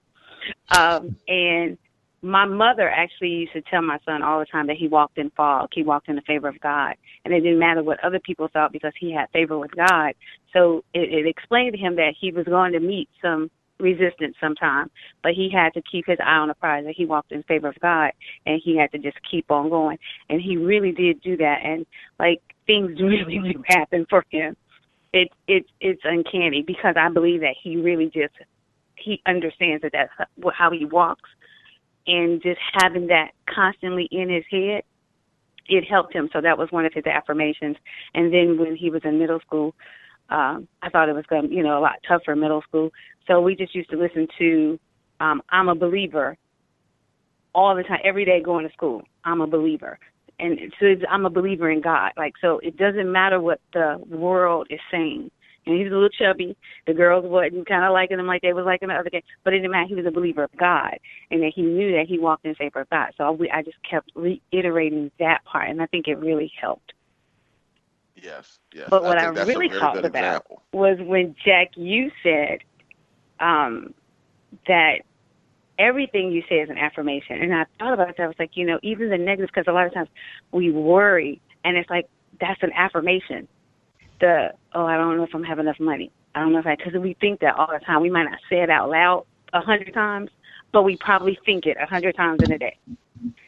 Um, 0.76 1.16
and 1.28 1.78
my 2.22 2.46
mother 2.46 2.90
actually 2.90 3.30
used 3.30 3.54
to 3.54 3.62
tell 3.62 3.82
my 3.82 4.00
son 4.06 4.24
all 4.24 4.40
the 4.40 4.46
time 4.46 4.68
that 4.68 4.78
he 4.78 4.88
walked 4.88 5.18
in 5.18 5.30
fog. 5.32 5.70
He 5.74 5.84
walked 5.84 6.10
in 6.10 6.16
the 6.16 6.22
favor 6.22 6.48
of 6.48 6.60
God. 6.60 6.96
And 7.28 7.36
it 7.36 7.42
didn't 7.42 7.60
matter 7.60 7.84
what 7.84 8.04
other 8.04 8.20
people 8.20 8.48
thought 8.52 8.72
because 8.72 8.94
he 9.00 9.14
had 9.14 9.30
favor 9.32 9.58
with 9.58 9.72
God. 9.76 10.14
So 10.54 10.84
it, 10.94 11.12
it 11.12 11.28
explained 11.28 11.74
to 11.74 11.80
him 11.80 11.98
that 11.98 12.14
he 12.20 12.32
was 12.32 12.46
going 12.46 12.72
to 12.72 12.80
meet 12.80 13.10
some 13.22 13.52
resistance 13.80 14.36
sometime, 14.42 14.90
but 15.22 15.34
he 15.34 15.50
had 15.54 15.74
to 15.74 15.82
keep 15.82 16.06
his 16.08 16.18
eye 16.24 16.38
on 16.38 16.48
the 16.48 16.54
prize 16.54 16.86
that 16.86 16.96
he 16.96 17.06
walked 17.06 17.32
in 17.32 17.44
favor 17.44 17.68
of 17.68 17.80
God 17.80 18.12
and 18.46 18.62
he 18.64 18.78
had 18.78 18.92
to 18.94 18.98
just 18.98 19.18
keep 19.30 19.52
on 19.52 19.70
going. 19.70 19.98
And 20.30 20.42
he 20.42 20.58
really 20.58 20.92
did 20.92 21.22
do 21.22 21.38
that. 21.38 21.60
And 21.64 21.86
like 22.18 22.42
things 22.66 22.92
really, 23.02 23.40
really 23.40 23.56
happened 23.68 24.08
for 24.10 24.24
him. 24.30 24.56
It, 25.14 25.30
it, 25.48 25.66
it's 25.82 26.02
uncanny 26.06 26.64
because 26.66 26.96
I 26.98 27.10
believe 27.10 27.42
that 27.42 27.56
he 27.62 27.78
really 27.78 28.06
just, 28.06 28.34
he 28.96 29.22
understands 29.26 29.82
that 29.84 29.92
that's 29.92 30.12
how 30.54 30.72
he 30.72 30.86
walks 30.86 31.30
and 32.08 32.42
just 32.42 32.60
having 32.74 33.08
that 33.08 33.32
constantly 33.54 34.08
in 34.12 34.30
his 34.30 34.44
head, 34.50 34.84
it 35.70 35.84
helped 35.84 36.14
him. 36.14 36.30
So 36.34 36.42
that 36.42 36.58
was 36.58 36.72
one 36.72 36.86
of 36.86 36.94
his 36.94 37.06
affirmations. 37.06 37.78
And 38.14 38.34
then 38.34 38.58
when 38.58 38.76
he 38.76 38.90
was 38.90 39.02
in 39.04 39.20
middle 39.20 39.40
school, 39.40 39.74
Um, 40.30 40.68
I 40.82 40.90
thought 40.90 41.08
it 41.08 41.16
was 41.16 41.26
going, 41.30 41.54
you 41.54 41.64
know, 41.64 41.80
a 41.80 41.84
lot 41.88 42.04
tougher 42.06 42.36
middle 42.36 42.62
school. 42.68 42.90
So 43.28 43.40
we 43.40 43.56
just 43.56 43.74
used 43.74 43.90
to 43.92 43.98
listen 43.98 44.28
to 44.40 44.78
um, 45.22 45.42
"I'm 45.50 45.70
a 45.70 45.76
Believer" 45.76 46.38
all 47.56 47.74
the 47.78 47.84
time, 47.84 48.02
every 48.04 48.26
day 48.26 48.42
going 48.42 48.68
to 48.68 48.74
school. 48.74 49.04
I'm 49.24 49.40
a 49.40 49.48
believer, 49.48 49.98
and 50.38 50.60
so 50.80 50.86
I'm 51.10 51.26
a 51.26 51.30
believer 51.30 51.72
in 51.72 51.82
God. 51.82 52.12
Like 52.18 52.34
so, 52.42 52.60
it 52.60 52.76
doesn't 52.76 53.10
matter 53.10 53.40
what 53.40 53.62
the 53.72 54.04
world 54.10 54.68
is 54.70 54.82
saying. 54.92 55.32
And 55.68 55.78
he's 55.78 55.92
a 55.92 55.96
little 55.96 56.10
chubby. 56.10 56.56
The 56.86 56.94
girls 56.94 57.26
wasn't 57.26 57.68
kind 57.68 57.84
of 57.84 57.92
liking 57.92 58.20
him 58.20 58.28
like 58.28 58.42
they 58.42 58.54
was 58.54 58.66
liking 58.66 58.88
the 58.88 58.96
other 58.96 59.10
guy, 59.10 59.22
but 59.44 59.54
it 59.54 59.58
didn't 59.58 59.72
matter. 59.72 59.88
He 59.88 59.96
was 59.96 60.06
a 60.06 60.12
believer 60.12 60.44
of 60.44 60.56
God, 60.58 60.98
and 61.30 61.42
that 61.44 61.52
he 61.54 61.62
knew 61.62 61.92
that 61.98 62.08
he 62.08 62.18
walked 62.18 62.46
in 62.46 62.56
favor 62.56 62.82
of 62.82 62.90
God. 62.90 63.10
So 63.18 63.32
we, 63.34 63.50
I 63.52 63.62
just 63.62 63.78
kept 63.90 64.12
reiterating 64.16 65.12
that 65.20 65.44
part, 65.46 65.70
and 65.70 65.82
I 65.82 65.86
think 65.88 66.08
it 66.08 66.16
really 66.16 66.52
helped. 66.60 66.94
Yes, 68.16 68.60
yes. 68.74 68.88
But 68.90 69.04
what 69.04 69.18
I, 69.18 69.26
I, 69.26 69.44
really 69.44 69.70
talked 69.70 69.98
about 69.98 70.16
example. 70.16 70.64
was 70.72 70.98
when 71.00 71.36
Jack, 71.46 71.72
you 71.76 72.10
said 72.24 72.60
um, 73.40 73.94
that 74.68 75.02
everything 75.78 76.32
you 76.32 76.44
say 76.50 76.56
is 76.56 76.70
an 76.70 76.78
affirmation. 76.78 77.42
And 77.42 77.54
I 77.54 77.66
thought 77.78 77.94
about 77.94 78.18
that. 78.18 78.24
I 78.24 78.28
was 78.28 78.36
like, 78.40 78.52
you 78.56 78.66
know, 78.66 78.80
even 78.82 79.10
the 79.10 79.18
negative, 79.18 79.50
because 79.54 79.68
a 79.68 79.74
lot 79.74 79.86
of 79.86 79.94
times 79.94 80.10
we 80.52 80.72
worry, 80.72 81.42
and 81.64 81.78
it's 81.78 81.90
like 81.90 82.08
that's 82.40 82.62
an 82.64 82.72
affirmation. 82.74 83.48
The 84.20 84.50
oh, 84.74 84.86
I 84.86 84.98
don't 84.98 85.18
know 85.18 85.24
if 85.24 85.34
I'm 85.34 85.44
having 85.44 85.66
enough 85.66 85.80
money. 85.80 86.12
I 86.36 86.40
don't 86.40 86.54
know 86.54 86.60
if 86.60 86.66
I 86.66 86.76
because 86.76 86.94
we 87.00 87.16
think 87.20 87.40
that 87.42 87.56
all 87.56 87.68
the 87.68 87.84
time. 87.86 88.02
We 88.02 88.10
might 88.10 88.24
not 88.26 88.40
say 88.50 88.58
it 88.62 88.70
out 88.70 88.90
loud 88.90 89.26
a 89.54 89.62
hundred 89.62 89.94
times, 89.94 90.30
but 90.72 90.84
we 90.84 90.98
probably 90.98 91.38
think 91.46 91.66
it 91.66 91.78
a 91.82 91.86
hundred 91.86 92.16
times 92.16 92.42
in 92.42 92.52
a 92.52 92.58
day. 92.58 92.78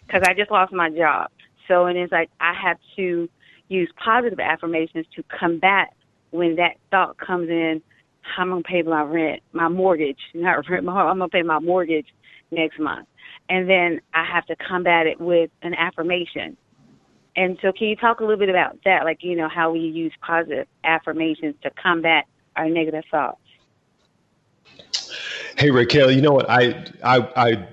Because 0.05 0.21
I 0.23 0.33
just 0.33 0.51
lost 0.51 0.73
my 0.73 0.89
job, 0.89 1.29
so 1.67 1.85
and 1.85 1.97
it's 1.97 2.11
like 2.11 2.29
I 2.39 2.53
have 2.53 2.77
to 2.95 3.29
use 3.67 3.91
positive 4.03 4.39
affirmations 4.39 5.05
to 5.15 5.23
combat 5.23 5.93
when 6.31 6.55
that 6.55 6.75
thought 6.91 7.17
comes 7.17 7.49
in. 7.49 7.81
I'm 8.37 8.49
gonna 8.49 8.61
pay 8.61 8.81
my 8.81 9.03
rent, 9.03 9.41
my 9.53 9.69
mortgage, 9.69 10.19
not 10.33 10.67
rent. 10.69 10.83
My, 10.85 10.93
I'm 11.03 11.19
gonna 11.19 11.29
pay 11.29 11.41
my 11.41 11.59
mortgage 11.59 12.07
next 12.51 12.79
month. 12.79 13.07
And 13.49 13.69
then 13.69 14.01
I 14.13 14.25
have 14.31 14.45
to 14.47 14.55
combat 14.55 15.07
it 15.07 15.19
with 15.19 15.49
an 15.61 15.73
affirmation. 15.73 16.57
And 17.39 17.57
so, 17.61 17.71
can 17.71 17.87
you 17.87 17.95
talk 17.95 18.19
a 18.19 18.23
little 18.23 18.37
bit 18.37 18.49
about 18.49 18.77
that? 18.83 19.05
Like, 19.05 19.23
you 19.23 19.33
know, 19.33 19.47
how 19.47 19.71
we 19.71 19.79
use 19.79 20.11
positive 20.19 20.67
affirmations 20.83 21.55
to 21.63 21.69
combat 21.81 22.25
our 22.57 22.69
negative 22.69 23.05
thoughts? 23.09 23.39
Hey, 25.57 25.71
Raquel, 25.71 26.11
you 26.11 26.21
know 26.21 26.33
what? 26.33 26.49
I, 26.49 26.85
I, 27.01 27.29
I 27.37 27.67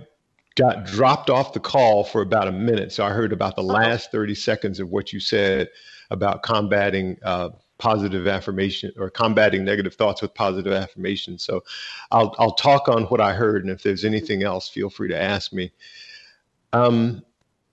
got 0.55 0.87
dropped 0.87 1.31
off 1.31 1.53
the 1.53 1.59
call 1.59 2.05
for 2.05 2.23
about 2.23 2.47
a 2.47 2.53
minute. 2.53 2.93
So 2.93 3.05
I 3.05 3.11
heard 3.11 3.33
about 3.33 3.57
the 3.57 3.63
uh-huh. 3.63 3.73
last 3.73 4.13
30 4.13 4.37
seconds 4.37 4.79
of 4.79 4.91
what 4.91 5.13
you 5.13 5.19
said 5.19 5.69
about 6.13 6.45
combating 6.45 7.17
uh, 7.25 7.49
positive 7.79 8.29
affirmation 8.29 8.93
or 8.97 9.11
combating 9.11 9.65
negative 9.65 9.97
thoughts 9.97 10.23
with 10.23 10.33
positive 10.33 10.75
affirmation. 10.75 11.41
So 11.41 11.65
I'll, 12.13 12.37
I'll 12.39 12.55
talk 12.55 12.89
on 12.89 13.03
what 13.07 13.21
I 13.21 13.35
heard. 13.35 13.65
And 13.65 13.73
if 13.73 13.83
there's 13.83 14.05
anything 14.05 14.45
else, 14.45 14.69
feel 14.69 14.91
free 14.91 15.09
to 15.09 15.21
ask 15.21 15.53
me. 15.53 15.73
Um, 16.73 17.25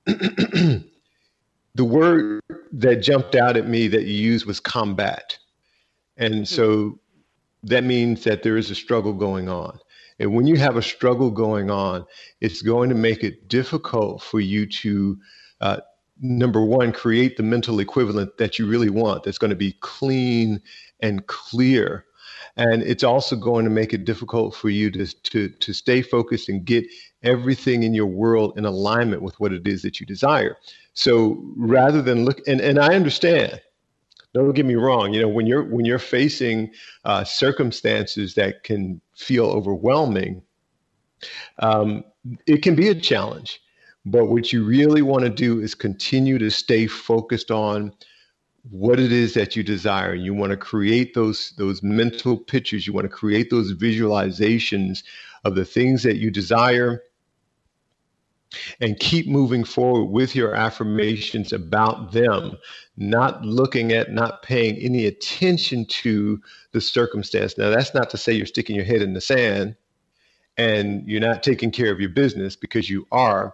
the 1.75 1.85
word 1.85 2.41
that 2.71 2.97
jumped 2.97 3.35
out 3.35 3.57
at 3.57 3.67
me 3.67 3.87
that 3.87 4.03
you 4.03 4.13
used 4.13 4.45
was 4.45 4.59
combat. 4.59 5.37
And 6.17 6.47
so 6.47 6.99
that 7.63 7.83
means 7.83 8.23
that 8.23 8.43
there 8.43 8.57
is 8.57 8.69
a 8.69 8.75
struggle 8.75 9.13
going 9.13 9.49
on. 9.49 9.79
And 10.19 10.35
when 10.35 10.45
you 10.45 10.57
have 10.57 10.77
a 10.77 10.81
struggle 10.81 11.31
going 11.31 11.71
on, 11.71 12.05
it's 12.39 12.61
going 12.61 12.89
to 12.89 12.95
make 12.95 13.23
it 13.23 13.47
difficult 13.47 14.21
for 14.21 14.39
you 14.39 14.67
to 14.67 15.17
uh, 15.59 15.77
number 16.21 16.63
one, 16.63 16.91
create 16.91 17.37
the 17.37 17.43
mental 17.43 17.79
equivalent 17.79 18.37
that 18.37 18.59
you 18.59 18.67
really 18.67 18.89
want 18.89 19.23
that's 19.23 19.37
going 19.37 19.49
to 19.49 19.55
be 19.55 19.73
clean 19.81 20.61
and 20.99 21.25
clear. 21.27 22.05
And 22.55 22.83
it's 22.83 23.03
also 23.03 23.35
going 23.35 23.65
to 23.65 23.71
make 23.71 23.93
it 23.93 24.05
difficult 24.05 24.55
for 24.55 24.69
you 24.69 24.91
to, 24.91 25.05
to, 25.05 25.49
to 25.49 25.73
stay 25.73 26.01
focused 26.01 26.49
and 26.49 26.65
get 26.65 26.85
everything 27.23 27.83
in 27.83 27.93
your 27.93 28.05
world 28.05 28.57
in 28.57 28.65
alignment 28.65 29.21
with 29.21 29.39
what 29.39 29.53
it 29.53 29.67
is 29.67 29.81
that 29.81 29.99
you 29.99 30.05
desire. 30.05 30.57
So 30.93 31.43
rather 31.55 32.01
than 32.01 32.25
look, 32.25 32.41
and, 32.47 32.61
and 32.61 32.79
I 32.79 32.95
understand, 32.95 33.61
don't 34.33 34.53
get 34.53 34.65
me 34.65 34.75
wrong, 34.75 35.13
you 35.13 35.21
know, 35.21 35.27
when 35.27 35.45
you're 35.45 35.63
when 35.63 35.85
you're 35.85 35.99
facing 35.99 36.71
uh, 37.05 37.23
circumstances 37.23 38.33
that 38.35 38.63
can 38.63 38.99
feel 39.15 39.45
overwhelming, 39.45 40.41
um, 41.59 42.03
it 42.47 42.63
can 42.63 42.75
be 42.75 42.89
a 42.89 42.95
challenge. 42.95 43.61
But 44.05 44.25
what 44.25 44.51
you 44.51 44.65
really 44.65 45.01
want 45.01 45.23
to 45.23 45.29
do 45.29 45.61
is 45.61 45.75
continue 45.75 46.37
to 46.39 46.49
stay 46.49 46.87
focused 46.87 47.51
on 47.51 47.93
what 48.69 48.99
it 48.99 49.11
is 49.11 49.33
that 49.33 49.55
you 49.55 49.63
desire. 49.63 50.15
You 50.15 50.33
want 50.33 50.51
to 50.51 50.57
create 50.57 51.13
those 51.13 51.53
those 51.57 51.83
mental 51.83 52.37
pictures. 52.37 52.87
You 52.87 52.93
want 52.93 53.05
to 53.05 53.15
create 53.15 53.49
those 53.49 53.73
visualizations 53.73 55.03
of 55.45 55.55
the 55.55 55.65
things 55.65 56.03
that 56.03 56.17
you 56.17 56.31
desire 56.31 57.03
and 58.81 58.99
keep 58.99 59.27
moving 59.27 59.63
forward 59.63 60.05
with 60.05 60.35
your 60.35 60.55
affirmations 60.55 61.53
about 61.53 62.11
them, 62.11 62.57
not 62.97 63.43
looking 63.43 63.91
at, 63.91 64.11
not 64.11 64.43
paying 64.43 64.77
any 64.77 65.05
attention 65.05 65.85
to 65.85 66.41
the 66.71 66.81
circumstance. 66.81 67.57
Now, 67.57 67.69
that's 67.69 67.93
not 67.93 68.09
to 68.11 68.17
say 68.17 68.33
you're 68.33 68.45
sticking 68.45 68.75
your 68.75 68.85
head 68.85 69.01
in 69.01 69.13
the 69.13 69.21
sand 69.21 69.75
and 70.57 71.07
you're 71.07 71.21
not 71.21 71.43
taking 71.43 71.71
care 71.71 71.91
of 71.91 71.99
your 71.99 72.09
business 72.09 72.55
because 72.55 72.89
you 72.89 73.07
are 73.11 73.53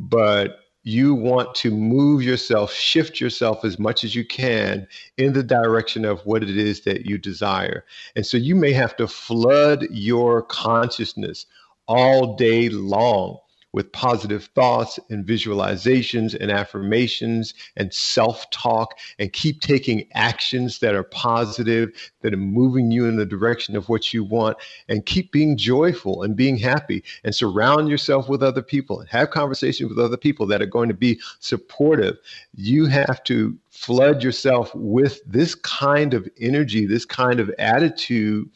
but 0.00 0.58
you 0.84 1.14
want 1.14 1.54
to 1.54 1.70
move 1.70 2.22
yourself, 2.22 2.72
shift 2.72 3.20
yourself 3.20 3.64
as 3.64 3.78
much 3.78 4.02
as 4.02 4.14
you 4.16 4.24
can 4.24 4.86
in 5.16 5.32
the 5.32 5.42
direction 5.42 6.04
of 6.04 6.20
what 6.26 6.42
it 6.42 6.56
is 6.56 6.82
that 6.82 7.06
you 7.06 7.18
desire. 7.18 7.84
And 8.16 8.26
so 8.26 8.36
you 8.36 8.56
may 8.56 8.72
have 8.72 8.96
to 8.96 9.06
flood 9.06 9.86
your 9.90 10.42
consciousness 10.42 11.46
all 11.86 12.34
day 12.34 12.68
long 12.68 13.38
with 13.72 13.90
positive 13.92 14.44
thoughts 14.54 14.98
and 15.10 15.26
visualizations 15.26 16.34
and 16.38 16.50
affirmations 16.50 17.54
and 17.76 17.92
self 17.92 18.48
talk 18.50 18.98
and 19.18 19.32
keep 19.32 19.60
taking 19.60 20.06
actions 20.14 20.78
that 20.80 20.94
are 20.94 21.02
positive, 21.02 21.90
that 22.20 22.34
are 22.34 22.38
moving 22.38 22.90
you 22.90 23.06
in 23.06 23.16
the 23.16 23.26
direction 23.26 23.76
of 23.76 23.88
what 23.88 24.12
you 24.12 24.22
want, 24.24 24.56
and 24.88 25.06
keep 25.06 25.32
being 25.32 25.56
joyful 25.56 26.22
and 26.22 26.36
being 26.36 26.56
happy 26.56 27.02
and 27.24 27.34
surround 27.34 27.88
yourself 27.88 28.28
with 28.28 28.42
other 28.42 28.62
people 28.62 29.00
and 29.00 29.08
have 29.08 29.30
conversations 29.30 29.88
with 29.88 29.98
other 29.98 30.16
people 30.16 30.46
that 30.46 30.62
are 30.62 30.66
going 30.66 30.88
to 30.88 30.94
be 30.94 31.20
supportive. 31.40 32.18
You 32.54 32.86
have 32.86 33.24
to 33.24 33.56
flood 33.70 34.22
yourself 34.22 34.72
with 34.74 35.20
this 35.26 35.54
kind 35.54 36.14
of 36.14 36.28
energy, 36.38 36.86
this 36.86 37.04
kind 37.04 37.40
of 37.40 37.50
attitude 37.58 38.48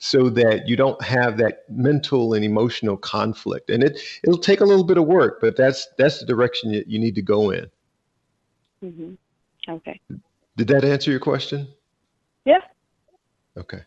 so 0.00 0.30
that 0.30 0.66
you 0.66 0.76
don't 0.76 1.00
have 1.02 1.36
that 1.36 1.62
mental 1.68 2.32
and 2.32 2.42
emotional 2.42 2.96
conflict. 2.96 3.70
And 3.70 3.84
it 3.84 4.00
it'll 4.24 4.38
take 4.38 4.60
a 4.60 4.64
little 4.64 4.84
bit 4.84 4.98
of 4.98 5.04
work, 5.04 5.40
but 5.40 5.56
that's 5.56 5.86
that's 5.98 6.18
the 6.18 6.26
direction 6.26 6.70
you, 6.72 6.82
you 6.86 6.98
need 6.98 7.14
to 7.14 7.22
go 7.22 7.50
in. 7.50 7.70
Mm-hmm. 8.84 9.12
Okay. 9.68 10.00
Did 10.56 10.68
that 10.68 10.84
answer 10.84 11.10
your 11.10 11.20
question? 11.20 11.68
Yeah. 12.44 12.60
Okay. 13.56 13.80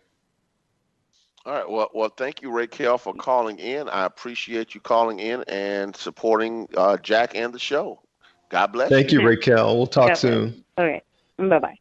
All 1.45 1.53
right. 1.53 1.70
Well, 1.70 1.89
well, 1.93 2.09
thank 2.09 2.41
you, 2.41 2.51
Raquel, 2.51 2.97
for 2.97 3.14
calling 3.16 3.57
in. 3.57 3.89
I 3.89 4.05
appreciate 4.05 4.76
you 4.76 4.82
calling 4.82 5.20
in 5.20 5.43
and 5.47 5.95
supporting 5.95 6.70
uh, 6.78 6.97
Jack 6.97 7.36
and 7.36 7.51
the 7.51 7.59
show. 7.59 8.01
God 8.49 8.68
bless. 8.68 8.91
You. 8.91 8.97
Thank 8.97 9.11
you, 9.11 9.26
Raquel. 9.26 9.76
We'll 9.76 9.88
talk 9.88 10.11
okay. 10.11 10.16
soon. 10.16 10.64
Okay. 10.78 11.01
Bye 11.38 11.59
bye. 11.59 11.76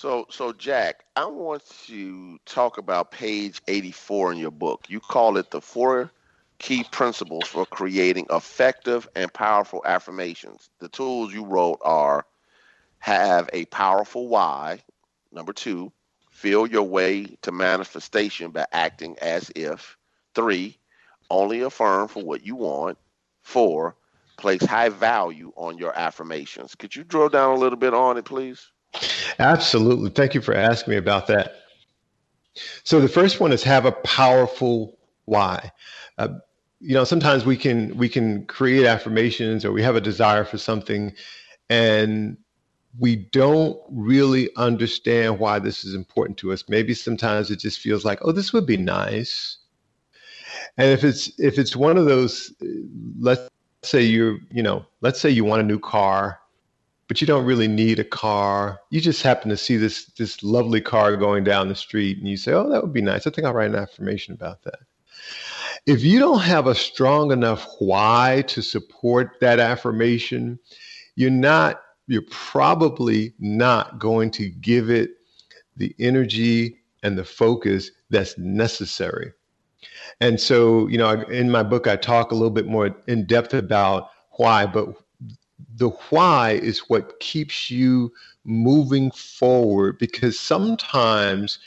So, 0.00 0.28
so 0.30 0.52
Jack, 0.52 1.06
I 1.16 1.26
want 1.26 1.64
to 1.88 2.38
talk 2.46 2.78
about 2.78 3.10
page 3.10 3.60
84 3.66 4.30
in 4.30 4.38
your 4.38 4.52
book. 4.52 4.86
You 4.88 5.00
call 5.00 5.36
it 5.38 5.50
the 5.50 5.60
four 5.60 6.12
key 6.60 6.84
principles 6.92 7.48
for 7.48 7.66
creating 7.66 8.26
effective 8.30 9.08
and 9.16 9.32
powerful 9.34 9.82
affirmations. 9.84 10.70
The 10.78 10.88
tools 10.88 11.34
you 11.34 11.44
wrote 11.44 11.80
are 11.82 12.24
have 13.00 13.50
a 13.52 13.64
powerful 13.64 14.28
why. 14.28 14.84
Number 15.32 15.52
two, 15.52 15.90
feel 16.30 16.64
your 16.64 16.84
way 16.84 17.36
to 17.42 17.50
manifestation 17.50 18.52
by 18.52 18.66
acting 18.70 19.18
as 19.20 19.50
if. 19.56 19.96
Three, 20.32 20.78
only 21.28 21.62
affirm 21.62 22.06
for 22.06 22.22
what 22.22 22.46
you 22.46 22.54
want. 22.54 22.98
Four, 23.42 23.96
place 24.36 24.64
high 24.64 24.90
value 24.90 25.52
on 25.56 25.76
your 25.76 25.98
affirmations. 25.98 26.76
Could 26.76 26.94
you 26.94 27.02
drill 27.02 27.30
down 27.30 27.56
a 27.56 27.60
little 27.60 27.78
bit 27.78 27.94
on 27.94 28.16
it, 28.16 28.26
please? 28.26 28.70
Absolutely. 29.38 30.10
Thank 30.10 30.34
you 30.34 30.40
for 30.40 30.54
asking 30.54 30.92
me 30.92 30.96
about 30.96 31.26
that. 31.28 31.54
So 32.84 33.00
the 33.00 33.08
first 33.08 33.40
one 33.40 33.52
is 33.52 33.62
have 33.64 33.84
a 33.86 33.92
powerful 33.92 34.98
why. 35.26 35.72
Uh, 36.16 36.28
you 36.80 36.94
know, 36.94 37.04
sometimes 37.04 37.44
we 37.44 37.56
can 37.56 37.96
we 37.96 38.08
can 38.08 38.46
create 38.46 38.86
affirmations 38.86 39.64
or 39.64 39.72
we 39.72 39.82
have 39.82 39.96
a 39.96 40.00
desire 40.00 40.44
for 40.44 40.58
something, 40.58 41.12
and 41.70 42.36
we 42.98 43.16
don't 43.16 43.78
really 43.90 44.50
understand 44.56 45.38
why 45.38 45.58
this 45.58 45.84
is 45.84 45.94
important 45.94 46.38
to 46.38 46.52
us. 46.52 46.64
Maybe 46.68 46.94
sometimes 46.94 47.50
it 47.50 47.60
just 47.60 47.80
feels 47.80 48.04
like, 48.04 48.20
oh, 48.22 48.32
this 48.32 48.52
would 48.52 48.66
be 48.66 48.76
nice. 48.76 49.58
And 50.76 50.90
if 50.92 51.04
it's 51.04 51.30
if 51.38 51.58
it's 51.58 51.76
one 51.76 51.96
of 51.96 52.06
those, 52.06 52.52
let's 53.20 53.48
say 53.82 54.02
you're, 54.02 54.38
you 54.50 54.62
know, 54.62 54.84
let's 55.00 55.20
say 55.20 55.30
you 55.30 55.44
want 55.44 55.62
a 55.62 55.64
new 55.66 55.78
car 55.78 56.38
but 57.08 57.20
you 57.20 57.26
don't 57.26 57.46
really 57.46 57.68
need 57.68 57.98
a 57.98 58.04
car. 58.04 58.80
You 58.90 59.00
just 59.00 59.22
happen 59.22 59.48
to 59.48 59.56
see 59.56 59.76
this 59.76 60.06
this 60.18 60.42
lovely 60.42 60.80
car 60.80 61.16
going 61.16 61.42
down 61.42 61.68
the 61.68 61.74
street, 61.74 62.18
and 62.18 62.28
you 62.28 62.36
say, 62.36 62.52
"Oh, 62.52 62.68
that 62.68 62.82
would 62.82 62.92
be 62.92 63.02
nice. 63.02 63.26
I 63.26 63.30
think 63.30 63.46
I'll 63.46 63.54
write 63.54 63.70
an 63.70 63.76
affirmation 63.76 64.34
about 64.34 64.62
that." 64.64 64.80
If 65.86 66.02
you 66.02 66.18
don't 66.18 66.40
have 66.40 66.66
a 66.66 66.74
strong 66.74 67.32
enough 67.32 67.66
why 67.78 68.44
to 68.48 68.62
support 68.62 69.36
that 69.40 69.58
affirmation, 69.58 70.58
you're 71.16 71.30
not. 71.30 71.82
You're 72.06 72.22
probably 72.30 73.34
not 73.38 73.98
going 73.98 74.30
to 74.32 74.48
give 74.48 74.88
it 74.88 75.10
the 75.76 75.94
energy 75.98 76.78
and 77.02 77.18
the 77.18 77.24
focus 77.24 77.90
that's 78.10 78.36
necessary. 78.38 79.32
And 80.20 80.40
so, 80.40 80.88
you 80.88 80.98
know, 80.98 81.10
in 81.10 81.50
my 81.50 81.62
book, 81.62 81.86
I 81.86 81.96
talk 81.96 82.30
a 82.30 82.34
little 82.34 82.50
bit 82.50 82.66
more 82.66 82.94
in 83.06 83.26
depth 83.26 83.54
about 83.54 84.08
why, 84.32 84.66
but 84.66 84.88
the 85.76 85.90
why 86.10 86.52
is 86.52 86.80
what 86.88 87.18
keeps 87.20 87.70
you 87.70 88.12
moving 88.44 89.10
forward 89.10 89.98
because 89.98 90.38
sometimes 90.38 91.58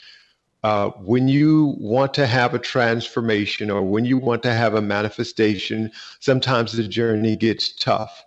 uh, 0.64 0.90
when 0.90 1.28
you 1.28 1.76
want 1.80 2.14
to 2.14 2.28
have 2.28 2.54
a 2.54 2.60
transformation 2.60 3.72
or 3.72 3.82
when 3.82 4.06
you 4.06 4.18
want 4.18 4.44
to 4.44 4.54
have 4.54 4.76
a 4.76 4.82
manifestation, 4.82 5.92
sometimes 6.20 6.72
the 6.72 6.88
journey 6.88 7.36
gets 7.36 7.74
tough. 7.74 8.24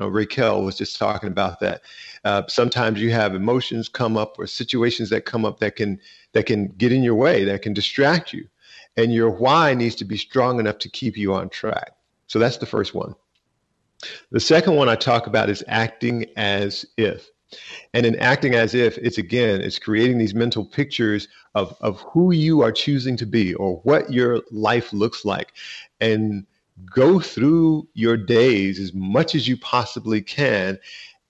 Uh, 0.00 0.08
Raquel 0.10 0.62
was 0.62 0.78
just 0.78 0.96
talking 0.98 1.28
about 1.28 1.60
that. 1.60 1.82
Uh, 2.24 2.42
sometimes 2.48 3.00
you 3.00 3.10
have 3.10 3.34
emotions 3.34 3.90
come 3.90 4.16
up 4.16 4.38
or 4.38 4.46
situations 4.46 5.10
that 5.10 5.26
come 5.26 5.44
up 5.44 5.60
that 5.60 5.76
can 5.76 6.00
that 6.32 6.46
can 6.46 6.68
get 6.78 6.92
in 6.92 7.02
your 7.02 7.14
way, 7.14 7.44
that 7.44 7.60
can 7.60 7.74
distract 7.74 8.32
you, 8.32 8.48
and 8.96 9.12
your 9.12 9.28
why 9.28 9.74
needs 9.74 9.94
to 9.96 10.06
be 10.06 10.16
strong 10.16 10.58
enough 10.58 10.78
to 10.78 10.88
keep 10.88 11.18
you 11.18 11.34
on 11.34 11.50
track. 11.50 11.92
So 12.26 12.38
that's 12.38 12.56
the 12.56 12.66
first 12.66 12.94
one. 12.94 13.14
The 14.30 14.40
second 14.40 14.76
one 14.76 14.88
I 14.88 14.96
talk 14.96 15.26
about 15.26 15.50
is 15.50 15.64
acting 15.68 16.26
as 16.36 16.84
if. 16.96 17.28
And 17.92 18.06
in 18.06 18.16
acting 18.18 18.54
as 18.54 18.74
if, 18.74 18.96
it's 18.98 19.18
again, 19.18 19.60
it's 19.60 19.78
creating 19.78 20.18
these 20.18 20.34
mental 20.34 20.64
pictures 20.64 21.28
of, 21.54 21.76
of 21.80 22.00
who 22.00 22.32
you 22.32 22.62
are 22.62 22.72
choosing 22.72 23.16
to 23.18 23.26
be 23.26 23.54
or 23.54 23.76
what 23.84 24.10
your 24.12 24.40
life 24.50 24.92
looks 24.92 25.24
like. 25.24 25.52
And 26.00 26.46
go 26.86 27.20
through 27.20 27.86
your 27.94 28.16
days 28.16 28.80
as 28.80 28.94
much 28.94 29.34
as 29.34 29.46
you 29.46 29.56
possibly 29.58 30.22
can, 30.22 30.78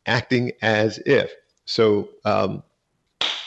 acting 0.07 0.53
as 0.63 0.99
if. 0.99 1.33
So, 1.65 2.09
um, 2.25 2.63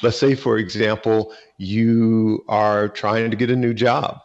let's 0.02 0.18
say, 0.18 0.36
for 0.36 0.58
example, 0.58 1.34
you 1.58 2.44
are 2.48 2.90
trying 2.90 3.32
to 3.32 3.38
get 3.38 3.50
a 3.50 3.56
new 3.56 3.74
job. 3.74 4.20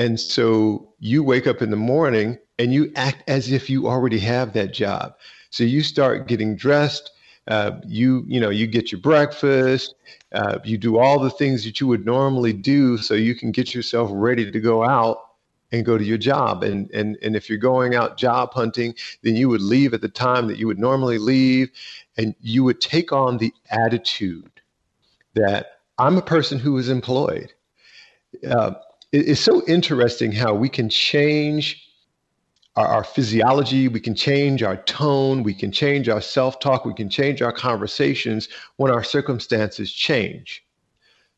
And 0.00 0.18
so 0.18 0.92
you 0.98 1.22
wake 1.22 1.46
up 1.46 1.62
in 1.62 1.70
the 1.70 1.76
morning 1.76 2.38
and 2.58 2.72
you 2.72 2.92
act 2.96 3.28
as 3.28 3.50
if 3.50 3.68
you 3.68 3.88
already 3.88 4.18
have 4.18 4.52
that 4.52 4.72
job. 4.72 5.14
So 5.50 5.64
you 5.64 5.82
start 5.82 6.28
getting 6.28 6.56
dressed. 6.56 7.10
Uh, 7.46 7.72
you 7.86 8.24
you 8.26 8.40
know 8.40 8.50
you 8.50 8.66
get 8.66 8.90
your 8.90 9.00
breakfast. 9.00 9.94
Uh, 10.32 10.58
you 10.64 10.78
do 10.78 10.98
all 10.98 11.18
the 11.18 11.30
things 11.30 11.64
that 11.64 11.80
you 11.80 11.86
would 11.86 12.06
normally 12.06 12.52
do, 12.52 12.96
so 12.96 13.14
you 13.14 13.34
can 13.34 13.52
get 13.52 13.74
yourself 13.74 14.10
ready 14.12 14.50
to 14.50 14.60
go 14.60 14.82
out 14.82 15.18
and 15.70 15.84
go 15.84 15.98
to 15.98 16.04
your 16.04 16.18
job. 16.18 16.62
And 16.62 16.90
and 16.92 17.18
and 17.22 17.36
if 17.36 17.48
you're 17.48 17.58
going 17.58 17.94
out 17.94 18.16
job 18.16 18.54
hunting, 18.54 18.94
then 19.22 19.36
you 19.36 19.48
would 19.48 19.60
leave 19.60 19.92
at 19.92 20.00
the 20.00 20.08
time 20.08 20.46
that 20.48 20.58
you 20.58 20.66
would 20.66 20.78
normally 20.78 21.18
leave, 21.18 21.70
and 22.16 22.34
you 22.40 22.64
would 22.64 22.80
take 22.80 23.12
on 23.12 23.36
the 23.38 23.52
attitude 23.70 24.50
that 25.34 25.80
I'm 25.98 26.16
a 26.16 26.22
person 26.22 26.58
who 26.58 26.78
is 26.78 26.88
employed. 26.88 27.52
Uh, 28.48 28.72
it, 29.12 29.28
it's 29.28 29.40
so 29.40 29.62
interesting 29.66 30.32
how 30.32 30.54
we 30.54 30.68
can 30.68 30.88
change 30.88 31.83
our, 32.76 32.86
our 32.86 33.04
physiology, 33.04 33.88
we 33.88 34.00
can 34.00 34.14
change 34.14 34.62
our 34.62 34.76
tone, 34.78 35.42
we 35.42 35.54
can 35.54 35.70
change 35.70 36.08
our 36.08 36.20
self 36.20 36.60
talk, 36.60 36.84
we 36.84 36.94
can 36.94 37.08
change 37.08 37.42
our 37.42 37.52
conversations 37.52 38.48
when 38.76 38.90
our 38.90 39.04
circumstances 39.04 39.92
change. 39.92 40.64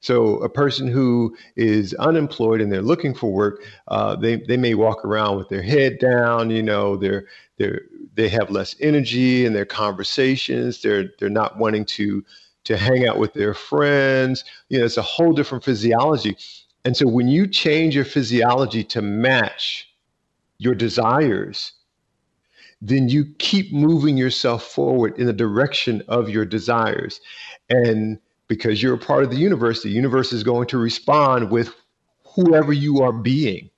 So 0.00 0.36
a 0.36 0.48
person 0.48 0.86
who 0.86 1.36
is 1.56 1.94
unemployed 1.94 2.60
and 2.60 2.70
they're 2.70 2.82
looking 2.82 3.14
for 3.14 3.32
work, 3.32 3.62
uh, 3.88 4.14
they 4.16 4.36
they 4.36 4.56
may 4.56 4.74
walk 4.74 5.04
around 5.04 5.36
with 5.36 5.48
their 5.48 5.62
head 5.62 5.98
down. 5.98 6.50
You 6.50 6.62
know, 6.62 6.96
they're 6.96 7.26
they're, 7.56 7.82
they 8.14 8.28
have 8.28 8.50
less 8.50 8.76
energy 8.80 9.44
in 9.46 9.52
their 9.52 9.64
conversations. 9.64 10.82
They're 10.82 11.10
they're 11.18 11.28
not 11.28 11.58
wanting 11.58 11.86
to 11.86 12.24
to 12.64 12.76
hang 12.76 13.06
out 13.06 13.18
with 13.18 13.32
their 13.32 13.54
friends. 13.54 14.44
You 14.68 14.78
know, 14.78 14.84
it's 14.84 14.96
a 14.96 15.02
whole 15.02 15.32
different 15.32 15.64
physiology. 15.64 16.36
And 16.84 16.96
so 16.96 17.08
when 17.08 17.28
you 17.28 17.46
change 17.46 17.96
your 17.96 18.04
physiology 18.04 18.84
to 18.84 19.02
match 19.02 19.88
your 20.58 20.74
desires, 20.74 21.72
then 22.80 23.08
you 23.08 23.26
keep 23.38 23.72
moving 23.72 24.16
yourself 24.16 24.62
forward 24.64 25.18
in 25.18 25.26
the 25.26 25.32
direction 25.32 26.02
of 26.08 26.28
your 26.28 26.44
desires. 26.44 27.20
And 27.70 28.18
because 28.48 28.82
you're 28.82 28.94
a 28.94 28.98
part 28.98 29.24
of 29.24 29.30
the 29.30 29.36
universe, 29.36 29.82
the 29.82 29.88
universe 29.88 30.32
is 30.32 30.42
going 30.42 30.68
to 30.68 30.78
respond 30.78 31.50
with 31.50 31.74
whoever 32.34 32.72
you 32.72 33.02
are 33.02 33.12
being. 33.12 33.70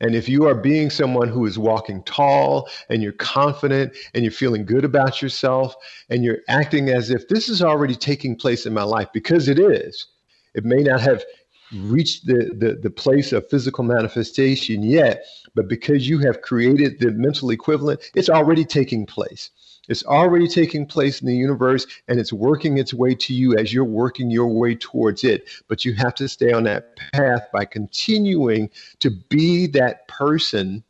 And 0.00 0.14
if 0.14 0.28
you 0.28 0.46
are 0.46 0.54
being 0.54 0.90
someone 0.90 1.28
who 1.28 1.46
is 1.46 1.58
walking 1.58 2.02
tall 2.04 2.68
and 2.90 3.02
you're 3.02 3.12
confident 3.12 3.96
and 4.14 4.24
you're 4.24 4.32
feeling 4.32 4.66
good 4.66 4.84
about 4.84 5.22
yourself 5.22 5.74
and 6.10 6.22
you're 6.22 6.40
acting 6.48 6.90
as 6.90 7.10
if 7.10 7.28
this 7.28 7.48
is 7.48 7.62
already 7.62 7.94
taking 7.94 8.36
place 8.36 8.66
in 8.66 8.74
my 8.74 8.82
life, 8.82 9.08
because 9.12 9.48
it 9.48 9.58
is, 9.58 10.06
it 10.54 10.64
may 10.64 10.82
not 10.82 11.00
have 11.00 11.24
reached 11.72 12.26
the, 12.26 12.50
the, 12.56 12.78
the 12.80 12.90
place 12.90 13.32
of 13.32 13.48
physical 13.48 13.84
manifestation 13.84 14.82
yet, 14.82 15.24
but 15.54 15.68
because 15.68 16.08
you 16.08 16.18
have 16.20 16.42
created 16.42 16.98
the 17.00 17.10
mental 17.12 17.50
equivalent, 17.50 18.00
it's 18.14 18.28
already 18.28 18.64
taking 18.64 19.06
place. 19.06 19.50
It's 19.88 20.04
already 20.04 20.48
taking 20.48 20.86
place 20.86 21.20
in 21.20 21.26
the 21.26 21.36
universe 21.36 21.86
and 22.08 22.18
it's 22.18 22.32
working 22.32 22.78
its 22.78 22.92
way 22.92 23.14
to 23.14 23.34
you 23.34 23.56
as 23.56 23.72
you're 23.72 23.84
working 23.84 24.30
your 24.30 24.48
way 24.48 24.74
towards 24.74 25.22
it. 25.22 25.48
But 25.68 25.84
you 25.84 25.94
have 25.94 26.14
to 26.16 26.28
stay 26.28 26.52
on 26.52 26.64
that 26.64 26.96
path 27.12 27.48
by 27.52 27.64
continuing 27.64 28.70
to 29.00 29.10
be 29.10 29.66
that 29.68 30.08
person 30.08 30.82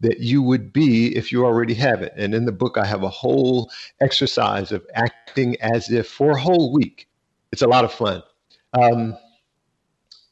that 0.00 0.20
you 0.20 0.42
would 0.42 0.72
be 0.72 1.16
if 1.16 1.32
you 1.32 1.44
already 1.44 1.74
have 1.74 2.02
it. 2.02 2.12
And 2.16 2.34
in 2.34 2.44
the 2.44 2.52
book, 2.52 2.76
I 2.76 2.84
have 2.84 3.02
a 3.02 3.08
whole 3.08 3.70
exercise 4.00 4.70
of 4.70 4.86
acting 4.94 5.60
as 5.60 5.90
if 5.90 6.08
for 6.08 6.32
a 6.32 6.40
whole 6.40 6.72
week. 6.72 7.08
It's 7.52 7.62
a 7.62 7.68
lot 7.68 7.84
of 7.84 7.92
fun. 7.92 8.22
Um, 8.74 9.16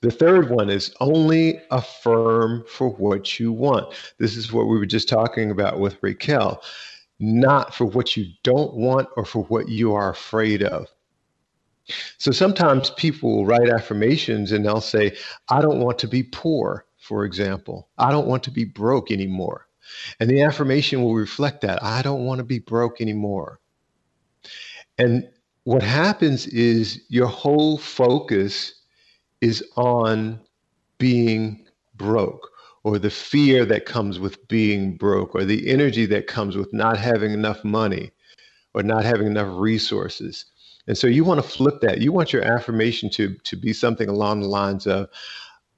the 0.03 0.11
third 0.11 0.51
one 0.51 0.69
is 0.69 0.93
only 1.01 1.61
affirm 1.71 2.65
for 2.69 2.91
what 2.91 3.39
you 3.39 3.53
want. 3.53 3.95
This 4.19 4.37
is 4.37 4.53
what 4.53 4.67
we 4.67 4.77
were 4.77 4.85
just 4.85 5.09
talking 5.09 5.53
about 5.53 5.79
with 5.79 5.97
Raquel, 6.03 6.61
not 7.21 7.73
for 7.73 7.87
what 7.87 8.17
you 8.17 8.27
don't 8.43 8.75
want 8.75 9.09
or 9.17 9.25
for 9.25 9.45
what 9.45 9.69
you 9.69 9.95
are 9.95 10.11
afraid 10.11 10.65
of. 10.65 10.89
So 12.19 12.33
sometimes 12.33 12.91
people 12.91 13.37
will 13.37 13.47
write 13.47 13.69
affirmations 13.69 14.51
and 14.51 14.65
they'll 14.65 14.81
say, 14.81 15.17
I 15.49 15.61
don't 15.61 15.81
want 15.81 16.01
to 16.01 16.09
be 16.09 16.25
poor, 16.25 16.85
for 16.99 17.25
example. 17.25 17.89
I 17.97 18.11
don't 18.11 18.27
want 18.27 18.43
to 18.45 18.51
be 18.51 18.65
broke 18.65 19.13
anymore. 19.13 19.69
And 20.19 20.29
the 20.29 20.43
affirmation 20.43 21.03
will 21.03 21.15
reflect 21.15 21.61
that. 21.61 21.83
I 21.83 22.03
don't 22.03 22.25
want 22.25 22.39
to 22.39 22.45
be 22.45 22.59
broke 22.59 23.01
anymore. 23.01 23.61
And 24.99 25.29
what 25.63 25.83
happens 25.83 26.49
is 26.49 27.03
your 27.09 27.29
whole 27.29 27.79
focus 27.79 28.82
is 29.43 29.63
on 29.77 30.41
being 30.99 31.67
broke 31.97 32.49
or 32.85 32.99
the 32.99 33.11
fear 33.11 33.65
that 33.67 33.85
comes 33.85 34.19
with 34.19 34.49
being 34.49 34.97
broke 34.97 35.35
or 35.35 35.45
the 35.45 35.69
energy 35.69 36.07
that 36.07 36.27
comes 36.27 36.57
with 36.57 36.73
not 36.73 36.97
having 36.97 37.33
enough 37.33 37.63
money 37.65 38.11
or 38.73 38.83
not 38.83 39.05
having 39.05 39.27
enough 39.27 39.49
resources. 39.51 40.47
And 40.87 40.97
so 40.97 41.07
you 41.07 41.25
want 41.25 41.43
to 41.43 41.49
flip 41.49 41.81
that. 41.83 42.01
You 42.01 42.13
want 42.13 42.33
your 42.33 42.43
affirmation 42.43 43.11
to, 43.11 43.35
to 43.45 43.57
be 43.57 43.73
something 43.73 44.09
along 44.09 44.41
the 44.41 44.49
lines 44.49 44.87
of, 44.87 45.09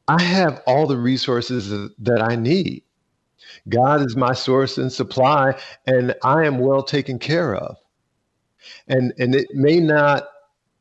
I 0.09 0.23
have 0.23 0.63
all 0.67 0.87
the 0.87 0.99
resources 0.99 1.71
that 1.99 2.23
I 2.23 2.37
need. 2.37 2.83
God 3.69 4.03
is 4.03 4.17
my 4.17 4.33
source 4.33 4.79
and 4.79 4.93
supply, 4.93 5.59
and 5.87 6.15
I 6.23 6.45
am 6.45 6.59
well 6.59 6.83
taken 6.83 7.19
care 7.19 7.55
of. 7.55 7.77
And, 8.89 9.13
and 9.19 9.35
it 9.35 9.49
may 9.55 9.81
not 9.81 10.25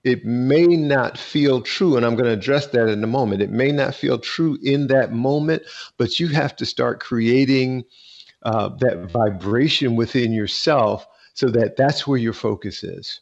it 0.04 0.26
may 0.26 0.68
not 0.68 1.18
feel 1.18 1.62
true, 1.62 1.96
and 1.96 2.06
I'm 2.06 2.16
going 2.16 2.26
to 2.26 2.32
address 2.32 2.68
that 2.68 2.90
in 2.90 3.04
a 3.04 3.08
moment. 3.08 3.42
It 3.42 3.52
may 3.52 3.72
not 3.72 3.96
feel 3.96 4.20
true 4.20 4.58
in 4.62 4.88
that 4.88 5.14
moment, 5.14 5.64
but 5.98 6.20
you 6.20 6.28
have 6.30 6.56
to 6.58 6.66
start 6.66 7.00
creating 7.00 7.86
uh, 8.44 8.70
that 8.80 9.10
vibration 9.12 9.96
within 9.96 10.34
yourself 10.34 11.08
so 11.34 11.48
that 11.50 11.78
that's 11.78 12.06
where 12.06 12.18
your 12.18 12.34
focus 12.34 12.84
is. 12.84 13.22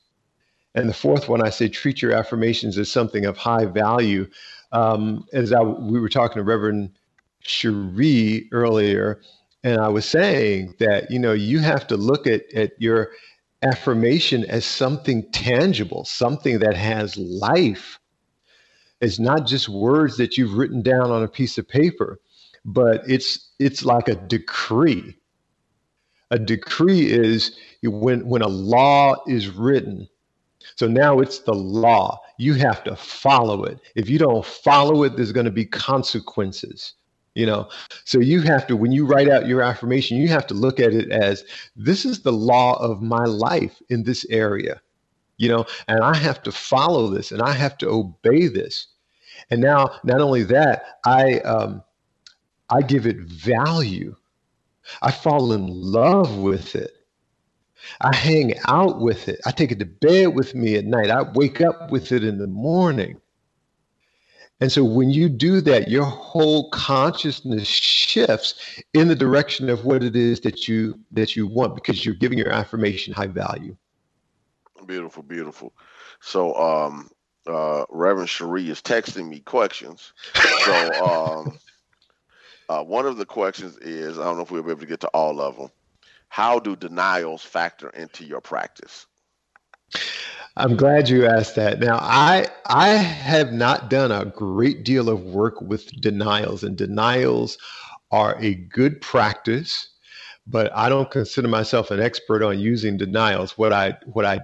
And 0.73 0.89
the 0.89 0.93
fourth 0.93 1.29
one, 1.29 1.41
I 1.45 1.49
say 1.49 1.67
treat 1.69 2.01
your 2.01 2.13
affirmations 2.13 2.77
as 2.77 2.91
something 2.91 3.25
of 3.25 3.37
high 3.37 3.65
value. 3.65 4.27
Um, 4.71 5.25
as 5.33 5.51
I, 5.53 5.61
we 5.61 5.99
were 5.99 6.09
talking 6.09 6.37
to 6.37 6.43
Reverend 6.43 6.91
Cherie 7.41 8.47
earlier, 8.51 9.21
and 9.63 9.79
I 9.79 9.89
was 9.89 10.05
saying 10.05 10.75
that 10.79 11.11
you 11.11 11.19
know 11.19 11.33
you 11.33 11.59
have 11.59 11.85
to 11.87 11.97
look 11.97 12.25
at 12.25 12.51
at 12.53 12.71
your 12.79 13.11
affirmation 13.61 14.45
as 14.45 14.65
something 14.65 15.29
tangible, 15.31 16.05
something 16.05 16.59
that 16.59 16.75
has 16.75 17.17
life. 17.17 17.99
It's 19.01 19.19
not 19.19 19.47
just 19.47 19.69
words 19.69 20.17
that 20.17 20.37
you've 20.37 20.53
written 20.53 20.81
down 20.81 21.11
on 21.11 21.23
a 21.23 21.27
piece 21.27 21.57
of 21.57 21.67
paper, 21.67 22.19
but 22.65 23.01
it's 23.07 23.51
it's 23.59 23.83
like 23.83 24.07
a 24.07 24.15
decree. 24.15 25.17
A 26.29 26.39
decree 26.39 27.11
is 27.11 27.57
when 27.83 28.27
when 28.27 28.41
a 28.41 28.47
law 28.47 29.15
is 29.27 29.49
written. 29.49 30.07
So 30.75 30.87
now 30.87 31.19
it's 31.19 31.39
the 31.39 31.53
law. 31.53 32.19
You 32.37 32.53
have 32.53 32.83
to 32.83 32.95
follow 32.95 33.63
it. 33.63 33.79
If 33.95 34.09
you 34.09 34.19
don't 34.19 34.45
follow 34.45 35.03
it, 35.03 35.15
there's 35.15 35.31
going 35.31 35.47
to 35.47 35.51
be 35.51 35.65
consequences 35.65 36.93
you 37.35 37.45
know? 37.45 37.69
So 38.05 38.19
you 38.19 38.41
have 38.41 38.67
to 38.67 38.75
when 38.77 38.91
you 38.91 39.05
write 39.05 39.29
out 39.29 39.47
your 39.47 39.61
affirmation 39.61 40.17
you 40.17 40.27
have 40.29 40.47
to 40.47 40.53
look 40.53 40.79
at 40.79 40.93
it 40.93 41.11
as 41.11 41.43
this 41.75 42.05
is 42.05 42.21
the 42.21 42.33
law 42.33 42.75
of 42.81 43.01
my 43.01 43.25
life 43.25 43.81
in 43.89 44.03
this 44.03 44.25
area 44.29 44.81
you 45.37 45.49
know? 45.49 45.65
And 45.87 46.03
i 46.03 46.15
have 46.15 46.43
to 46.43 46.51
follow 46.51 47.07
this 47.07 47.31
and 47.31 47.41
i 47.41 47.51
have 47.53 47.77
to 47.79 47.89
obey 47.89 48.47
this. 48.47 48.87
And 49.49 49.61
now 49.61 49.91
not 50.03 50.21
only 50.21 50.43
that 50.43 50.99
i 51.05 51.39
um 51.39 51.83
i 52.69 52.81
give 52.81 53.07
it 53.07 53.17
value. 53.21 54.15
I 55.01 55.11
fall 55.11 55.53
in 55.53 55.67
love 55.67 56.37
with 56.37 56.75
it. 56.75 56.91
I 58.01 58.15
hang 58.15 58.53
out 58.67 58.99
with 59.01 59.27
it. 59.29 59.39
I 59.45 59.51
take 59.51 59.71
it 59.71 59.79
to 59.79 59.85
bed 59.85 60.35
with 60.35 60.55
me 60.55 60.75
at 60.75 60.85
night. 60.85 61.09
I 61.09 61.23
wake 61.23 61.61
up 61.61 61.91
with 61.91 62.11
it 62.11 62.23
in 62.23 62.37
the 62.37 62.47
morning 62.47 63.19
and 64.61 64.71
so 64.71 64.83
when 64.83 65.09
you 65.09 65.27
do 65.27 65.59
that, 65.61 65.89
your 65.89 66.05
whole 66.05 66.69
consciousness 66.69 67.67
shifts 67.67 68.79
in 68.93 69.07
the 69.07 69.15
direction 69.15 69.69
of 69.69 69.85
what 69.85 70.03
it 70.03 70.15
is 70.15 70.39
that 70.41 70.67
you 70.67 70.99
that 71.11 71.35
you 71.35 71.47
want 71.47 71.73
because 71.73 72.05
you're 72.05 72.13
giving 72.13 72.37
your 72.37 72.51
affirmation 72.51 73.11
high 73.11 73.27
value. 73.27 73.75
Beautiful, 74.85 75.23
beautiful. 75.23 75.73
So 76.19 76.55
um 76.55 77.09
uh 77.47 77.85
Reverend 77.89 78.29
Cherie 78.29 78.69
is 78.69 78.81
texting 78.83 79.29
me 79.29 79.39
questions. 79.39 80.13
So 80.53 80.95
um 80.95 81.59
uh, 82.69 82.83
one 82.83 83.07
of 83.07 83.17
the 83.17 83.25
questions 83.25 83.77
is 83.77 84.19
I 84.19 84.25
don't 84.25 84.37
know 84.37 84.43
if 84.43 84.51
we'll 84.51 84.61
be 84.61 84.69
able 84.69 84.81
to 84.81 84.85
get 84.85 84.99
to 84.99 85.07
all 85.07 85.41
of 85.41 85.57
them. 85.57 85.71
How 86.29 86.59
do 86.59 86.75
denials 86.75 87.41
factor 87.41 87.89
into 87.89 88.25
your 88.25 88.41
practice? 88.41 89.07
I'm 90.57 90.75
glad 90.75 91.07
you 91.07 91.25
asked 91.25 91.55
that. 91.55 91.79
Now, 91.79 91.97
I 92.01 92.47
I 92.65 92.89
have 92.89 93.53
not 93.53 93.89
done 93.89 94.11
a 94.11 94.25
great 94.25 94.83
deal 94.83 95.09
of 95.09 95.23
work 95.23 95.61
with 95.61 95.89
denials, 96.01 96.63
and 96.63 96.77
denials 96.77 97.57
are 98.11 98.37
a 98.39 98.55
good 98.55 98.99
practice, 98.99 99.89
but 100.45 100.69
I 100.75 100.89
don't 100.89 101.09
consider 101.09 101.47
myself 101.47 101.89
an 101.89 102.01
expert 102.01 102.43
on 102.43 102.59
using 102.59 102.97
denials. 102.97 103.57
What 103.57 103.71
I 103.71 103.97
what 104.05 104.25
I 104.25 104.41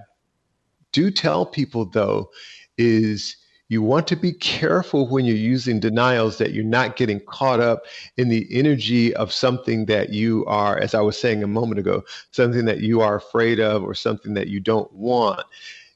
do 0.92 1.10
tell 1.10 1.44
people 1.44 1.84
though 1.84 2.30
is 2.78 3.36
you 3.68 3.82
want 3.82 4.06
to 4.06 4.16
be 4.16 4.32
careful 4.32 5.06
when 5.10 5.26
you're 5.26 5.36
using 5.36 5.78
denials 5.78 6.38
that 6.38 6.54
you're 6.54 6.64
not 6.64 6.96
getting 6.96 7.20
caught 7.26 7.60
up 7.60 7.82
in 8.16 8.30
the 8.30 8.46
energy 8.50 9.14
of 9.16 9.30
something 9.30 9.84
that 9.86 10.08
you 10.08 10.46
are, 10.46 10.78
as 10.78 10.94
I 10.94 11.02
was 11.02 11.20
saying 11.20 11.42
a 11.42 11.46
moment 11.46 11.78
ago, 11.78 12.02
something 12.30 12.64
that 12.64 12.80
you 12.80 13.02
are 13.02 13.16
afraid 13.16 13.60
of 13.60 13.82
or 13.82 13.92
something 13.92 14.32
that 14.34 14.48
you 14.48 14.58
don't 14.58 14.90
want 14.94 15.44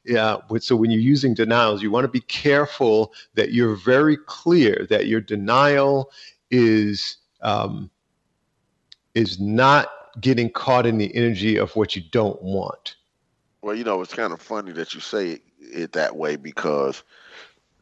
yeah, 0.05 0.39
so 0.59 0.75
when 0.75 0.91
you're 0.91 1.01
using 1.01 1.35
denials, 1.35 1.83
you 1.83 1.91
want 1.91 2.05
to 2.05 2.09
be 2.09 2.21
careful 2.21 3.13
that 3.35 3.53
you're 3.53 3.77
very 3.77 4.17
clear 4.17 4.87
that 4.91 5.07
your 5.07 5.21
denial 5.21 6.11
is 6.51 7.19
um, 7.43 7.91
is 9.15 9.39
not 9.39 9.89
getting 10.21 10.51
caught 10.51 10.87
in 10.87 10.99
the 10.99 11.15
energy 11.15 11.57
of 11.57 11.75
what 11.77 11.95
you 11.95 12.03
don't 12.11 12.41
want. 12.43 12.97
Well, 13.63 13.77
you 13.77 13.85
know, 13.85 14.01
it's 14.03 14.15
kind 14.15 14.33
of 14.33 14.43
funny 14.43 14.73
that 14.73 14.95
you 14.95 15.01
say 15.01 15.41
it 15.61 15.93
that 15.93 16.17
way 16.17 16.37
because 16.37 17.05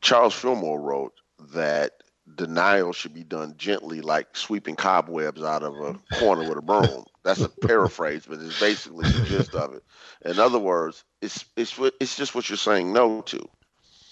Charles 0.02 0.34
Fillmore 0.34 0.80
wrote 0.80 1.14
that 1.54 1.92
denial 2.36 2.92
should 2.92 3.14
be 3.14 3.24
done 3.24 3.54
gently, 3.56 4.00
like 4.02 4.36
sweeping 4.36 4.76
cobwebs 4.76 5.42
out 5.42 5.62
of 5.62 5.74
a 5.80 5.94
corner 6.18 6.42
with 6.48 6.58
a 6.58 6.62
broom. 6.62 7.04
That's 7.22 7.40
a 7.40 7.48
paraphrase, 7.66 8.26
but 8.28 8.40
it's 8.40 8.60
basically 8.60 9.06
the 9.06 9.24
gist 9.26 9.54
of 9.54 9.74
it. 9.74 9.82
In 10.24 10.38
other 10.38 10.58
words, 10.58 11.04
it's 11.22 11.44
it's 11.56 11.78
it's 12.00 12.16
just 12.16 12.34
what 12.34 12.48
you're 12.48 12.56
saying 12.56 12.92
no 12.92 13.22
to. 13.22 13.48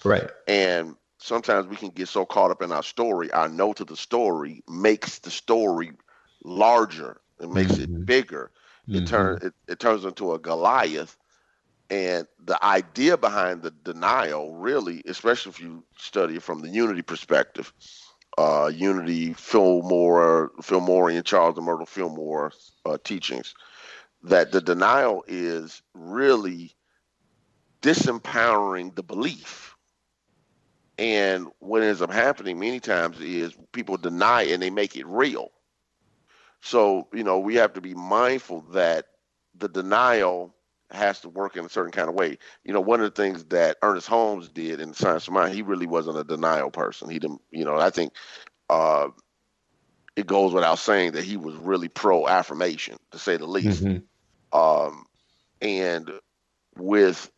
Right. 0.04 0.28
And 0.46 0.96
sometimes 1.18 1.66
we 1.66 1.76
can 1.76 1.90
get 1.90 2.08
so 2.08 2.24
caught 2.24 2.50
up 2.50 2.62
in 2.62 2.72
our 2.72 2.82
story. 2.82 3.30
Our 3.32 3.48
no 3.48 3.72
to 3.72 3.84
the 3.84 3.96
story 3.96 4.62
makes 4.68 5.18
the 5.18 5.30
story 5.30 5.92
larger. 6.44 7.20
It 7.40 7.50
makes 7.50 7.72
mm-hmm. 7.72 8.02
it 8.02 8.06
bigger. 8.06 8.50
It 8.86 8.92
mm-hmm. 8.92 9.04
turns 9.04 9.44
it, 9.44 9.54
it 9.66 9.78
turns 9.78 10.04
into 10.04 10.32
a 10.32 10.38
Goliath. 10.38 11.16
And 11.90 12.26
the 12.44 12.62
idea 12.62 13.16
behind 13.16 13.62
the 13.62 13.70
denial, 13.70 14.54
really, 14.54 15.02
especially 15.06 15.50
if 15.50 15.60
you 15.60 15.84
study 15.96 16.36
it 16.36 16.42
from 16.42 16.60
the 16.60 16.68
unity 16.68 17.00
perspective, 17.00 17.72
uh, 18.36 18.70
Unity 18.74 19.32
Fillmore, 19.32 20.52
Fillmorian 20.60 21.24
Charles 21.24 21.56
and 21.56 21.64
Myrtle 21.64 21.86
Fillmore 21.86 22.52
uh, 22.84 22.98
teachings, 23.02 23.54
that 24.22 24.52
the 24.52 24.60
denial 24.60 25.24
is 25.26 25.80
really 25.94 26.76
disempowering 27.82 28.94
the 28.94 29.02
belief. 29.02 29.76
And 30.98 31.48
what 31.60 31.82
ends 31.82 32.02
up 32.02 32.12
happening 32.12 32.58
many 32.58 32.80
times 32.80 33.20
is 33.20 33.54
people 33.72 33.96
deny 33.96 34.42
it 34.42 34.52
and 34.52 34.62
they 34.62 34.70
make 34.70 34.96
it 34.96 35.06
real. 35.06 35.50
So, 36.60 37.06
you 37.12 37.22
know, 37.22 37.38
we 37.38 37.54
have 37.56 37.74
to 37.74 37.80
be 37.80 37.94
mindful 37.94 38.62
that 38.72 39.06
the 39.56 39.68
denial 39.68 40.54
has 40.90 41.20
to 41.20 41.28
work 41.28 41.56
in 41.56 41.64
a 41.64 41.68
certain 41.68 41.92
kind 41.92 42.08
of 42.08 42.14
way. 42.14 42.38
You 42.64 42.72
know, 42.72 42.80
one 42.80 43.00
of 43.00 43.14
the 43.14 43.22
things 43.22 43.44
that 43.46 43.76
Ernest 43.82 44.08
Holmes 44.08 44.48
did 44.48 44.80
in 44.80 44.94
Science 44.94 45.28
of 45.28 45.34
Mind, 45.34 45.54
he 45.54 45.62
really 45.62 45.86
wasn't 45.86 46.18
a 46.18 46.24
denial 46.24 46.70
person. 46.70 47.10
He 47.10 47.18
didn't, 47.18 47.42
you 47.50 47.64
know, 47.64 47.76
I 47.76 47.90
think 47.90 48.12
uh, 48.68 49.08
it 50.16 50.26
goes 50.26 50.52
without 50.52 50.78
saying 50.78 51.12
that 51.12 51.24
he 51.24 51.36
was 51.36 51.54
really 51.56 51.88
pro 51.88 52.26
affirmation, 52.26 52.96
to 53.12 53.18
say 53.18 53.36
the 53.36 53.46
least. 53.46 53.84
Mm-hmm. 53.84 54.58
Um, 54.58 55.04
and 55.60 56.10
with 56.76 57.30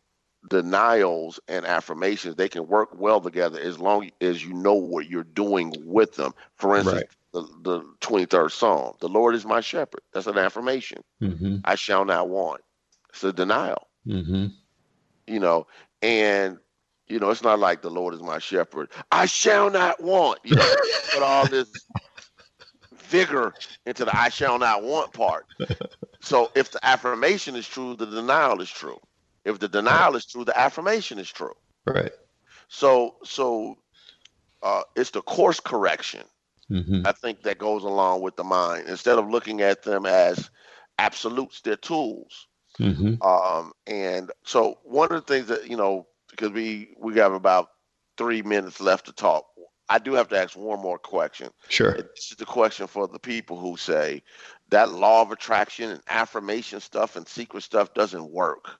denials 0.49 1.39
and 1.47 1.65
affirmations, 1.65 2.35
they 2.35 2.49
can 2.49 2.67
work 2.67 2.89
well 2.99 3.21
together 3.21 3.59
as 3.59 3.79
long 3.79 4.09
as 4.21 4.43
you 4.43 4.53
know 4.53 4.73
what 4.73 5.07
you're 5.07 5.23
doing 5.23 5.73
with 5.85 6.15
them. 6.15 6.33
For 6.55 6.75
instance, 6.77 7.03
right. 7.33 7.43
the, 7.63 7.79
the 7.79 7.81
23rd 8.01 8.51
Psalm, 8.51 8.95
the 8.99 9.09
Lord 9.09 9.35
is 9.35 9.45
my 9.45 9.61
shepherd. 9.61 10.01
That's 10.13 10.27
an 10.27 10.37
affirmation. 10.37 11.03
Mm-hmm. 11.21 11.57
I 11.65 11.75
shall 11.75 12.05
not 12.05 12.29
want. 12.29 12.61
It's 13.09 13.23
a 13.23 13.33
denial. 13.33 13.87
Mm-hmm. 14.07 14.47
You 15.27 15.39
know, 15.39 15.67
and 16.01 16.57
you 17.07 17.19
know, 17.19 17.29
it's 17.29 17.43
not 17.43 17.59
like 17.59 17.81
the 17.81 17.89
Lord 17.89 18.13
is 18.13 18.21
my 18.21 18.39
shepherd. 18.39 18.89
I 19.11 19.25
shall 19.25 19.69
not 19.69 20.01
want. 20.01 20.39
You 20.43 20.55
know, 20.55 20.75
put 21.13 21.23
all 21.23 21.45
this 21.45 21.69
vigor 22.95 23.53
into 23.85 24.05
the 24.05 24.17
I 24.17 24.29
shall 24.29 24.57
not 24.57 24.83
want 24.83 25.13
part. 25.13 25.45
So 26.21 26.51
if 26.55 26.71
the 26.71 26.83
affirmation 26.85 27.55
is 27.55 27.67
true, 27.67 27.95
the 27.95 28.05
denial 28.05 28.61
is 28.61 28.69
true. 28.69 28.99
If 29.45 29.59
the 29.59 29.67
denial 29.67 30.15
is 30.15 30.25
true, 30.25 30.45
the 30.45 30.57
affirmation 30.57 31.19
is 31.19 31.29
true. 31.29 31.55
Right. 31.85 32.11
So 32.67 33.15
so 33.23 33.77
uh, 34.63 34.83
it's 34.95 35.11
the 35.11 35.21
course 35.21 35.59
correction. 35.59 36.23
Mm-hmm. 36.69 37.05
I 37.05 37.11
think 37.11 37.43
that 37.43 37.57
goes 37.57 37.83
along 37.83 38.21
with 38.21 38.35
the 38.35 38.43
mind. 38.43 38.87
Instead 38.87 39.17
of 39.17 39.29
looking 39.29 39.61
at 39.61 39.83
them 39.83 40.05
as 40.05 40.49
absolutes, 40.99 41.61
they're 41.61 41.75
tools. 41.75 42.47
Mm-hmm. 42.79 43.21
Um, 43.21 43.73
and 43.87 44.31
so 44.45 44.79
one 44.83 45.11
of 45.11 45.25
the 45.25 45.33
things 45.33 45.47
that 45.47 45.69
you 45.69 45.75
know, 45.75 46.07
because 46.29 46.51
we 46.51 46.93
we 46.97 47.17
have 47.17 47.33
about 47.33 47.71
three 48.17 48.41
minutes 48.41 48.79
left 48.79 49.05
to 49.07 49.13
talk. 49.13 49.45
I 49.89 49.99
do 49.99 50.13
have 50.13 50.29
to 50.29 50.37
ask 50.37 50.55
one 50.55 50.79
more 50.79 50.97
question. 50.97 51.49
Sure. 51.67 51.91
This 51.91 52.31
is 52.31 52.37
the 52.37 52.45
question 52.45 52.87
for 52.87 53.09
the 53.09 53.19
people 53.19 53.59
who 53.59 53.75
say 53.75 54.23
that 54.69 54.93
law 54.93 55.21
of 55.21 55.31
attraction 55.31 55.89
and 55.89 56.01
affirmation 56.07 56.79
stuff 56.79 57.17
and 57.17 57.27
secret 57.27 57.63
stuff 57.63 57.93
doesn't 57.93 58.31
work. 58.31 58.79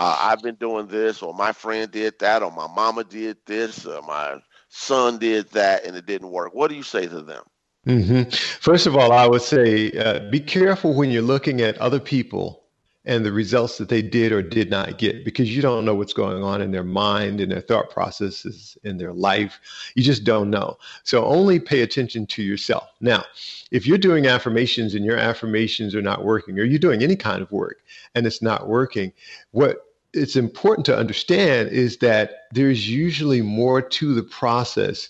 Uh, 0.00 0.16
I've 0.18 0.42
been 0.42 0.54
doing 0.54 0.86
this, 0.86 1.20
or 1.20 1.34
my 1.34 1.52
friend 1.52 1.90
did 1.90 2.18
that, 2.20 2.42
or 2.42 2.50
my 2.50 2.66
mama 2.66 3.04
did 3.04 3.36
this, 3.44 3.84
or 3.84 4.00
my 4.00 4.38
son 4.70 5.18
did 5.18 5.50
that, 5.50 5.84
and 5.84 5.94
it 5.94 6.06
didn't 6.06 6.30
work. 6.30 6.54
What 6.54 6.70
do 6.70 6.74
you 6.74 6.82
say 6.82 7.06
to 7.06 7.20
them? 7.20 7.42
Mm-hmm. 7.86 8.30
First 8.30 8.86
of 8.86 8.96
all, 8.96 9.12
I 9.12 9.26
would 9.26 9.42
say 9.42 9.92
uh, 9.92 10.30
be 10.30 10.40
careful 10.40 10.94
when 10.94 11.10
you're 11.10 11.20
looking 11.20 11.60
at 11.60 11.76
other 11.76 12.00
people 12.00 12.62
and 13.04 13.26
the 13.26 13.32
results 13.32 13.76
that 13.76 13.90
they 13.90 14.00
did 14.00 14.32
or 14.32 14.42
did 14.42 14.70
not 14.70 14.96
get 14.96 15.22
because 15.22 15.54
you 15.54 15.60
don't 15.60 15.84
know 15.84 15.94
what's 15.94 16.12
going 16.14 16.42
on 16.42 16.62
in 16.62 16.70
their 16.70 16.84
mind 16.84 17.40
in 17.40 17.48
their 17.48 17.60
thought 17.60 17.88
processes 17.88 18.76
in 18.84 18.98
their 18.98 19.14
life 19.14 19.58
you 19.94 20.02
just 20.02 20.22
don't 20.22 20.50
know 20.50 20.76
so 21.02 21.24
only 21.24 21.58
pay 21.58 21.80
attention 21.80 22.26
to 22.26 22.42
yourself 22.42 22.90
now 23.00 23.24
if 23.70 23.86
you're 23.86 23.96
doing 23.96 24.26
affirmations 24.26 24.94
and 24.94 25.02
your 25.02 25.16
affirmations 25.16 25.94
are 25.94 26.02
not 26.02 26.26
working 26.26 26.58
or 26.58 26.64
you're 26.64 26.78
doing 26.78 27.02
any 27.02 27.16
kind 27.16 27.40
of 27.40 27.50
work 27.50 27.82
and 28.14 28.26
it's 28.26 28.42
not 28.42 28.68
working 28.68 29.10
what 29.52 29.89
it's 30.12 30.36
important 30.36 30.86
to 30.86 30.96
understand 30.96 31.70
is 31.70 31.98
that 31.98 32.48
there's 32.52 32.88
usually 32.88 33.42
more 33.42 33.80
to 33.80 34.14
the 34.14 34.22
process 34.22 35.08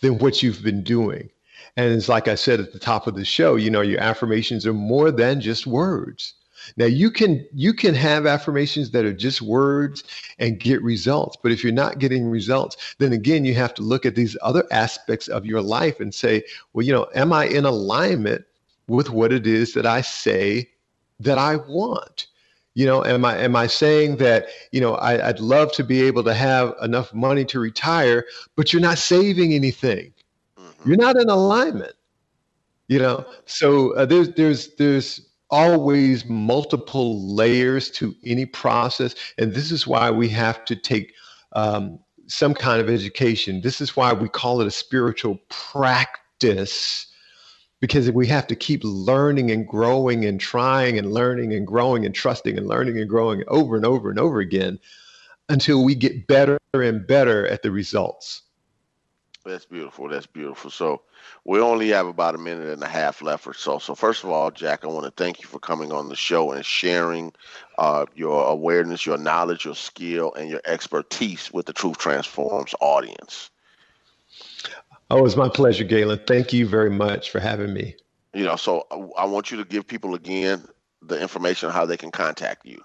than 0.00 0.18
what 0.18 0.42
you've 0.42 0.62
been 0.62 0.82
doing. 0.82 1.30
And 1.76 1.92
it's 1.92 2.08
like 2.08 2.28
i 2.28 2.36
said 2.36 2.60
at 2.60 2.72
the 2.72 2.78
top 2.78 3.06
of 3.08 3.16
the 3.16 3.24
show 3.24 3.56
you 3.56 3.70
know 3.70 3.80
your 3.80 4.00
affirmations 4.00 4.66
are 4.66 4.74
more 4.74 5.10
than 5.10 5.40
just 5.40 5.66
words. 5.66 6.34
Now 6.76 6.86
you 6.86 7.10
can 7.10 7.46
you 7.52 7.74
can 7.74 7.94
have 7.94 8.26
affirmations 8.26 8.90
that 8.92 9.04
are 9.04 9.12
just 9.12 9.42
words 9.42 10.04
and 10.38 10.60
get 10.60 10.82
results, 10.82 11.36
but 11.42 11.52
if 11.52 11.64
you're 11.64 11.72
not 11.72 11.98
getting 11.98 12.30
results, 12.30 12.94
then 12.98 13.12
again 13.12 13.44
you 13.44 13.54
have 13.54 13.74
to 13.74 13.82
look 13.82 14.06
at 14.06 14.14
these 14.14 14.36
other 14.42 14.64
aspects 14.70 15.28
of 15.28 15.44
your 15.46 15.62
life 15.62 16.00
and 16.00 16.14
say, 16.14 16.44
well, 16.72 16.86
you 16.86 16.92
know, 16.92 17.08
am 17.14 17.32
I 17.32 17.46
in 17.46 17.64
alignment 17.64 18.44
with 18.86 19.10
what 19.10 19.32
it 19.32 19.46
is 19.46 19.74
that 19.74 19.86
I 19.86 20.00
say 20.00 20.70
that 21.20 21.38
I 21.38 21.56
want? 21.56 22.28
You 22.74 22.86
know, 22.86 23.04
am 23.04 23.24
I 23.24 23.38
am 23.38 23.54
I 23.54 23.68
saying 23.68 24.16
that 24.16 24.48
you 24.72 24.80
know 24.80 24.96
I, 24.96 25.24
would 25.28 25.38
love 25.38 25.72
to 25.72 25.84
be 25.84 26.02
able 26.02 26.24
to 26.24 26.34
have 26.34 26.74
enough 26.82 27.14
money 27.14 27.44
to 27.46 27.60
retire, 27.60 28.24
but 28.56 28.72
you're 28.72 28.82
not 28.82 28.98
saving 28.98 29.52
anything. 29.52 30.12
Mm-hmm. 30.58 30.88
You're 30.88 30.98
not 30.98 31.16
in 31.16 31.28
alignment. 31.28 31.94
You 32.88 32.98
know, 32.98 33.24
so 33.46 33.94
uh, 33.94 34.06
there's 34.06 34.30
there's 34.30 34.74
there's 34.74 35.20
always 35.50 36.24
multiple 36.26 37.32
layers 37.32 37.90
to 37.92 38.12
any 38.26 38.44
process, 38.44 39.14
and 39.38 39.54
this 39.54 39.70
is 39.70 39.86
why 39.86 40.10
we 40.10 40.28
have 40.30 40.64
to 40.64 40.74
take 40.74 41.12
um, 41.52 42.00
some 42.26 42.54
kind 42.54 42.80
of 42.80 42.90
education. 42.90 43.60
This 43.60 43.80
is 43.80 43.96
why 43.96 44.12
we 44.12 44.28
call 44.28 44.60
it 44.60 44.66
a 44.66 44.72
spiritual 44.72 45.38
practice 45.48 47.06
because 47.84 48.10
we 48.10 48.26
have 48.26 48.46
to 48.46 48.56
keep 48.56 48.80
learning 48.82 49.50
and 49.50 49.68
growing 49.68 50.24
and 50.24 50.40
trying 50.40 50.96
and 50.96 51.12
learning 51.12 51.52
and 51.52 51.66
growing 51.66 52.06
and 52.06 52.14
trusting 52.14 52.56
and 52.56 52.66
learning 52.66 52.98
and 52.98 53.10
growing 53.10 53.44
over 53.48 53.76
and 53.76 53.84
over 53.84 54.08
and 54.08 54.18
over 54.18 54.40
again 54.40 54.78
until 55.50 55.84
we 55.84 55.94
get 55.94 56.26
better 56.26 56.58
and 56.72 57.06
better 57.06 57.46
at 57.46 57.62
the 57.62 57.70
results. 57.70 58.40
That's 59.44 59.66
beautiful. 59.66 60.08
That's 60.08 60.24
beautiful. 60.24 60.70
So 60.70 61.02
we 61.44 61.60
only 61.60 61.90
have 61.90 62.06
about 62.06 62.34
a 62.34 62.38
minute 62.38 62.68
and 62.68 62.82
a 62.82 62.88
half 62.88 63.20
left 63.20 63.46
or 63.46 63.52
so. 63.52 63.78
So 63.78 63.94
first 63.94 64.24
of 64.24 64.30
all, 64.30 64.50
Jack, 64.50 64.82
I 64.82 64.86
want 64.86 65.04
to 65.04 65.22
thank 65.22 65.42
you 65.42 65.46
for 65.46 65.58
coming 65.58 65.92
on 65.92 66.08
the 66.08 66.16
show 66.16 66.52
and 66.52 66.64
sharing 66.64 67.34
uh, 67.76 68.06
your 68.14 68.46
awareness, 68.46 69.04
your 69.04 69.18
knowledge, 69.18 69.66
your 69.66 69.74
skill, 69.74 70.32
and 70.32 70.48
your 70.48 70.62
expertise 70.64 71.52
with 71.52 71.66
the 71.66 71.74
Truth 71.74 71.98
Transforms 71.98 72.74
audience. 72.80 73.50
Oh, 75.14 75.24
it's 75.24 75.36
my 75.36 75.48
pleasure, 75.48 75.84
Galen. 75.84 76.18
Thank 76.26 76.52
you 76.52 76.66
very 76.66 76.90
much 76.90 77.30
for 77.30 77.38
having 77.38 77.72
me. 77.72 77.94
You 78.32 78.42
know, 78.42 78.56
so 78.56 78.84
uh, 78.90 79.06
I 79.16 79.26
want 79.26 79.52
you 79.52 79.56
to 79.58 79.64
give 79.64 79.86
people 79.86 80.16
again 80.16 80.66
the 81.02 81.20
information 81.20 81.68
on 81.68 81.72
how 81.72 81.86
they 81.86 81.96
can 81.96 82.10
contact 82.10 82.66
you. 82.66 82.82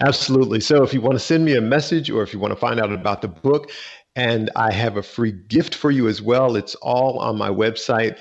Absolutely. 0.00 0.58
So 0.58 0.82
if 0.82 0.92
you 0.92 1.00
want 1.00 1.14
to 1.14 1.20
send 1.20 1.44
me 1.44 1.54
a 1.54 1.60
message 1.60 2.10
or 2.10 2.24
if 2.24 2.32
you 2.32 2.40
want 2.40 2.50
to 2.50 2.58
find 2.58 2.80
out 2.80 2.92
about 2.92 3.22
the 3.22 3.28
book, 3.28 3.70
and 4.16 4.50
I 4.56 4.72
have 4.72 4.96
a 4.96 5.04
free 5.04 5.30
gift 5.30 5.76
for 5.76 5.92
you 5.92 6.08
as 6.08 6.20
well, 6.20 6.56
it's 6.56 6.74
all 6.76 7.20
on 7.20 7.38
my 7.38 7.48
website, 7.48 8.18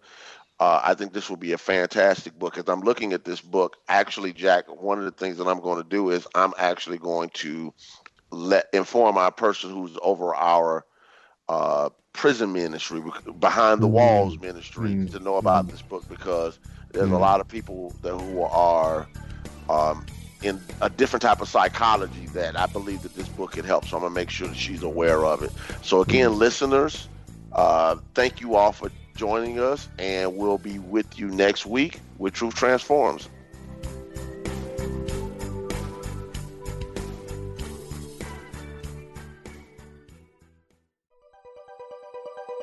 uh, 0.64 0.80
I 0.82 0.94
think 0.94 1.12
this 1.12 1.28
will 1.28 1.36
be 1.36 1.52
a 1.52 1.58
fantastic 1.58 2.38
book. 2.38 2.56
As 2.56 2.64
I'm 2.68 2.80
looking 2.80 3.12
at 3.12 3.26
this 3.26 3.42
book, 3.42 3.76
actually, 3.88 4.32
Jack, 4.32 4.64
one 4.80 4.98
of 4.98 5.04
the 5.04 5.10
things 5.10 5.36
that 5.36 5.46
I'm 5.46 5.60
going 5.60 5.82
to 5.82 5.86
do 5.86 6.08
is 6.08 6.26
I'm 6.34 6.54
actually 6.56 6.96
going 6.96 7.28
to 7.34 7.74
let 8.30 8.68
inform 8.72 9.18
our 9.18 9.30
person 9.30 9.68
who's 9.68 9.98
over 10.00 10.34
our 10.34 10.86
uh, 11.50 11.90
prison 12.14 12.54
ministry, 12.54 13.02
behind 13.38 13.82
the 13.82 13.86
walls 13.86 14.36
mm-hmm. 14.36 14.46
ministry, 14.46 14.90
mm-hmm. 14.92 15.14
to 15.14 15.22
know 15.22 15.36
about 15.36 15.68
this 15.68 15.82
book 15.82 16.08
because 16.08 16.58
there's 16.92 17.06
mm-hmm. 17.06 17.14
a 17.14 17.18
lot 17.18 17.42
of 17.42 17.48
people 17.48 17.92
that 18.00 18.18
who 18.18 18.40
are 18.44 19.06
um, 19.68 20.06
in 20.42 20.58
a 20.80 20.88
different 20.88 21.20
type 21.20 21.42
of 21.42 21.48
psychology 21.48 22.24
that 22.28 22.58
I 22.58 22.64
believe 22.68 23.02
that 23.02 23.14
this 23.14 23.28
book 23.28 23.52
can 23.52 23.66
help. 23.66 23.84
So 23.84 23.98
I'm 23.98 24.02
gonna 24.02 24.14
make 24.14 24.30
sure 24.30 24.48
that 24.48 24.56
she's 24.56 24.82
aware 24.82 25.26
of 25.26 25.42
it. 25.42 25.52
So 25.82 26.00
again, 26.00 26.30
mm-hmm. 26.30 26.38
listeners, 26.38 27.06
uh, 27.52 27.96
thank 28.14 28.40
you 28.40 28.54
all 28.54 28.72
for 28.72 28.90
joining 29.14 29.58
us, 29.60 29.88
and 29.98 30.36
we'll 30.36 30.58
be 30.58 30.78
with 30.78 31.18
you 31.18 31.28
next 31.28 31.66
week 31.66 32.00
with 32.18 32.34
Truth 32.34 32.54
Transforms. 32.54 33.28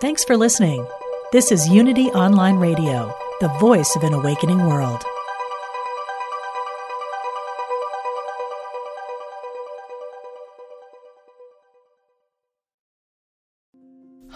Thanks 0.01 0.23
for 0.23 0.35
listening. 0.35 0.85
This 1.31 1.51
is 1.51 1.69
Unity 1.69 2.07
Online 2.07 2.55
Radio, 2.55 3.15
the 3.39 3.49
voice 3.59 3.95
of 3.95 4.03
an 4.03 4.13
awakening 4.13 4.65
world. 4.65 5.03